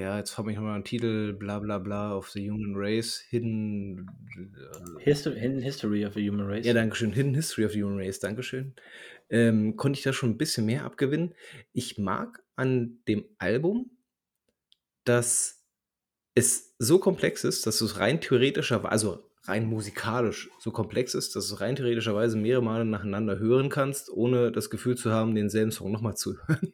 [0.00, 4.06] ja, jetzt habe ich nochmal einen Titel, bla bla bla, of the Human Race, Hidden,
[4.38, 6.64] äh, History, Hidden History of the Human Race.
[6.64, 8.74] Ja, danke schön, Hidden History of the Human Race, danke schön.
[9.28, 11.34] Ähm, konnte ich da schon ein bisschen mehr abgewinnen.
[11.72, 13.90] Ich mag an dem Album,
[15.04, 15.66] dass
[16.34, 21.34] es so komplex ist, dass du es rein theoretischer, also rein musikalisch so komplex ist,
[21.34, 25.72] dass du rein theoretischerweise mehrere Male nacheinander hören kannst, ohne das Gefühl zu haben, denselben
[25.72, 26.72] Song nochmal zu hören.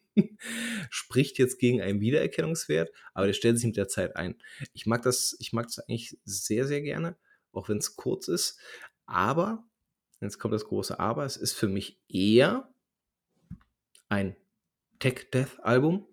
[0.90, 4.36] Spricht jetzt gegen einen Wiedererkennungswert, aber der stellt sich mit der Zeit ein.
[4.74, 7.16] Ich mag das, ich mag das eigentlich sehr, sehr gerne,
[7.52, 8.58] auch wenn es kurz ist.
[9.06, 9.64] Aber,
[10.20, 12.68] jetzt kommt das große Aber, es ist für mich eher
[14.10, 14.36] ein
[14.98, 16.06] Tech-Death-Album,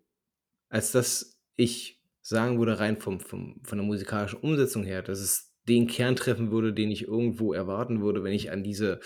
[0.69, 5.54] als dass ich sagen würde, rein vom, vom, von der musikalischen Umsetzung her, dass es
[5.67, 8.99] den Kern treffen würde, den ich irgendwo erwarten würde, wenn ich an diese,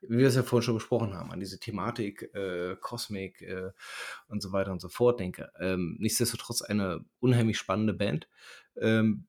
[0.00, 3.70] wie wir es ja vorhin schon besprochen haben, an diese Thematik, äh, Cosmic äh,
[4.28, 5.50] und so weiter und so fort denke.
[5.58, 8.28] Ähm, nichtsdestotrotz eine unheimlich spannende Band,
[8.76, 9.26] ähm,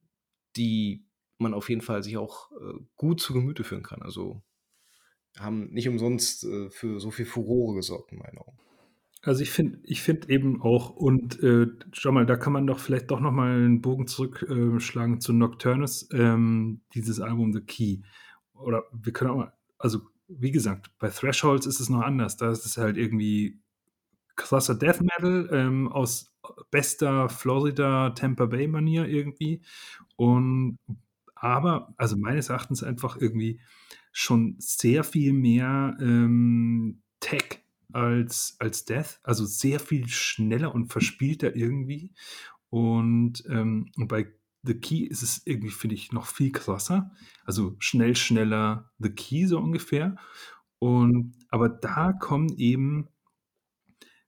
[0.55, 1.05] die
[1.37, 4.01] man auf jeden Fall sich auch äh, gut zu Gemüte führen kann.
[4.01, 4.41] Also
[5.37, 8.57] haben nicht umsonst äh, für so viel Furore gesorgt, in meinen Augen.
[9.23, 12.79] Also ich finde ich finde eben auch und, äh, schau mal, da kann man doch
[12.79, 17.99] vielleicht doch noch mal 'n Bogen zurückschlagen äh, zu Nocturnus, ähm, dieses Album „The Key“.
[18.53, 22.35] Oder wir können auch mal also, wie gesagt, bei Thresholds ist es noch anders.
[22.37, 23.59] Da ist es halt irgendwie
[24.37, 26.33] krasser Death Metal, ähm, aus
[26.71, 29.61] bester Florida, Tampa Bay-Manier irgendwie.
[30.17, 30.79] Und
[31.35, 33.61] aber also, meines Erachtens einfach irgendwie
[34.13, 37.63] schon sehr viel mehr, ähm, Tech
[37.93, 42.13] als, als Death, also sehr viel schneller und verspielter irgendwie.
[42.69, 44.31] Und, ähm, und bei
[44.63, 47.11] The Key ist es irgendwie, finde ich, noch viel krasser.
[47.45, 50.17] Also schnell, schneller The Key so ungefähr.
[50.79, 53.09] Und aber da kommen eben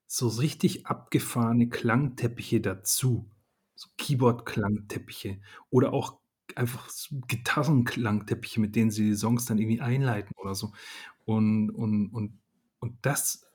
[0.08, 3.30] so richtig abgefahrene Klangteppiche dazu.
[3.76, 5.42] So Keyboard-Klangteppiche.
[5.70, 6.20] Oder auch
[6.56, 6.90] einfach
[7.28, 10.74] Gitarrenklangteppiche, mit denen sie die Songs dann irgendwie einleiten oder so.
[11.26, 12.40] Und, und, und,
[12.80, 13.51] und das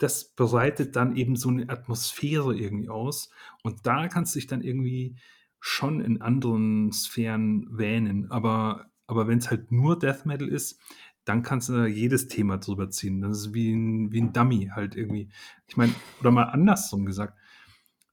[0.00, 3.30] das bereitet dann eben so eine Atmosphäre irgendwie aus.
[3.62, 5.16] Und da kannst du dich dann irgendwie
[5.60, 8.30] schon in anderen Sphären wähnen.
[8.30, 10.80] Aber, aber wenn es halt nur Death Metal ist,
[11.26, 13.20] dann kannst du da jedes Thema drüber ziehen.
[13.20, 15.28] Das ist wie ein, wie ein Dummy halt irgendwie.
[15.68, 17.38] Ich meine, oder mal andersrum gesagt,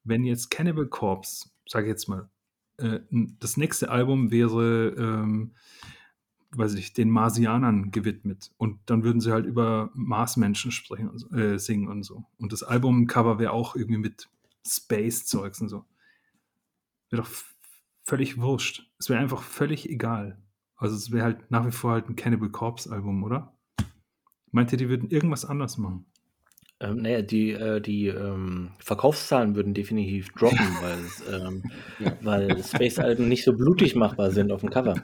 [0.04, 2.30] wenn jetzt Cannibal Corpse, sage ich jetzt mal,
[2.80, 3.00] äh,
[3.40, 5.54] das nächste Album wäre ähm,
[6.52, 8.52] weiß ich, den Marsianern gewidmet.
[8.58, 12.24] Und dann würden sie halt über Marsmenschen sprechen und so, äh, singen und so.
[12.38, 14.30] Und das Albumcover wäre auch irgendwie mit
[14.66, 15.86] Space-Zeugs und so.
[17.10, 17.30] Wäre doch
[18.04, 18.90] völlig wurscht.
[19.00, 20.38] Es wäre einfach völlig egal.
[20.78, 23.54] Also es wäre halt nach wie vor halt ein Cannibal Corpse Album, oder?
[24.52, 26.06] Meint ihr, die würden irgendwas anders machen?
[26.80, 31.64] Ähm, naja, die, äh, die ähm, Verkaufszahlen würden definitiv droppen, weil, ähm,
[32.22, 34.96] weil Space-Alben nicht so blutig machbar sind auf dem Cover.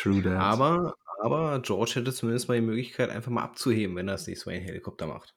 [0.00, 0.40] True that.
[0.40, 4.48] Aber, aber George hätte zumindest mal die Möglichkeit, einfach mal abzuheben, wenn er das nächste
[4.48, 5.34] Mal einen Helikopter macht.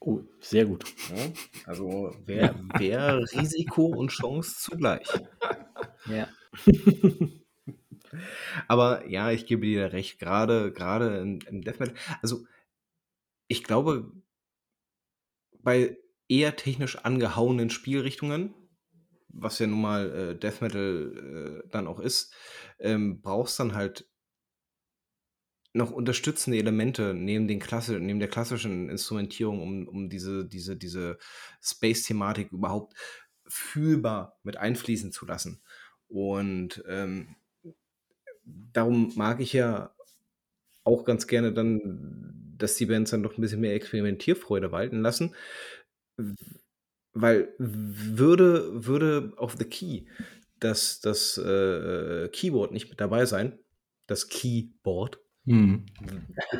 [0.00, 0.84] Oh, sehr gut.
[1.14, 1.30] Ja,
[1.66, 5.06] also wäre wär Risiko und Chance zugleich.
[6.06, 6.28] Ja.
[8.66, 11.94] aber ja, ich gebe dir recht, gerade gerade im Death Metal.
[12.22, 12.46] Also
[13.48, 14.10] ich glaube,
[15.58, 15.98] bei
[16.28, 18.54] eher technisch angehauenen Spielrichtungen
[19.32, 22.34] was ja nun mal äh, Death Metal äh, dann auch ist,
[22.78, 24.06] ähm, brauchst dann halt
[25.72, 31.18] noch unterstützende Elemente neben den Klasse neben der klassischen Instrumentierung, um um diese diese diese
[31.62, 32.94] Space-Thematik überhaupt
[33.46, 35.62] fühlbar mit einfließen zu lassen.
[36.08, 37.36] Und, ähm,
[38.44, 39.94] darum mag ich ja
[40.84, 45.34] auch ganz gerne dann, dass die Bands dann doch ein bisschen mehr Experimentierfreude walten lassen.
[47.12, 50.04] Weil würde würde auf The Key
[50.58, 53.58] das das, äh, Keyboard nicht mit dabei sein,
[54.06, 55.86] das Keyboard Mhm.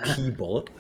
[0.02, 0.72] Keyboard,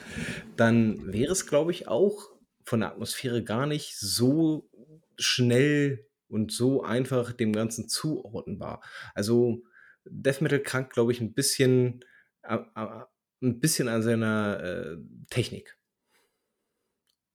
[0.56, 2.30] dann wäre es, glaube ich, auch
[2.64, 4.70] von der Atmosphäre gar nicht so
[5.18, 8.82] schnell und so einfach dem Ganzen zuordnenbar.
[9.14, 9.62] Also
[10.04, 12.04] Death Metal krankt, glaube ich, ein bisschen,
[12.42, 13.04] äh, äh,
[13.42, 14.96] ein bisschen an seiner äh,
[15.28, 15.76] Technik.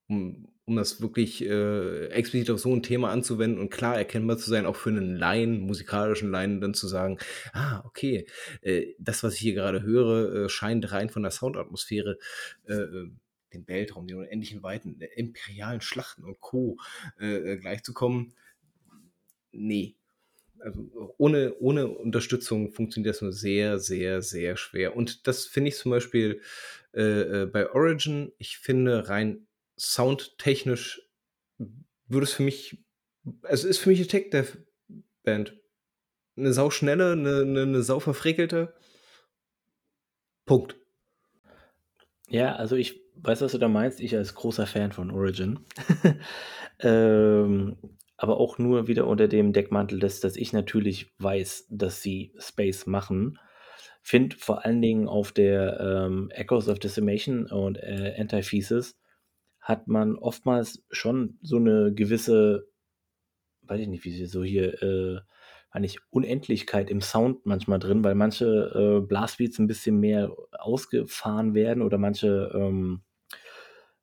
[0.08, 4.50] Um, um das wirklich äh, explizit auf so ein Thema anzuwenden und klar erkennbar zu
[4.50, 7.20] sein, auch für einen Laien, musikalischen Laien, dann zu sagen,
[7.54, 8.26] ah, okay,
[8.62, 12.18] äh, das, was ich hier gerade höre, äh, scheint rein von der Soundatmosphäre,
[12.68, 13.12] äh, äh
[13.54, 16.78] den Weltraum, den unendlichen Weiten, der imperialen Schlachten und Co.
[17.18, 18.34] Äh, gleichzukommen.
[19.54, 19.96] Nee.
[20.60, 24.98] Also ohne, ohne Unterstützung funktioniert das nur sehr, sehr, sehr schwer.
[24.98, 26.42] Und das finde ich zum Beispiel
[26.92, 29.46] bei Origin, ich finde rein
[29.78, 31.02] soundtechnisch
[32.08, 32.84] würde es für mich,
[33.44, 35.58] es ist für mich eine Tech-Dev-Band.
[36.38, 38.74] Eine sauschnelle, eine, eine, eine sauverfrickelte.
[40.46, 40.76] Punkt.
[42.28, 44.00] Ja, also ich weiß, was du da meinst.
[44.00, 45.60] Ich als großer Fan von Origin.
[46.80, 47.78] ähm,
[48.18, 52.86] aber auch nur wieder unter dem Deckmantel, dass, dass ich natürlich weiß, dass sie Space
[52.86, 53.40] machen.
[54.02, 59.00] Finde vor allen Dingen auf der ähm, Echoes of Decimation und äh, Antithesis
[59.66, 62.68] hat man oftmals schon so eine gewisse,
[63.64, 65.20] weiß ich nicht, wie sie so hier, äh,
[65.72, 71.82] eigentlich Unendlichkeit im Sound manchmal drin, weil manche äh, Blastbeats ein bisschen mehr ausgefahren werden
[71.82, 73.02] oder manche ähm,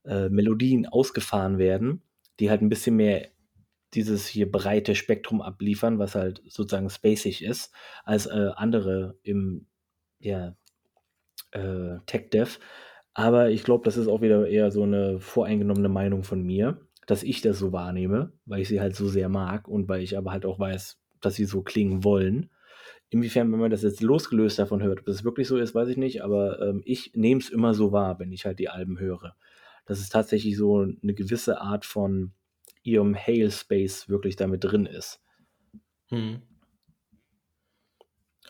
[0.04, 2.02] äh, Melodien ausgefahren werden,
[2.40, 3.28] die halt ein bisschen mehr
[3.94, 7.72] dieses hier breite Spektrum abliefern, was halt sozusagen spacig ist,
[8.02, 9.68] als äh, andere im
[10.18, 10.56] ja,
[11.52, 12.58] äh, Tech-Dev.
[13.14, 17.22] Aber ich glaube, das ist auch wieder eher so eine voreingenommene Meinung von mir, dass
[17.22, 20.32] ich das so wahrnehme, weil ich sie halt so sehr mag und weil ich aber
[20.32, 22.50] halt auch weiß, dass sie so klingen wollen.
[23.10, 25.98] Inwiefern, wenn man das jetzt losgelöst davon hört, ob das wirklich so ist, weiß ich
[25.98, 29.36] nicht, aber ähm, ich nehme es immer so wahr, wenn ich halt die Alben höre.
[29.84, 32.32] Dass es tatsächlich so eine gewisse Art von
[32.82, 35.20] ihrem Hail Space wirklich damit drin ist.
[36.08, 36.40] Hm.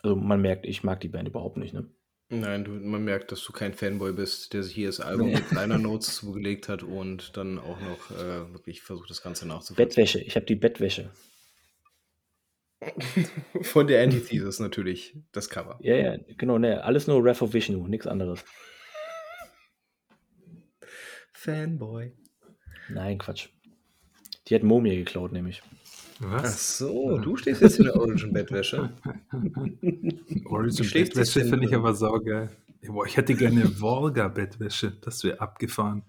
[0.03, 1.89] Also man merkt, ich mag die Band überhaupt nicht, ne?
[2.35, 5.35] Nein, du, man merkt, dass du kein Fanboy bist, der sich hier das Album nee.
[5.35, 9.87] mit Liner Notes zugelegt hat und dann auch noch äh, wirklich versucht, das Ganze nachzuvollziehen.
[9.87, 11.11] Bettwäsche, ich habe die Bettwäsche.
[13.61, 15.79] Von der Antithesis natürlich, das Cover.
[15.83, 18.43] Ja, ja, genau, ne, alles nur Wrath of Vishnu, nichts anderes.
[21.35, 22.13] Fanboy.
[22.89, 23.49] Nein, Quatsch.
[24.49, 25.63] Die hat Momie geklaut, nämlich.
[26.25, 26.45] Was?
[26.45, 28.91] Ach so, du stehst jetzt in der Origin-Bettwäsche.
[30.47, 32.51] Origin-Bettwäsche finde ich aber saugeil.
[32.87, 34.93] Boah, ich hätte gerne Volga-Bettwäsche.
[35.01, 36.05] Das wäre abgefahren.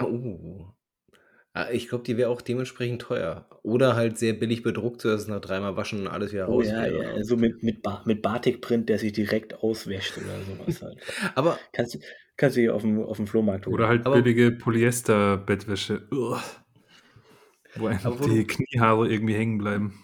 [0.00, 0.72] Oh.
[1.56, 3.46] Ah, ich glaube, die wäre auch dementsprechend teuer.
[3.62, 7.22] Oder halt sehr billig bedruckt, sodass nach dreimal waschen alles wieder oh, raus ja, ja.
[7.22, 10.98] So mit, mit, ba mit Batikprint, der sich direkt auswäscht oder sowas halt.
[11.36, 11.98] aber kannst,
[12.36, 13.74] kannst du hier auf dem, auf dem Flohmarkt holen.
[13.74, 16.08] Oder halt aber, billige Polyester-Bettwäsche.
[17.76, 19.98] Wo einfach wo die Kniehaare irgendwie hängen bleiben.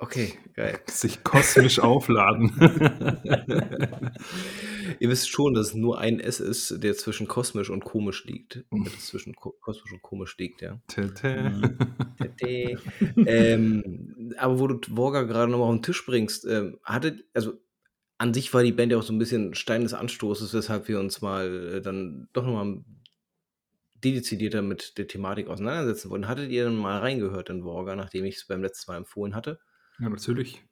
[0.00, 0.78] Okay, geil.
[0.86, 2.52] Sich kosmisch aufladen.
[5.00, 8.64] Ihr wisst schon, dass es nur ein S ist, der zwischen kosmisch und komisch liegt.
[8.70, 10.80] Das zwischen ko kosmisch und komisch liegt, ja.
[10.96, 11.14] Mhm.
[13.26, 17.54] ähm, aber wo du Worga gerade nochmal auf den Tisch bringst, ähm, hattet, also
[18.18, 21.00] an sich war die Band ja auch so ein bisschen Stein des Anstoßes, weshalb wir
[21.00, 22.84] uns mal äh, dann doch nochmal
[24.04, 26.28] dedizidierter mit der Thematik auseinandersetzen wollen.
[26.28, 29.58] Hattet ihr denn mal reingehört in Worga, nachdem ich es beim letzten Mal empfohlen hatte?
[29.98, 30.64] Ja, natürlich.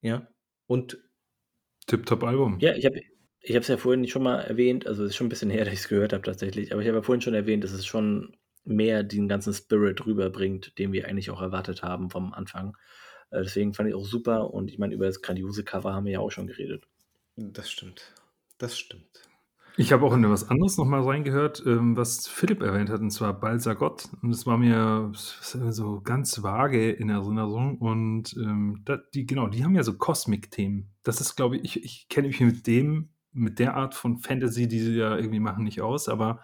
[0.00, 0.28] Ja.
[0.66, 0.98] Und
[1.86, 2.58] Tip-Top-Album.
[2.60, 3.00] Ja, ich habe
[3.46, 5.74] ich es ja vorhin schon mal erwähnt, also es ist schon ein bisschen her, dass
[5.74, 8.36] ich es gehört habe tatsächlich, aber ich habe ja vorhin schon erwähnt, dass es schon
[8.64, 12.74] mehr den ganzen Spirit rüberbringt, den wir eigentlich auch erwartet haben vom Anfang.
[13.30, 16.12] Äh, deswegen fand ich auch super und ich meine, über das grandiose Cover haben wir
[16.12, 16.86] ja auch schon geredet.
[17.36, 18.14] Das stimmt.
[18.56, 19.28] Das stimmt.
[19.76, 23.10] Ich habe auch in was anderes noch mal reingehört, ähm, was Philipp erwähnt hat, und
[23.10, 24.08] zwar Balsagot.
[24.22, 27.78] Und das war mir so ganz vage in Erinnerung.
[27.78, 30.90] Und ähm, da, die, genau, die haben ja so Cosmic-Themen.
[31.02, 34.68] Das ist, glaube ich, ich, ich kenne mich mit dem, mit der Art von Fantasy,
[34.68, 36.08] die sie ja irgendwie machen, nicht aus.
[36.08, 36.40] Aber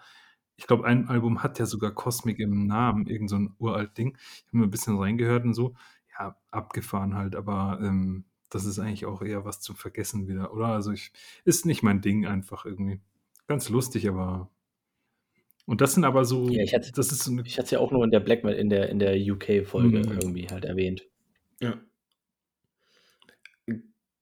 [0.57, 4.17] ich glaube, ein Album hat ja sogar Cosmic im Namen, irgend so ein uralt Ding.
[4.19, 5.75] Ich habe mir ein bisschen reingehört und so.
[6.19, 10.67] Ja, abgefahren halt, aber ähm, das ist eigentlich auch eher was zum Vergessen wieder, oder?
[10.67, 11.13] Also ich,
[11.45, 12.99] ist nicht mein Ding einfach irgendwie.
[13.51, 14.49] Ganz lustig, aber.
[15.65, 16.47] Und das sind aber so.
[16.47, 18.87] Ja, ich hatte das ist so es ja auch nur in der Black in der,
[18.87, 20.11] in der UK-Folge Mhm.
[20.21, 21.05] irgendwie halt erwähnt.
[21.59, 21.77] Ja.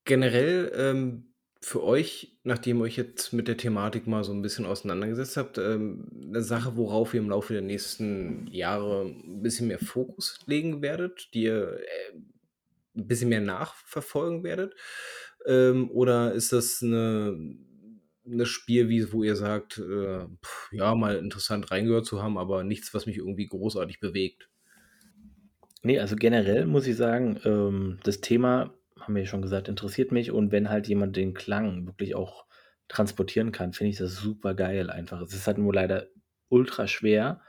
[0.03, 4.65] Generell ähm, für euch, nachdem ihr euch jetzt mit der Thematik mal so ein bisschen
[4.65, 9.77] auseinandergesetzt habt, ähm, eine Sache, worauf ihr im Laufe der nächsten Jahre ein bisschen mehr
[9.77, 12.17] Fokus legen werdet, die ihr äh,
[12.95, 14.73] ein bisschen mehr nachverfolgen werdet?
[15.45, 17.37] Ähm, oder ist das eine,
[18.31, 22.93] eine Spielwiese, wo ihr sagt, äh, pf, ja, mal interessant reingehört zu haben, aber nichts,
[22.93, 24.49] was mich irgendwie großartig bewegt?
[25.81, 30.11] Nee, also generell muss ich sagen, ähm, das Thema, haben wir ja schon gesagt, interessiert
[30.11, 30.31] mich.
[30.31, 32.45] Und wenn halt jemand den Klang wirklich auch
[32.89, 35.21] transportieren kann, finde ich das super geil einfach.
[35.21, 36.07] Es ist halt nur leider
[36.49, 37.41] ultra schwer,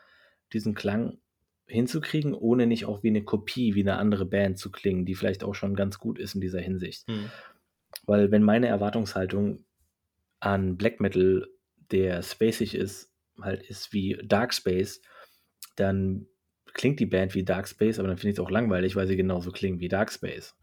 [0.52, 1.18] diesen Klang
[1.66, 5.44] hinzukriegen, ohne nicht auch wie eine Kopie, wie eine andere Band zu klingen, die vielleicht
[5.44, 7.06] auch schon ganz gut ist in dieser Hinsicht.
[8.06, 9.64] Weil wenn meine Erwartungshaltung
[10.40, 11.46] an Black Metal,
[11.90, 15.02] der spacig ist, halt ist wie Dark Space,
[15.76, 16.26] dann
[16.72, 19.16] klingt die Band wie Dark Space, aber dann finde ich es auch langweilig, weil sie
[19.16, 20.56] genauso klingen wie Dark Space.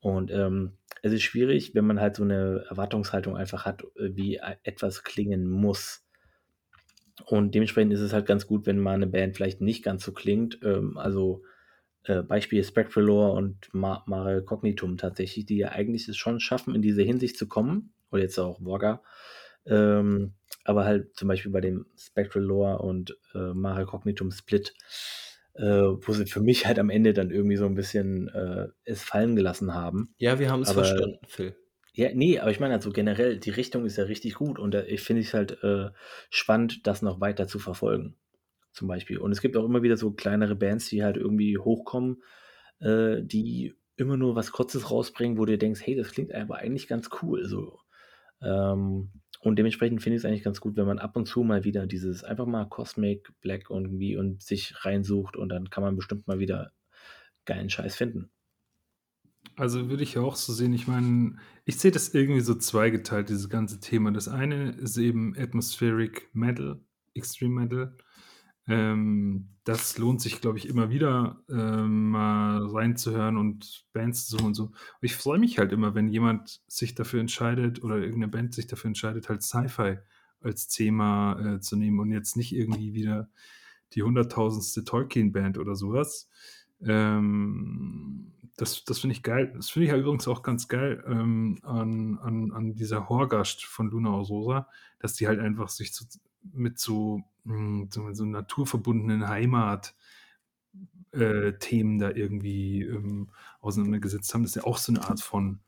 [0.00, 4.36] Und ähm, es ist schwierig, wenn man halt so eine Erwartungshaltung einfach hat, äh, wie
[4.36, 6.04] e- etwas klingen muss.
[7.26, 10.12] Und dementsprechend ist es halt ganz gut, wenn mal eine Band vielleicht nicht ganz so
[10.12, 10.58] klingt.
[10.62, 11.44] Ähm, also
[12.04, 16.82] äh, Beispiel Spectralore und Ma Mare Cognitum tatsächlich, die ja eigentlich es schon schaffen, in
[16.82, 17.92] diese Hinsicht zu kommen.
[18.12, 19.02] Oder jetzt auch Wogga.
[19.66, 20.34] Ähm,
[20.64, 24.74] aber halt zum Beispiel bei dem Spectral Lore und äh, Mare Cognitum Split,
[25.54, 29.02] äh, wo sie für mich halt am Ende dann irgendwie so ein bisschen äh, es
[29.02, 30.14] fallen gelassen haben.
[30.18, 31.56] Ja, wir haben es verstanden, Phil.
[31.94, 34.86] Ja, nee, aber ich meine also generell, die Richtung ist ja richtig gut und äh,
[34.86, 35.90] ich finde es halt äh,
[36.30, 38.16] spannend, das noch weiter zu verfolgen.
[38.72, 39.18] Zum Beispiel.
[39.18, 42.22] Und es gibt auch immer wieder so kleinere Bands, die halt irgendwie hochkommen,
[42.80, 46.88] äh, die immer nur was Kurzes rausbringen, wo du denkst, hey, das klingt aber eigentlich
[46.88, 47.44] ganz cool.
[47.44, 47.78] So.
[48.42, 49.10] Ähm,
[49.40, 51.86] und dementsprechend finde ich es eigentlich ganz gut, wenn man ab und zu mal wieder
[51.86, 56.38] dieses einfach mal Cosmic Black irgendwie und sich reinsucht und dann kann man bestimmt mal
[56.38, 56.72] wieder
[57.44, 58.30] geilen Scheiß finden.
[59.56, 60.72] Also würde ich auch so sehen.
[60.72, 64.12] Ich meine, ich sehe das irgendwie so zweigeteilt, dieses ganze Thema.
[64.12, 66.80] Das eine ist eben Atmospheric Metal,
[67.14, 67.96] Extreme Metal.
[68.68, 74.46] Ähm, das lohnt sich, glaube ich, immer wieder ähm, mal reinzuhören und Bands zu suchen
[74.46, 74.64] und so.
[74.64, 78.66] Und ich freue mich halt immer, wenn jemand sich dafür entscheidet oder irgendeine Band sich
[78.66, 79.98] dafür entscheidet, halt Sci-Fi
[80.40, 83.28] als Thema äh, zu nehmen und jetzt nicht irgendwie wieder
[83.94, 86.28] die hunderttausendste Tolkien-Band oder sowas.
[86.80, 89.52] Ähm, das das finde ich geil.
[89.54, 93.88] Das finde ich ja übrigens auch ganz geil ähm, an, an, an dieser Horgast von
[93.88, 94.68] Luna Aurora,
[94.98, 96.04] dass die halt einfach sich so,
[96.52, 99.94] mit so, so, so naturverbundenen Heimat
[101.12, 104.42] äh, Themen da irgendwie ähm, auseinandergesetzt haben.
[104.42, 105.60] Das ist ja auch so eine Art von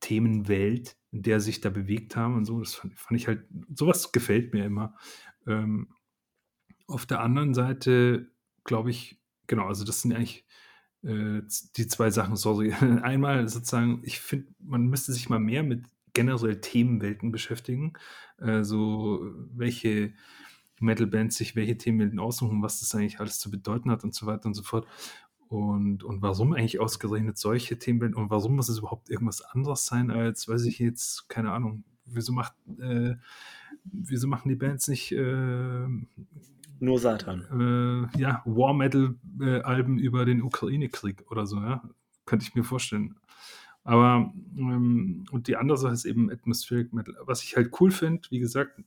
[0.00, 2.60] Themenwelt, in der sich da bewegt haben und so.
[2.60, 3.44] Das fand, fand ich halt,
[3.74, 4.94] sowas gefällt mir immer.
[5.46, 5.88] Ähm,
[6.86, 8.30] auf der anderen Seite
[8.64, 10.44] glaube ich, genau, also das sind eigentlich
[11.02, 11.42] äh,
[11.76, 12.72] die zwei Sachen, sorry.
[13.02, 15.84] Einmal sozusagen, ich finde, man müsste sich mal mehr mit
[16.14, 17.92] generell Themenwelten beschäftigen.
[18.38, 20.14] Äh, so, welche
[20.80, 24.46] Metal-Bands sich welche Themenwelten aussuchen, was das eigentlich alles zu bedeuten hat und so weiter
[24.46, 24.86] und so fort.
[25.48, 30.10] Und, und warum eigentlich ausgerechnet solche Themenwelten und warum muss es überhaupt irgendwas anderes sein
[30.10, 33.14] als, weiß ich jetzt, keine Ahnung, wieso macht, äh,
[33.84, 35.86] wieso machen die Bands nicht äh,
[36.80, 38.10] Nur Satan.
[38.14, 41.82] äh, ja, War Metal äh, über den Ukraine-Krieg oder so, ja.
[42.26, 43.16] Könnte ich mir vorstellen.
[43.84, 47.14] Aber, ähm, und die andere Sache ist eben Atmospheric Metal.
[47.26, 48.80] Was ich halt cool finde, wie gesagt,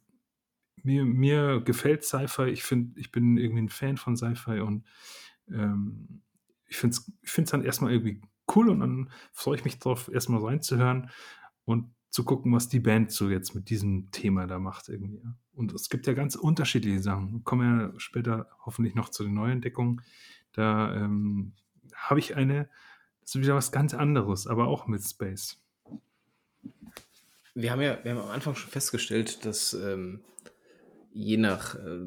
[0.84, 2.50] mir, mir gefällt Sci-Fi.
[2.50, 4.86] Ich ich bin irgendwie ein Fan von Sci-Fi und
[5.52, 6.22] ähm,
[6.68, 8.22] ich finde es dann erstmal irgendwie
[8.56, 11.10] cool und dann freue ich mich drauf, erstmal reinzuhören
[11.66, 15.22] und zu gucken, was die Band so jetzt mit diesem Thema da macht irgendwie.
[15.54, 17.34] Und es gibt ja ganz unterschiedliche Sachen.
[17.34, 20.02] Wir kommen ja später hoffentlich noch zu den Neuentdeckungen.
[20.54, 21.54] Da ähm,
[21.94, 22.70] habe ich eine,
[23.22, 25.62] das ist wieder was ganz anderes, aber auch mit Space.
[27.54, 30.22] Wir haben ja wir haben am Anfang schon festgestellt, dass ähm,
[31.18, 32.00] je nach äh,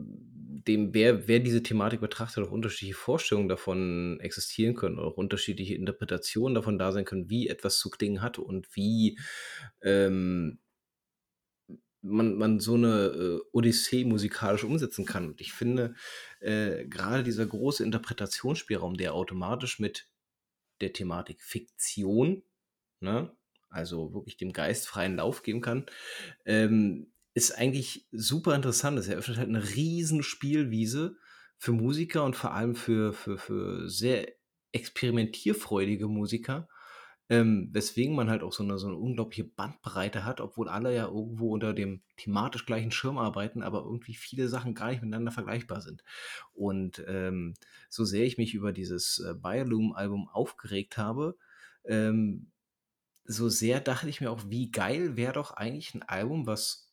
[0.67, 6.55] dem, wer, wer diese Thematik betrachtet, auch unterschiedliche Vorstellungen davon existieren können, auch unterschiedliche Interpretationen
[6.55, 9.19] davon da sein können, wie etwas zu klingen hat und wie
[9.83, 10.61] ähm,
[12.03, 15.29] man, man so eine äh, Odyssee musikalisch umsetzen kann.
[15.29, 15.95] Und ich finde,
[16.41, 20.09] äh, gerade dieser große Interpretationsspielraum, der automatisch mit
[20.81, 22.43] der Thematik Fiktion,
[23.01, 23.35] ne,
[23.71, 25.87] also wirklich dem Geist freien Lauf geben kann,
[26.45, 28.99] ähm, ist eigentlich super interessant.
[28.99, 31.17] Es eröffnet halt eine riesen Spielwiese
[31.57, 34.29] für Musiker und vor allem für, für, für sehr
[34.73, 36.69] experimentierfreudige Musiker,
[37.29, 41.07] ähm, weswegen man halt auch so eine, so eine unglaubliche Bandbreite hat, obwohl alle ja
[41.07, 45.81] irgendwo unter dem thematisch gleichen Schirm arbeiten, aber irgendwie viele Sachen gar nicht miteinander vergleichbar
[45.81, 46.03] sind.
[46.53, 47.55] Und ähm,
[47.89, 51.37] so sehr ich mich über dieses äh, Bioloom-Album aufgeregt habe,
[51.85, 52.51] ähm,
[53.25, 56.90] so sehr dachte ich mir auch, wie geil wäre doch eigentlich ein Album, was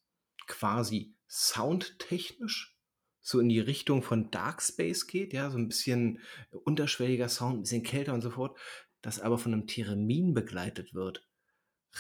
[0.48, 2.78] quasi soundtechnisch
[3.20, 6.22] so in die Richtung von Dark Space geht, ja, so ein bisschen
[6.52, 8.58] unterschwelliger Sound, ein bisschen kälter und so fort,
[9.02, 11.28] das aber von einem Theremin begleitet wird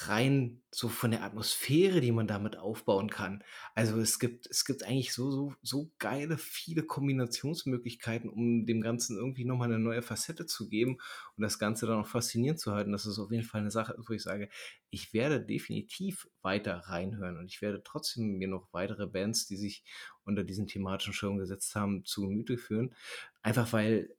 [0.05, 3.43] rein so von der Atmosphäre, die man damit aufbauen kann.
[3.73, 9.17] Also es gibt, es gibt eigentlich so, so, so geile, viele Kombinationsmöglichkeiten, um dem Ganzen
[9.17, 10.97] irgendwie nochmal eine neue Facette zu geben
[11.35, 12.91] und das Ganze dann auch faszinierend zu halten.
[12.91, 14.49] Das ist auf jeden Fall eine Sache, wo ich sage,
[14.89, 19.83] ich werde definitiv weiter reinhören und ich werde trotzdem mir noch weitere Bands, die sich
[20.23, 22.93] unter diesen thematischen Schirm gesetzt haben, zu Gemüte führen.
[23.41, 24.15] Einfach weil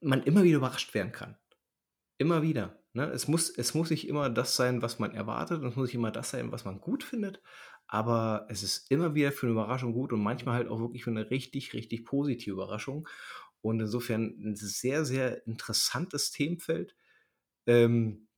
[0.00, 1.36] man immer wieder überrascht werden kann.
[2.18, 2.79] Immer wieder.
[2.92, 3.04] Ne?
[3.10, 6.10] Es, muss, es muss nicht immer das sein, was man erwartet, es muss nicht immer
[6.10, 7.40] das sein, was man gut findet,
[7.86, 11.10] aber es ist immer wieder für eine Überraschung gut und manchmal halt auch wirklich für
[11.10, 13.08] eine richtig, richtig positive Überraschung.
[13.62, 16.96] Und insofern ein sehr, sehr interessantes Themenfeld,
[17.66, 18.28] ähm,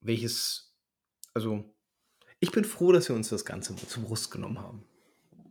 [0.00, 0.76] welches,
[1.34, 1.74] also
[2.38, 4.84] ich bin froh, dass wir uns das Ganze zur Brust genommen haben.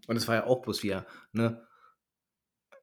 [0.08, 1.68] Und es war ja auch bloß wieder, ne,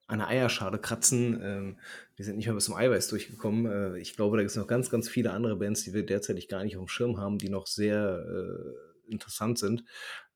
[0.07, 1.41] an der Eierschale kratzen.
[1.43, 1.79] Ähm,
[2.17, 3.67] wir sind nicht mehr bis zum Eiweiß durchgekommen.
[3.67, 6.49] Äh, ich glaube, da gibt es noch ganz, ganz viele andere Bands, die wir derzeit
[6.49, 9.85] gar nicht auf dem Schirm haben, die noch sehr äh, interessant sind.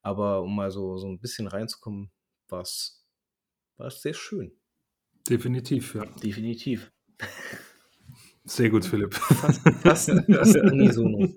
[0.03, 2.11] Aber um mal so, so ein bisschen reinzukommen,
[2.49, 3.05] war es
[3.77, 4.53] sehr schön.
[5.29, 6.05] Definitiv, ja.
[6.23, 6.91] Definitiv.
[8.45, 9.15] Sehr gut, Philipp.
[9.15, 11.29] Fast, fast, fast unisono.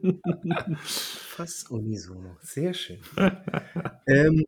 [0.82, 2.38] Fast unisono.
[2.42, 3.00] Sehr schön.
[4.08, 4.46] ähm,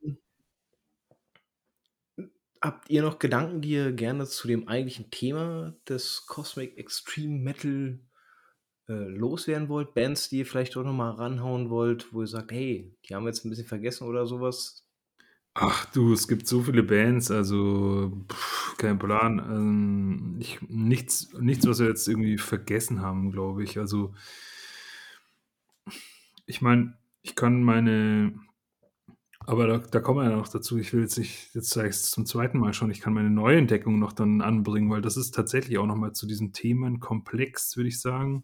[2.64, 8.00] Habt ihr noch Gedanken, die ihr gerne zu dem eigentlichen Thema des Cosmic Extreme Metal
[8.88, 9.94] äh, loswerden wollt?
[9.94, 13.32] Bands, die ihr vielleicht auch nochmal ranhauen wollt, wo ihr sagt, hey, die haben wir
[13.32, 14.88] jetzt ein bisschen vergessen oder sowas?
[15.56, 19.40] Ach du, es gibt so viele Bands, also pff, kein Plan.
[19.40, 23.78] Ähm, ich, nichts, nichts, was wir jetzt irgendwie vergessen haben, glaube ich.
[23.78, 24.14] Also
[26.46, 28.40] ich meine, ich kann meine
[29.46, 30.78] aber da, da kommen wir ja noch dazu.
[30.78, 33.30] Ich will jetzt nicht, jetzt sage ich es zum zweiten Mal schon, ich kann meine
[33.30, 38.00] Neuentdeckung noch dann anbringen, weil das ist tatsächlich auch nochmal zu diesem Themenkomplex, würde ich
[38.00, 38.44] sagen.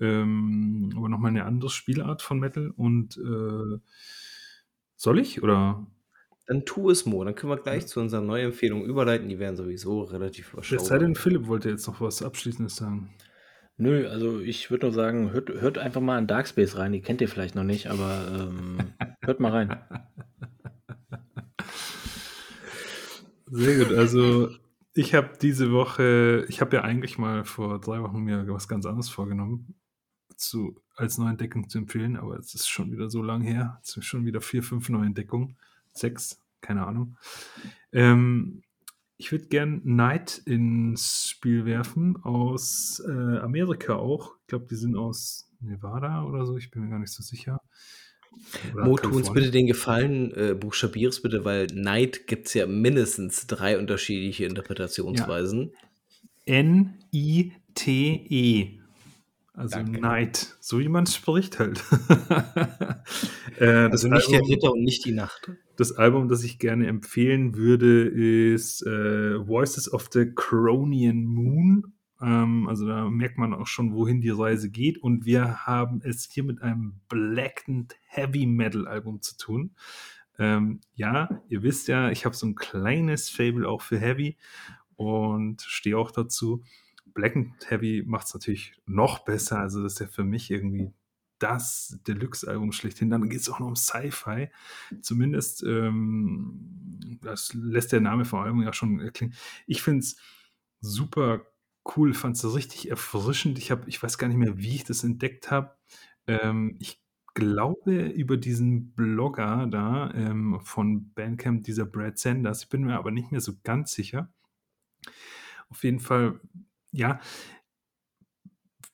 [0.00, 2.72] Ähm, aber nochmal eine andere Spielart von Metal.
[2.76, 3.78] Und äh,
[4.96, 5.86] soll ich oder?
[6.46, 7.24] Dann tu es, Mo.
[7.24, 7.88] Dann können wir gleich ja.
[7.88, 9.28] zu unserer Neuempfehlung überleiten.
[9.28, 10.82] Die werden sowieso relativ überschaubar.
[10.82, 13.10] Es sei denn, Philipp wollte jetzt noch was Abschließendes sagen.
[13.80, 16.92] Nö, also ich würde nur sagen, hört, hört einfach mal in Darkspace rein.
[16.92, 18.78] Die kennt ihr vielleicht noch nicht, aber ähm,
[19.22, 19.76] hört mal rein.
[23.46, 23.96] Sehr gut.
[23.96, 24.50] Also
[24.94, 28.84] ich habe diese Woche, ich habe ja eigentlich mal vor drei Wochen mir was ganz
[28.84, 29.76] anderes vorgenommen,
[30.36, 33.78] zu, als Neuentdeckung zu empfehlen, aber es ist schon wieder so lang her.
[33.84, 35.56] Es sind schon wieder vier, fünf Neuentdeckungen.
[35.92, 37.16] Sechs, keine Ahnung.
[37.92, 38.62] Ähm,
[39.18, 44.36] ich würde gern Knight ins Spiel werfen, aus äh, Amerika auch.
[44.42, 47.60] Ich glaube, die sind aus Nevada oder so, ich bin mir gar nicht so sicher.
[48.72, 53.48] Mo, tu uns bitte den Gefallen, äh, buchstabier's bitte, weil Knight gibt es ja mindestens
[53.48, 55.72] drei unterschiedliche Interpretationsweisen.
[56.46, 56.54] Ja.
[56.54, 57.58] N-I-T-E.
[59.58, 60.00] Also Danke.
[60.00, 61.82] Night, so wie man es spricht halt.
[63.58, 65.50] äh, also nicht Album, der Ritter und nicht die Nacht.
[65.76, 71.92] Das Album, das ich gerne empfehlen würde, ist äh, Voices of the Cronian Moon.
[72.22, 74.98] Ähm, also da merkt man auch schon, wohin die Reise geht.
[74.98, 79.72] Und wir haben es hier mit einem Blackened Heavy Metal Album zu tun.
[80.38, 84.36] Ähm, ja, ihr wisst ja, ich habe so ein kleines Fable auch für Heavy
[84.94, 86.62] und stehe auch dazu.
[87.18, 89.58] Black and Heavy macht es natürlich noch besser.
[89.58, 90.92] Also, das ist ja für mich irgendwie
[91.40, 93.10] das Deluxe-Album schlechthin.
[93.10, 94.50] Dann geht es auch noch um Sci-Fi.
[95.00, 99.34] Zumindest, ähm, das lässt der Name vom Album ja schon erklingen.
[99.66, 100.16] Ich finde es
[100.80, 101.44] super
[101.96, 103.58] cool, fand es richtig erfrischend.
[103.58, 105.76] Ich, hab, ich weiß gar nicht mehr, wie ich das entdeckt habe.
[106.28, 107.02] Ähm, ich
[107.34, 112.62] glaube, über diesen Blogger da ähm, von Bandcamp, dieser Brad Sanders.
[112.62, 114.32] Ich bin mir aber nicht mehr so ganz sicher.
[115.68, 116.40] Auf jeden Fall
[116.92, 117.20] ja,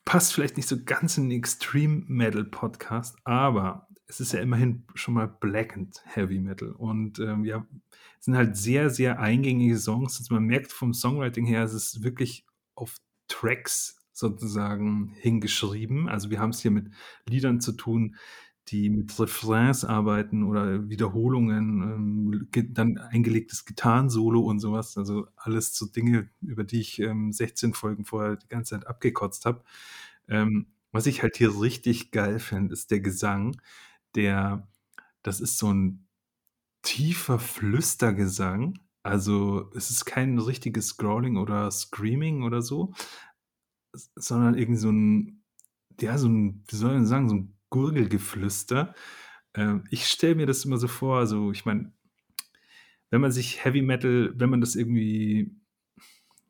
[0.05, 4.85] passt vielleicht nicht so ganz in den Extreme Metal Podcast, aber es ist ja immerhin
[4.93, 7.65] schon mal Black and Heavy Metal und ähm, ja,
[8.19, 10.19] es sind halt sehr, sehr eingängige Songs.
[10.19, 12.45] Also man merkt vom Songwriting her, es ist wirklich
[12.75, 12.97] auf
[13.27, 16.07] Tracks sozusagen hingeschrieben.
[16.07, 16.89] Also wir haben es hier mit
[17.27, 18.15] Liedern zu tun,
[18.69, 24.97] die mit Refrains arbeiten oder Wiederholungen, ähm, dann eingelegtes Gitarrensolo und sowas.
[24.97, 29.45] Also alles so Dinge, über die ich ähm, 16 Folgen vorher die ganze Zeit abgekotzt
[29.45, 29.63] habe.
[30.27, 33.61] Ähm, was ich halt hier richtig geil finde, ist der Gesang,
[34.15, 34.67] der,
[35.23, 36.07] das ist so ein
[36.83, 38.79] tiefer Flüstergesang.
[39.03, 42.93] Also es ist kein richtiges Scrolling oder Screaming oder so,
[44.15, 45.43] sondern irgendwie so ein,
[45.99, 48.95] ja, so ein, wie soll man sagen, so ein Gurgelgeflüster.
[49.53, 51.91] Ähm, ich stelle mir das immer so vor, also ich meine,
[53.09, 55.51] wenn man sich Heavy Metal, wenn man das irgendwie,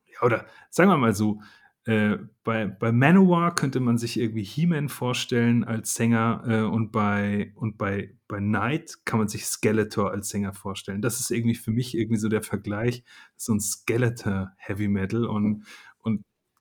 [0.05, 1.41] ja, oder sagen wir mal so,
[1.85, 7.53] äh, bei, bei Manowar könnte man sich irgendwie He-Man vorstellen als Sänger äh, und bei
[7.55, 11.01] und bei, bei Night kann man sich Skeletor als Sänger vorstellen.
[11.01, 13.03] Das ist irgendwie für mich irgendwie so der Vergleich,
[13.35, 15.65] so ein Skeletor Heavy Metal und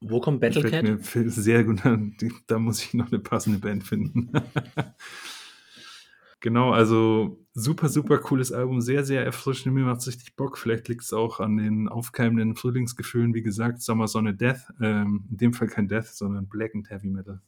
[0.07, 0.85] wo kommt Battlecat?
[1.03, 1.81] Sehr gut
[2.47, 4.31] Da muss ich noch eine passende Band finden.
[6.41, 8.83] genau, also super, super cooles Album.
[8.83, 9.75] Sehr, sehr erfrischend.
[9.75, 10.59] Mir macht es richtig Bock.
[10.59, 13.35] Vielleicht liegt es auch an den aufkeimenden Frühlingsgefühlen.
[13.35, 14.71] Wie gesagt, Sommer, Sonne, Death.
[14.81, 17.41] Ähm, in dem Fall kein Death, sondern Black and Heavy Metal.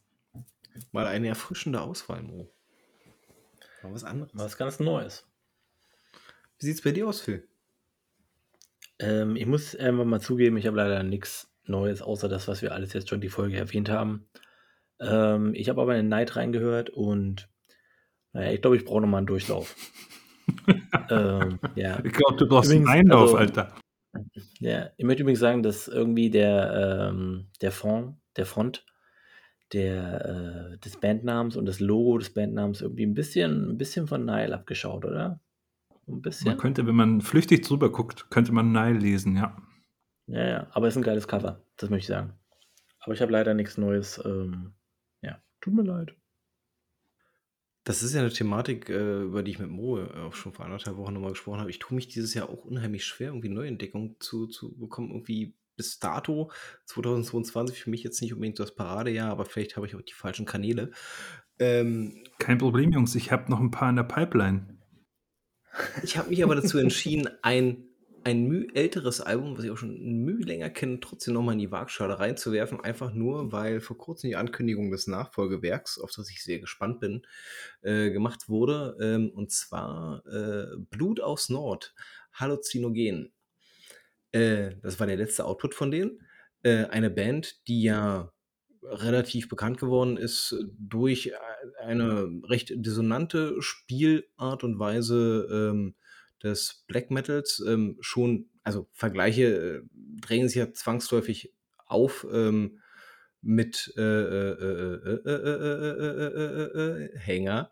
[0.93, 2.51] Mal eine erfrischende Auswahl, Mo.
[3.83, 4.33] Mal was anderes.
[4.35, 5.27] Was ganz Neues.
[6.59, 7.47] Wie sieht es bei dir aus, Phil?
[8.99, 12.73] Ähm, ich muss einfach mal zugeben, ich habe leider nichts Neues, außer das, was wir
[12.73, 14.29] alles jetzt schon die Folge erwähnt haben.
[15.01, 17.49] Ähm, ich habe aber in Night reingehört und
[18.33, 19.75] naja, ich glaube, ich brauche nochmal einen Durchlauf.
[21.11, 22.03] ähm, ja.
[22.05, 23.75] Ich glaube, du brauchst übrigens, einen Einlauf, also, Alter.
[24.61, 28.85] Ja, ich möchte übrigens sagen, dass irgendwie der, ähm, der Fond, der Front
[29.73, 34.25] der, äh, des Bandnamens und das Logo des Bandnamens irgendwie ein bisschen, ein bisschen von
[34.25, 35.41] Nile abgeschaut, oder?
[36.09, 36.49] Ein bisschen.
[36.49, 39.57] Man könnte, wenn man flüchtig drüber guckt, könnte man Nile lesen, ja.
[40.27, 42.33] Ja, ja, aber es ist ein geiles Cover, das möchte ich sagen.
[43.01, 44.21] Aber ich habe leider nichts Neues.
[44.25, 44.73] Ähm,
[45.23, 46.15] ja, tut mir leid.
[47.85, 50.65] Das ist ja eine Thematik, äh, über die ich mit Mo äh, auch schon vor
[50.65, 51.71] anderthalb Wochen nochmal gesprochen habe.
[51.71, 55.13] Ich tue mich dieses Jahr auch unheimlich schwer, irgendwie Neuentdeckungen zu, zu bekommen.
[55.13, 56.51] Irgendwie bis dato,
[56.87, 60.47] 2022, für mich jetzt nicht unbedingt das Paradejahr, aber vielleicht habe ich auch die falschen
[60.47, 60.91] Kanäle.
[61.61, 64.79] Ähm, Kein Problem, Jungs, ich habe noch ein paar in der Pipeline.
[66.03, 67.86] Ich habe mich aber dazu entschieden, ein
[68.27, 71.71] ein Mühe älteres Album, was ich auch schon Mühe länger kenne, trotzdem nochmal in die
[71.71, 76.59] Waagschale reinzuwerfen, einfach nur, weil vor kurzem die Ankündigung des Nachfolgewerks, auf das ich sehr
[76.59, 77.25] gespannt bin,
[77.83, 78.97] äh, gemacht wurde.
[79.01, 81.95] Ähm, und zwar äh, Blut aus Nord,
[82.33, 83.33] Halluzinogen.
[84.33, 86.19] Äh, das war der letzte Output von denen.
[86.65, 88.33] Äh, eine Band, die ja
[88.83, 91.31] relativ bekannt geworden ist durch
[91.79, 95.47] eine recht dissonante Spielart und Weise.
[95.49, 95.95] Ähm,
[96.47, 99.83] des Black Metals ähm, schon, also Vergleiche äh,
[100.21, 101.53] drängen sich ja zwangsläufig
[101.87, 102.81] auf ähm,
[103.43, 103.93] mit
[107.19, 107.71] Hänger.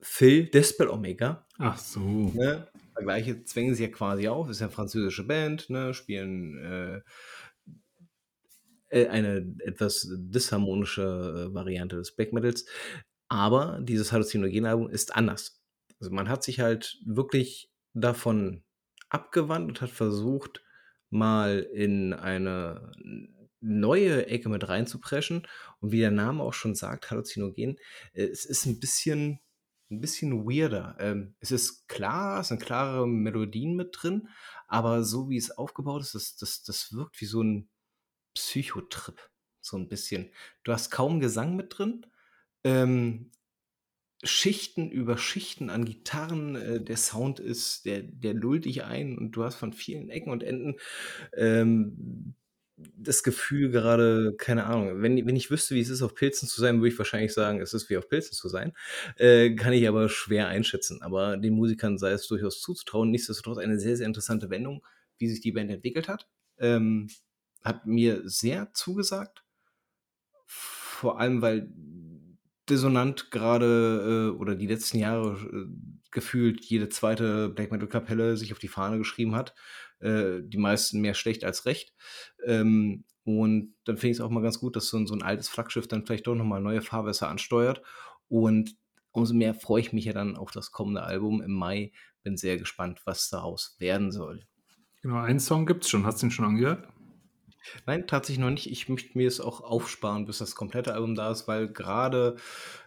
[0.00, 1.46] Phil Despel Omega.
[1.58, 2.00] Ach so.
[2.00, 2.68] Ne?
[2.92, 4.48] Vergleiche zwängen sich ja quasi auf.
[4.48, 5.92] Ist ja eine französische Band, ne?
[5.94, 7.02] spielen
[8.90, 12.66] äh, eine etwas disharmonische Variante des Black Metals.
[13.28, 15.57] Aber dieses Halluzinogen-Album ist anders.
[16.00, 18.64] Also man hat sich halt wirklich davon
[19.08, 20.62] abgewandt und hat versucht,
[21.10, 22.92] mal in eine
[23.60, 25.46] neue Ecke mit reinzupreschen.
[25.80, 27.76] Und wie der Name auch schon sagt, Halluzinogen,
[28.12, 29.40] äh, es ist ein bisschen,
[29.90, 30.96] ein bisschen weirder.
[31.00, 34.28] Ähm, es ist klar, es sind klare Melodien mit drin,
[34.66, 37.68] aber so wie es aufgebaut ist, das, das, das wirkt wie so ein
[38.34, 39.30] Psychotrip.
[39.60, 40.30] So ein bisschen.
[40.62, 42.06] Du hast kaum Gesang mit drin.
[42.64, 43.32] Ähm,
[44.22, 46.56] Schichten über Schichten an Gitarren.
[46.56, 50.30] Äh, der Sound ist, der, der lullt dich ein und du hast von vielen Ecken
[50.30, 50.76] und Enden
[51.36, 52.34] ähm,
[52.96, 56.60] das Gefühl gerade, keine Ahnung, wenn, wenn ich wüsste, wie es ist, auf Pilzen zu
[56.60, 58.72] sein, würde ich wahrscheinlich sagen, es ist wie auf Pilzen zu sein.
[59.16, 61.02] Äh, kann ich aber schwer einschätzen.
[61.02, 63.10] Aber den Musikern sei es durchaus zuzutrauen.
[63.10, 64.84] Nichtsdestotrotz eine sehr, sehr interessante Wendung,
[65.18, 66.28] wie sich die Band entwickelt hat.
[66.58, 67.08] Ähm,
[67.62, 69.44] hat mir sehr zugesagt.
[70.46, 71.68] Vor allem, weil
[72.70, 75.66] dissonant gerade äh, oder die letzten Jahre äh,
[76.10, 79.54] gefühlt jede zweite Black Metal Kapelle sich auf die Fahne geschrieben hat.
[80.00, 81.94] Äh, die meisten mehr schlecht als recht.
[82.44, 85.22] Ähm, und dann finde ich es auch mal ganz gut, dass so ein, so ein
[85.22, 87.82] altes Flaggschiff dann vielleicht doch nochmal neue Fahrwässer ansteuert.
[88.28, 88.76] Und
[89.12, 91.92] umso mehr freue ich mich ja dann auf das kommende Album im Mai.
[92.22, 94.46] Bin sehr gespannt, was daraus werden soll.
[95.02, 96.06] Genau, einen Song gibt es schon.
[96.06, 96.88] Hast du ihn schon angehört?
[97.86, 98.70] Nein, tatsächlich noch nicht.
[98.70, 102.36] Ich möchte mir es auch aufsparen, bis das komplette Album da ist, weil gerade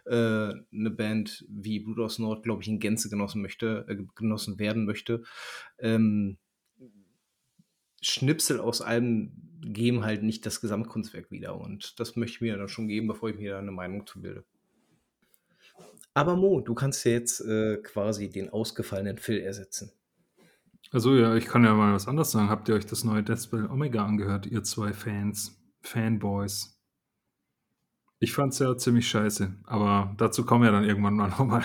[0.06, 4.58] äh, eine Band wie Blut aus Nord, glaube ich, in Gänze genossen möchte, äh, genossen
[4.58, 5.22] werden möchte.
[5.78, 6.38] Ähm,
[8.00, 11.56] Schnipsel aus Alben geben halt nicht das Gesamtkunstwerk wieder.
[11.58, 14.20] Und das möchte ich mir dann schon geben, bevor ich mir da eine Meinung zu
[14.20, 14.44] bilde.
[16.14, 19.92] Aber Mo, du kannst ja jetzt äh, quasi den ausgefallenen Phil ersetzen.
[20.90, 22.50] Also ja, ich kann ja mal was anderes sagen.
[22.50, 26.78] Habt ihr euch das neue Deathspell Omega angehört, ihr zwei Fans, Fanboys?
[28.18, 31.64] Ich fand's ja ziemlich scheiße, aber dazu kommen wir dann irgendwann mal nochmal.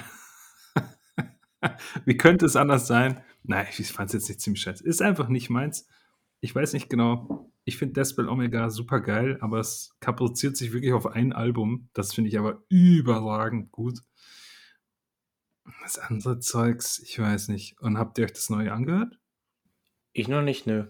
[2.05, 3.21] Wie könnte es anders sein?
[3.43, 4.83] Nein, ich fand's jetzt nicht ziemlich scheiße.
[4.83, 5.87] Ist einfach nicht meins.
[6.39, 7.51] Ich weiß nicht genau.
[7.63, 11.89] Ich finde Deathspell Omega super geil, aber es kapriziert sich wirklich auf ein Album.
[11.93, 13.99] Das finde ich aber überragend gut.
[15.81, 17.79] Das andere Zeugs, ich weiß nicht.
[17.79, 19.19] Und habt ihr euch das neue angehört?
[20.13, 20.85] Ich noch nicht, nö.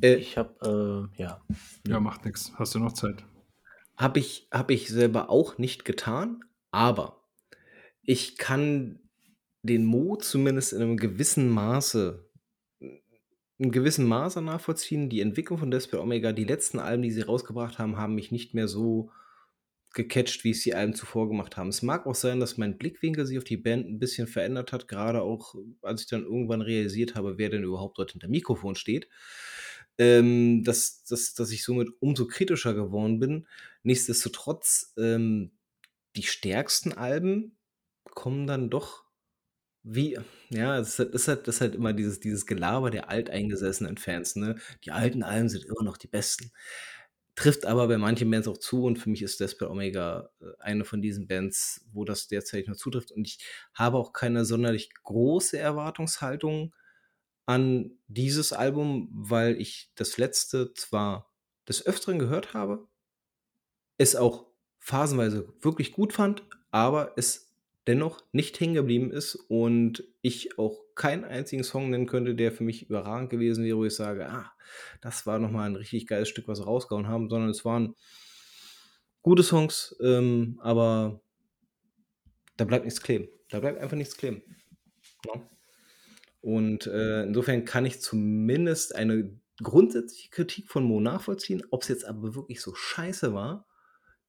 [0.00, 1.40] Äh, Ich habe, äh, ja.
[1.86, 2.52] Ja, macht nichts.
[2.56, 3.24] Hast du noch Zeit?
[3.96, 6.40] Habe ich, hab ich selber auch nicht getan,
[6.70, 7.24] aber
[8.02, 8.98] ich kann
[9.62, 12.28] den Mo zumindest in einem gewissen Maße,
[13.58, 15.08] in gewissem Maße nachvollziehen.
[15.08, 18.52] Die Entwicklung von Deathspell Omega, die letzten Alben, die sie rausgebracht haben, haben mich nicht
[18.52, 19.10] mehr so
[19.94, 21.68] gecatcht, wie es die Alben zuvor gemacht haben.
[21.68, 24.88] Es mag auch sein, dass mein Blickwinkel sich auf die Band ein bisschen verändert hat,
[24.88, 29.08] gerade auch, als ich dann irgendwann realisiert habe, wer denn überhaupt dort hinter Mikrofon steht.
[29.98, 33.46] Ähm, dass, dass, dass ich somit umso kritischer geworden bin.
[33.84, 35.52] Nichtsdestotrotz, ähm,
[36.16, 37.56] die stärksten Alben
[38.14, 39.04] kommen dann doch
[39.82, 40.18] wie,
[40.50, 44.34] ja, es ist halt, ist halt, ist halt immer dieses, dieses Gelaber der alteingesessenen Fans,
[44.36, 44.56] ne?
[44.84, 46.52] Die alten Alben sind immer noch die besten.
[47.36, 50.84] Trifft aber bei manchen Bands auch zu und für mich ist Desper Omega äh, eine
[50.84, 53.10] von diesen Bands, wo das derzeit noch zutrifft.
[53.10, 53.38] Und ich
[53.74, 56.74] habe auch keine sonderlich große Erwartungshaltung
[57.46, 61.32] an dieses Album, weil ich das letzte zwar
[61.68, 62.86] des Öfteren gehört habe,
[63.98, 64.46] es auch
[64.78, 67.52] phasenweise wirklich gut fand, aber es
[67.86, 72.64] dennoch nicht hängen geblieben ist und ich auch keinen einzigen Song nennen könnte, der für
[72.64, 74.52] mich überragend gewesen wäre, wo ich sage, ah,
[75.00, 77.94] das war nochmal ein richtig geiles Stück, was sie rausgehauen haben, sondern es waren
[79.22, 81.20] gute Songs, ähm, aber
[82.56, 83.28] da bleibt nichts kleben.
[83.50, 84.42] Da bleibt einfach nichts kleben.
[85.26, 85.48] Ja.
[86.40, 91.62] Und äh, insofern kann ich zumindest eine grundsätzliche Kritik von Mo nachvollziehen.
[91.70, 93.66] Ob es jetzt aber wirklich so scheiße war,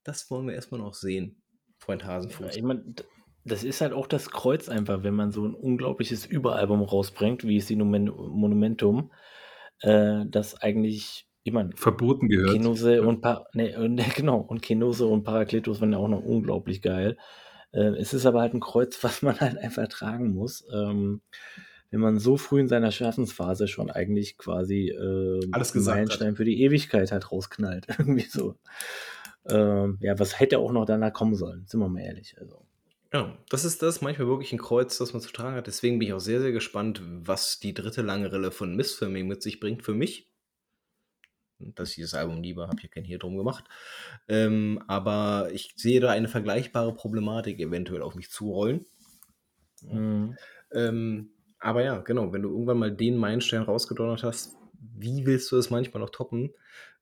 [0.02, 1.42] das wollen wir erstmal noch sehen,
[1.78, 2.56] Freund Ja, Hasenfuß.
[2.56, 3.04] ich mein, d-
[3.46, 7.56] das ist halt auch das Kreuz einfach, wenn man so ein unglaubliches Überalbum rausbringt, wie
[7.56, 9.12] es die Monumentum,
[9.80, 12.52] äh, das eigentlich, ich meine, Verboten gehört.
[12.52, 13.02] Kenose Ja.
[13.02, 17.16] und pa nee, und, genau, und Kenose und Parakletos waren ja auch noch unglaublich geil.
[17.72, 20.64] Äh, es ist aber halt ein Kreuz, was man halt einfach tragen muss.
[20.72, 21.20] Ähm,
[21.90, 25.94] wenn man so früh in seiner Schaffensphase schon eigentlich quasi äh, Alles gesagt hat.
[25.96, 27.86] Meilenstein für die Ewigkeit halt rausknallt.
[27.98, 28.56] Irgendwie so.
[29.48, 32.36] Ähm, ja, was hätte auch noch danach kommen sollen, sind wir mal ehrlich.
[32.40, 32.65] Also.
[33.16, 35.66] Ja, das ist das manchmal wirklich ein Kreuz, das man zu tragen hat.
[35.66, 39.42] Deswegen bin ich auch sehr, sehr gespannt, was die dritte lange Rille von Missfilming mit
[39.42, 40.30] sich bringt für mich.
[41.58, 43.64] Dass ich dieses Album liebe, habe hier kein Hier drum gemacht.
[44.28, 48.84] Ähm, aber ich sehe da eine vergleichbare Problematik eventuell auf mich zurollen.
[49.80, 50.36] Mhm.
[50.72, 54.56] Ähm, aber ja, genau, wenn du irgendwann mal den Meilenstein rausgedonnert hast,
[54.94, 56.52] wie willst du es manchmal noch toppen?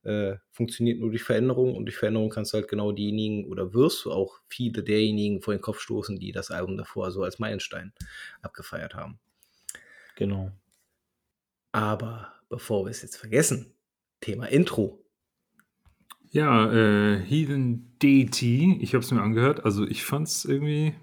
[0.05, 4.05] Äh, funktioniert nur durch Veränderung und durch Veränderung kannst du halt genau diejenigen oder wirst
[4.05, 7.91] du auch viele derjenigen vor den Kopf stoßen, die das Album davor so als Meilenstein
[8.43, 9.19] abgefeiert haben.
[10.15, 10.51] Genau.
[11.71, 13.73] Aber bevor wir es jetzt vergessen,
[14.21, 15.03] Thema Intro.
[16.29, 19.65] Ja, äh, Heathen Deity, ich habe es mir angehört.
[19.65, 20.93] Also ich fand es irgendwie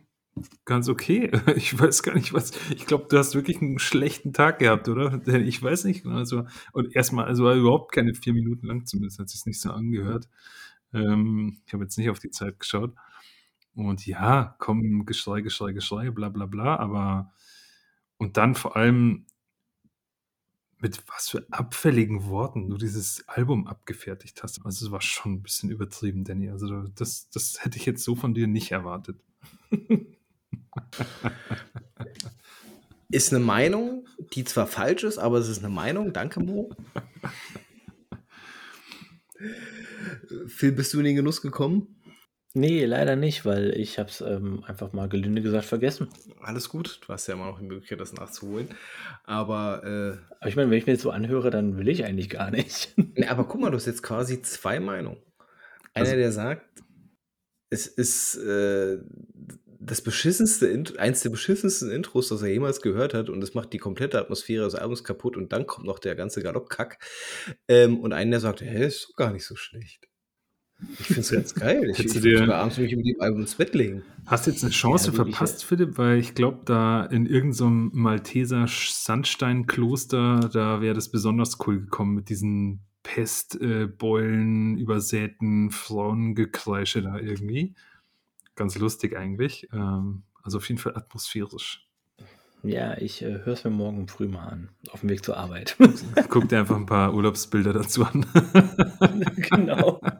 [0.65, 1.31] ganz okay.
[1.57, 2.53] Ich weiß gar nicht, was.
[2.71, 5.21] Ich glaube, du hast wirklich einen schlechten Tag gehabt, oder?
[5.27, 6.03] Ich weiß nicht.
[6.05, 9.71] genau, Also, und erstmal, also überhaupt keine vier Minuten lang, zumindest hat sich nicht so
[9.73, 10.29] angehört.
[10.95, 12.95] Ähm, ich habe jetzt nicht auf die Zeit geschaut.
[13.75, 17.33] Und ja, komm, Geschrei, Geschrei, Geschrei, bla bla bla, aber
[18.19, 19.27] und dann vor allem
[20.81, 24.65] mit was für abfälligen Worten du dieses Album abgefertigt hast.
[24.67, 26.51] Also es war schon ein bisschen übertrieben, Danny.
[26.51, 29.21] Also das, das hätte ich jetzt so von dir nicht erwartet.
[33.11, 36.15] Ist eine Meinung, die zwar falsch ist, aber es ist eine Meinung.
[36.15, 36.71] Danke, Mo.
[40.47, 41.97] Phil, bist du in den Genuss gekommen?
[42.55, 46.09] Nee, leider nicht, weil ich habe es ähm, einfach mal gelinde gesagt vergessen.
[46.41, 48.69] Alles gut, du hast ja immer noch die Möglichkeit, das nachzuholen.
[49.25, 52.31] Aber, äh, Aber ich meine, wenn ich mir jetzt so anhöre, dann will ich eigentlich
[52.31, 52.95] gar nicht.
[53.17, 55.19] ne, aber guck mal, du hast jetzt quasi zwei Meinungen.
[55.95, 56.67] Einer, Also- der sagt,
[57.71, 58.99] es ist äh,
[59.85, 63.73] das beschissenste, Int eins der beschissensten Intros, das er jemals gehört hat, und es macht
[63.73, 66.99] die komplette Atmosphäre des Albums kaputt und dann kommt noch der ganze Galoppkack.
[67.69, 70.09] Ähm, und einen, der sagt, hä, ist doch gar nicht so schlecht.
[70.99, 71.91] Ich finde es ganz geil.
[71.91, 74.03] Ich, ich du würde sogar abends mich mit dem Album ins Bett legen.
[74.27, 80.51] Hast jetzt eine Chance Ja, verpasst, Philipp, weil ich glaube, da in irgendeinem Malteser Sandsteinkloster,
[80.53, 87.75] da wäre das besonders cool gekommen mit diesen Pestbeulen übersäten Frauengekreische da irgendwie.
[88.55, 89.69] Ganz lustig eigentlich.
[89.73, 91.89] Ähm, also auf jeden Fall atmosphärisch.
[92.65, 95.77] Ja, ich äh, höre es mir morgen früh mal an, auf dem Weg zur Arbeit.
[96.29, 98.25] Guck dir einfach ein paar Urlaubsbilder dazu an.
[99.37, 100.01] genau.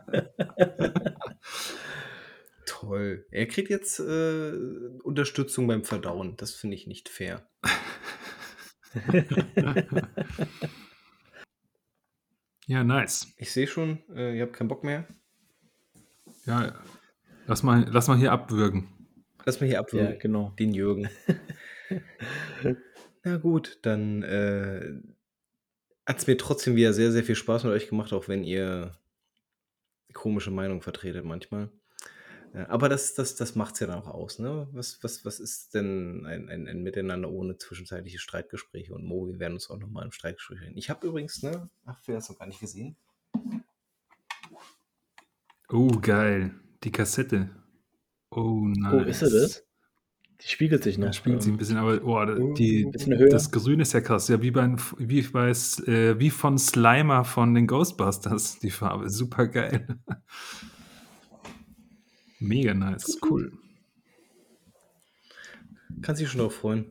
[2.67, 3.27] Toll.
[3.31, 4.53] Er kriegt jetzt äh,
[5.05, 6.37] Unterstützung beim Verdauen.
[6.37, 7.47] Das finde ich nicht fair.
[12.67, 13.33] ja, nice.
[13.37, 15.07] Ich sehe schon, äh, ihr habt keinen Bock mehr.
[16.45, 16.75] Ja,
[17.53, 18.89] lass mal, lass mal hier abwürgen.
[19.45, 20.13] Lass mal hier abwürgen.
[20.13, 20.55] Ja, genau.
[20.59, 21.11] Den Jürgen.
[23.25, 24.95] Na gut, dann äh,
[26.07, 28.97] hat es mir trotzdem wieder sehr, sehr viel Spaß mit euch gemacht, auch wenn ihr
[30.15, 31.69] komische Meinungen vertretet manchmal.
[32.55, 34.39] Ja, aber das, das, das macht es ja dann auch aus.
[34.39, 34.69] Ne?
[34.73, 38.95] Was, was, was ist denn ein, ein, ein Miteinander ohne zwischenzeitliche Streitgespräche?
[38.95, 40.79] Und Mo, wir werden uns auch nochmal im Streitgespräch reden.
[40.79, 42.97] Ich habe übrigens, ne, ach, wir haben es noch gar nicht gesehen.
[45.69, 46.55] Oh, geil.
[46.85, 47.51] Die Kassette.
[48.31, 48.93] Oh, nice.
[48.93, 49.65] Oh, ist sie das?
[50.43, 51.07] Die spiegelt sich noch.
[51.07, 54.27] Ja, spiegelt sich ein bisschen, aber oh, die, bisschen das Grün ist ja krass.
[54.27, 59.09] Ja, wie, bei, wie, bei, äh, wie von Slimer von den Ghostbusters, die Farbe.
[59.09, 59.87] Super geil.
[62.41, 63.19] Mega nice.
[63.23, 63.53] Cool.
[66.01, 66.87] Kannst dich schon darauf freuen.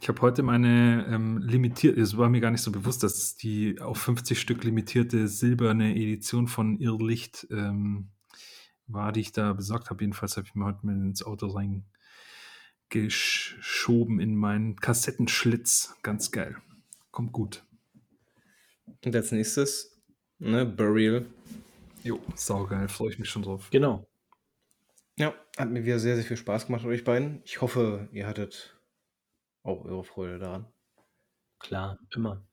[0.00, 3.80] Ich habe heute meine ähm, limitierte, es war mir gar nicht so bewusst, dass die
[3.80, 8.10] auf 50 Stück limitierte silberne Edition von Irrlicht ähm,
[8.86, 10.02] war, die ich da besorgt habe.
[10.02, 11.48] Jedenfalls habe ich mir heute mal ins Auto
[12.88, 15.94] reingeschoben in meinen Kassettenschlitz.
[16.02, 16.56] Ganz geil.
[17.10, 17.64] Kommt gut.
[19.04, 20.00] Und als nächstes,
[20.38, 21.26] ne, Burial.
[22.02, 22.88] Jo, saugeil.
[22.88, 23.68] Freue ich mich schon drauf.
[23.70, 24.06] Genau.
[25.18, 27.40] Ja, hat mir wieder sehr, sehr viel Spaß gemacht mit euch beiden.
[27.44, 28.78] Ich hoffe, ihr hattet
[29.62, 30.66] auch eure Freude daran.
[31.58, 32.46] Klar, immer.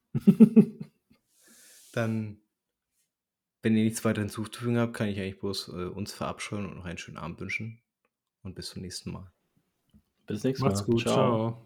[1.92, 2.42] Dann,
[3.64, 6.85] wenn ihr nichts weiter hinzuzufügen habt, kann ich eigentlich bloß äh, uns verabscheuen und noch
[6.85, 7.81] einen schönen Abend wünschen.
[8.44, 9.31] Und bis zum nächsten Mal.
[10.27, 10.85] Bis nächstes Macht's Mal.
[10.85, 11.02] gut.
[11.02, 11.64] Ciao.